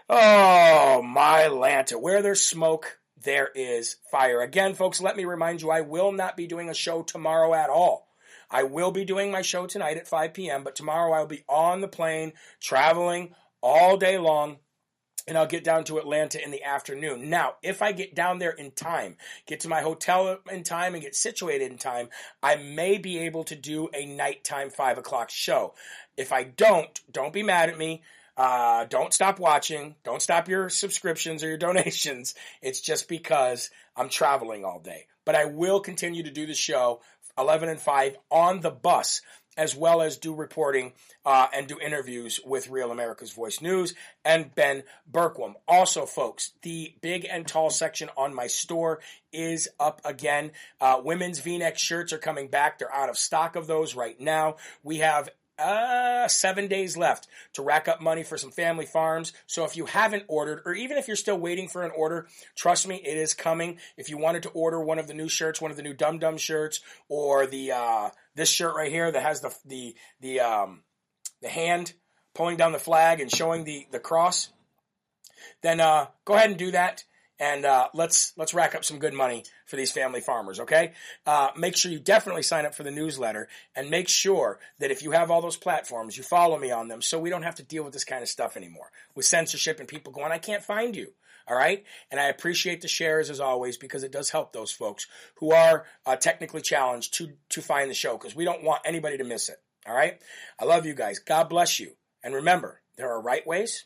Oh, 0.08 1.02
my 1.02 1.48
Lanta. 1.50 2.00
Where 2.00 2.22
there's 2.22 2.44
smoke, 2.44 3.00
there 3.24 3.50
is 3.56 3.96
fire. 4.12 4.42
Again, 4.42 4.76
folks, 4.76 5.02
let 5.02 5.18
me 5.18 5.26
remind 5.26 5.62
you, 5.62 5.72
I 5.72 5.82
will 5.82 6.12
not 6.12 6.38
be 6.38 6.46
doing 6.46 6.70
a 6.70 6.76
show 6.76 7.02
tomorrow 7.02 7.54
at 7.56 7.72
all. 7.72 8.08
I 8.52 8.64
will 8.64 8.92
be 8.92 9.04
doing 9.04 9.32
my 9.32 9.42
show 9.42 9.66
tonight 9.66 9.98
at 9.98 10.08
5 10.08 10.34
p.m., 10.34 10.64
but 10.64 10.76
tomorrow 10.76 11.12
I'll 11.14 11.26
be 11.26 11.44
on 11.50 11.82
the 11.82 11.88
plane, 11.88 12.34
traveling 12.60 13.34
all 13.62 13.98
day 13.98 14.20
long, 14.20 14.58
and 15.28 15.36
I'll 15.36 15.48
get 15.48 15.64
down 15.64 15.86
to 15.86 15.98
Atlanta 15.98 16.44
in 16.44 16.52
the 16.52 16.64
afternoon. 16.64 17.32
Now, 17.32 17.56
if 17.64 17.82
I 17.82 17.92
get 17.92 18.14
down 18.14 18.38
there 18.38 18.52
in 18.52 18.70
time, 18.70 19.18
get 19.48 19.62
to 19.62 19.68
my 19.68 19.82
hotel 19.82 20.38
in 20.52 20.62
time, 20.62 20.94
and 20.94 21.02
get 21.02 21.16
situated 21.16 21.72
in 21.72 21.80
time, 21.80 22.10
I 22.44 22.58
may 22.58 23.00
be 23.00 23.18
able 23.18 23.44
to 23.46 23.56
do 23.56 23.90
a 23.92 24.06
nighttime 24.06 24.70
5 24.70 25.00
o'clock 25.00 25.32
show. 25.32 25.74
If 26.16 26.32
I 26.32 26.44
don't, 26.44 27.02
don't 27.12 27.34
be 27.34 27.42
mad 27.42 27.70
at 27.70 27.80
me. 27.80 28.04
Uh, 28.38 28.86
don't 28.86 29.14
stop 29.14 29.40
watching. 29.40 29.96
Don't 30.04 30.22
stop 30.22 30.48
your 30.48 30.70
subscriptions 30.70 31.44
or 31.44 31.48
your 31.48 31.58
donations. 31.58 32.36
It's 32.62 32.82
just 32.82 33.08
because 33.08 33.70
I'm 33.96 34.10
traveling 34.10 34.66
all 34.66 34.80
day. 34.80 35.08
But 35.26 35.36
I 35.36 35.46
will 35.46 35.80
continue 35.80 36.24
to 36.24 36.32
do 36.32 36.46
the 36.46 36.54
show 36.54 37.02
11 37.38 37.70
and 37.70 37.80
5 37.80 38.18
on 38.30 38.62
the 38.62 38.72
bus 38.72 39.22
as 39.58 39.76
well 39.76 40.02
as 40.02 40.18
do 40.18 40.34
reporting 40.34 40.94
uh, 41.26 41.48
and 41.54 41.68
do 41.68 41.80
interviews 41.80 42.40
with 42.46 42.70
Real 42.70 42.92
America's 42.92 43.32
Voice 43.32 43.62
News 43.62 43.94
and 44.24 44.54
Ben 44.54 44.84
Bergquam. 45.10 45.54
Also, 45.68 46.06
folks, 46.06 46.52
the 46.62 46.94
big 47.02 47.26
and 47.30 47.48
tall 47.48 47.70
section 47.70 48.10
on 48.18 48.36
my 48.36 48.48
store 48.48 49.00
is 49.32 49.70
up 49.80 50.02
again. 50.04 50.52
Uh, 50.82 51.00
women's 51.04 51.40
V-neck 51.40 51.78
shirts 51.78 52.12
are 52.12 52.18
coming 52.18 52.50
back. 52.50 52.80
They're 52.80 52.94
out 52.94 53.10
of 53.10 53.18
stock 53.18 53.56
of 53.56 53.68
those 53.68 53.96
right 53.96 54.20
now. 54.20 54.58
We 54.84 54.98
have 54.98 55.30
uh, 55.58 56.28
seven 56.28 56.68
days 56.68 56.98
left 56.98 57.28
to 57.54 57.62
rack 57.62 57.88
up 57.88 58.02
money 58.02 58.24
for 58.24 58.38
some 58.38 58.52
family 58.52 58.86
farms. 58.86 59.34
So 59.48 59.64
if 59.66 59.78
you 59.78 59.86
haven't 59.86 60.24
ordered, 60.28 60.62
or 60.66 60.74
even 60.74 60.98
if 60.98 61.08
you're 61.08 61.16
still 61.16 61.38
waiting 61.38 61.68
for 61.68 61.84
an 61.84 61.92
order, 61.96 62.28
trust 62.56 62.88
me, 62.88 62.96
it 62.96 63.18
is 63.18 63.34
coming. 63.34 63.80
If 63.98 64.10
you 64.10 64.18
wanted 64.18 64.44
to 64.44 64.50
order 64.50 64.80
one 64.82 65.00
of 65.00 65.08
the 65.08 65.14
new 65.14 65.30
shirts, 65.30 65.62
one 65.62 65.72
of 65.72 65.78
the 65.78 65.84
new 65.84 65.94
Dum 65.94 66.20
Dum 66.20 66.38
shirts, 66.38 66.82
or 67.08 67.48
the 67.48 67.72
uh, 67.72 68.10
this 68.36 68.50
shirt 68.50 68.76
right 68.76 68.92
here 68.92 69.12
that 69.12 69.24
has 69.24 69.42
the 69.42 69.56
the 69.66 69.96
the 70.20 70.40
um, 70.42 70.82
the 71.42 71.50
hand 71.50 71.94
pulling 72.34 72.58
down 72.58 72.74
the 72.74 72.80
flag 72.80 73.22
and 73.22 73.32
showing 73.32 73.64
the 73.64 73.88
the 73.92 74.00
cross, 74.00 74.50
then 75.62 75.80
uh, 75.80 76.08
go 76.26 76.34
ahead 76.34 76.50
and 76.50 76.60
do 76.60 76.72
that 76.72 77.04
and 77.40 77.66
uh, 77.66 77.90
let's 77.94 78.34
let's 78.38 78.54
rack 78.54 78.76
up 78.76 78.86
some 78.86 79.00
good 79.00 79.14
money 79.14 79.44
for 79.66 79.76
these 79.76 79.92
family 79.92 80.22
farmers. 80.22 80.60
Okay, 80.60 80.94
uh, 81.26 81.50
make 81.58 81.76
sure 81.76 81.92
you 81.92 82.00
definitely 82.00 82.44
sign 82.44 82.66
up 82.66 82.76
for 82.76 82.84
the 82.84 82.92
newsletter, 82.92 83.48
and 83.76 83.90
make 83.90 84.08
sure 84.08 84.60
that 84.80 84.92
if 84.92 85.04
you 85.04 85.12
have 85.12 85.32
all 85.32 85.42
those 85.42 85.58
platforms, 85.58 86.18
you 86.18 86.24
follow 86.24 86.58
me 86.58 86.72
on 86.72 86.88
them, 86.88 87.02
so 87.02 87.20
we 87.20 87.30
don't 87.30 87.44
have 87.44 87.56
to 87.56 87.64
deal 87.64 87.84
with 87.84 87.94
this 87.94 88.06
kind 88.06 88.22
of 88.22 88.30
stuff 88.30 88.58
anymore 88.58 88.92
with 89.16 89.26
censorship 89.26 89.80
and 89.80 89.88
people 89.88 90.14
going, 90.14 90.32
"I 90.32 90.38
can't 90.38 90.64
find 90.64 90.96
you." 90.96 91.14
All 91.48 91.56
right, 91.56 91.84
and 92.10 92.20
I 92.20 92.26
appreciate 92.30 92.82
the 92.82 92.88
shares 92.88 93.30
as 93.30 93.40
always 93.40 93.78
because 93.78 94.04
it 94.04 94.12
does 94.12 94.32
help 94.32 94.52
those 94.52 94.72
folks 94.72 95.06
who 95.36 95.52
are 95.52 95.86
uh, 96.06 96.16
technically 96.16 96.62
challenged 96.62 97.14
to 97.16 97.34
to 97.50 97.62
find 97.62 97.90
the 97.90 97.96
show 97.96 98.18
because 98.18 98.36
we 98.36 98.46
don't 98.46 98.64
want 98.64 98.82
anybody 98.86 99.18
to 99.18 99.24
miss 99.24 99.50
it. 99.50 99.58
All 99.88 99.94
right, 99.96 100.20
I 100.60 100.66
love 100.66 100.86
you 100.86 100.96
guys. 100.96 101.20
God 101.20 101.50
bless 101.50 101.80
you, 101.80 101.92
and 102.24 102.34
remember, 102.34 102.82
there 102.98 103.12
are 103.12 103.22
right 103.22 103.46
ways, 103.46 103.86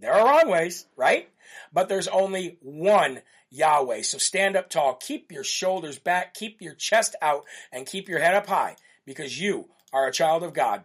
there 0.00 0.12
are 0.12 0.26
wrong 0.26 0.50
ways, 0.50 0.86
right? 0.96 1.28
but 1.72 1.88
there's 1.88 2.08
only 2.08 2.58
one 2.60 3.20
Yahweh. 3.50 4.02
So 4.02 4.18
stand 4.18 4.56
up 4.56 4.70
tall, 4.70 4.94
keep 4.94 5.32
your 5.32 5.44
shoulders 5.44 5.98
back, 5.98 6.34
keep 6.34 6.60
your 6.60 6.74
chest 6.74 7.14
out, 7.22 7.44
and 7.72 7.86
keep 7.86 8.08
your 8.08 8.20
head 8.20 8.34
up 8.34 8.46
high 8.46 8.76
because 9.04 9.40
you 9.40 9.68
are 9.92 10.06
a 10.06 10.12
child 10.12 10.42
of 10.42 10.54
God. 10.54 10.84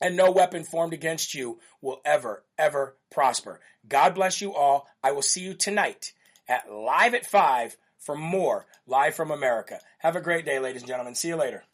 And 0.00 0.16
no 0.16 0.32
weapon 0.32 0.64
formed 0.64 0.92
against 0.92 1.34
you 1.34 1.60
will 1.80 2.00
ever, 2.04 2.44
ever 2.58 2.96
prosper. 3.10 3.60
God 3.86 4.14
bless 4.14 4.40
you 4.40 4.52
all. 4.52 4.88
I 5.02 5.12
will 5.12 5.22
see 5.22 5.42
you 5.42 5.54
tonight 5.54 6.12
at 6.48 6.72
Live 6.72 7.14
at 7.14 7.26
5 7.26 7.76
for 7.98 8.16
more 8.16 8.66
Live 8.86 9.14
from 9.14 9.30
America. 9.30 9.78
Have 9.98 10.16
a 10.16 10.20
great 10.20 10.44
day, 10.44 10.58
ladies 10.58 10.82
and 10.82 10.88
gentlemen. 10.88 11.14
See 11.14 11.28
you 11.28 11.36
later. 11.36 11.64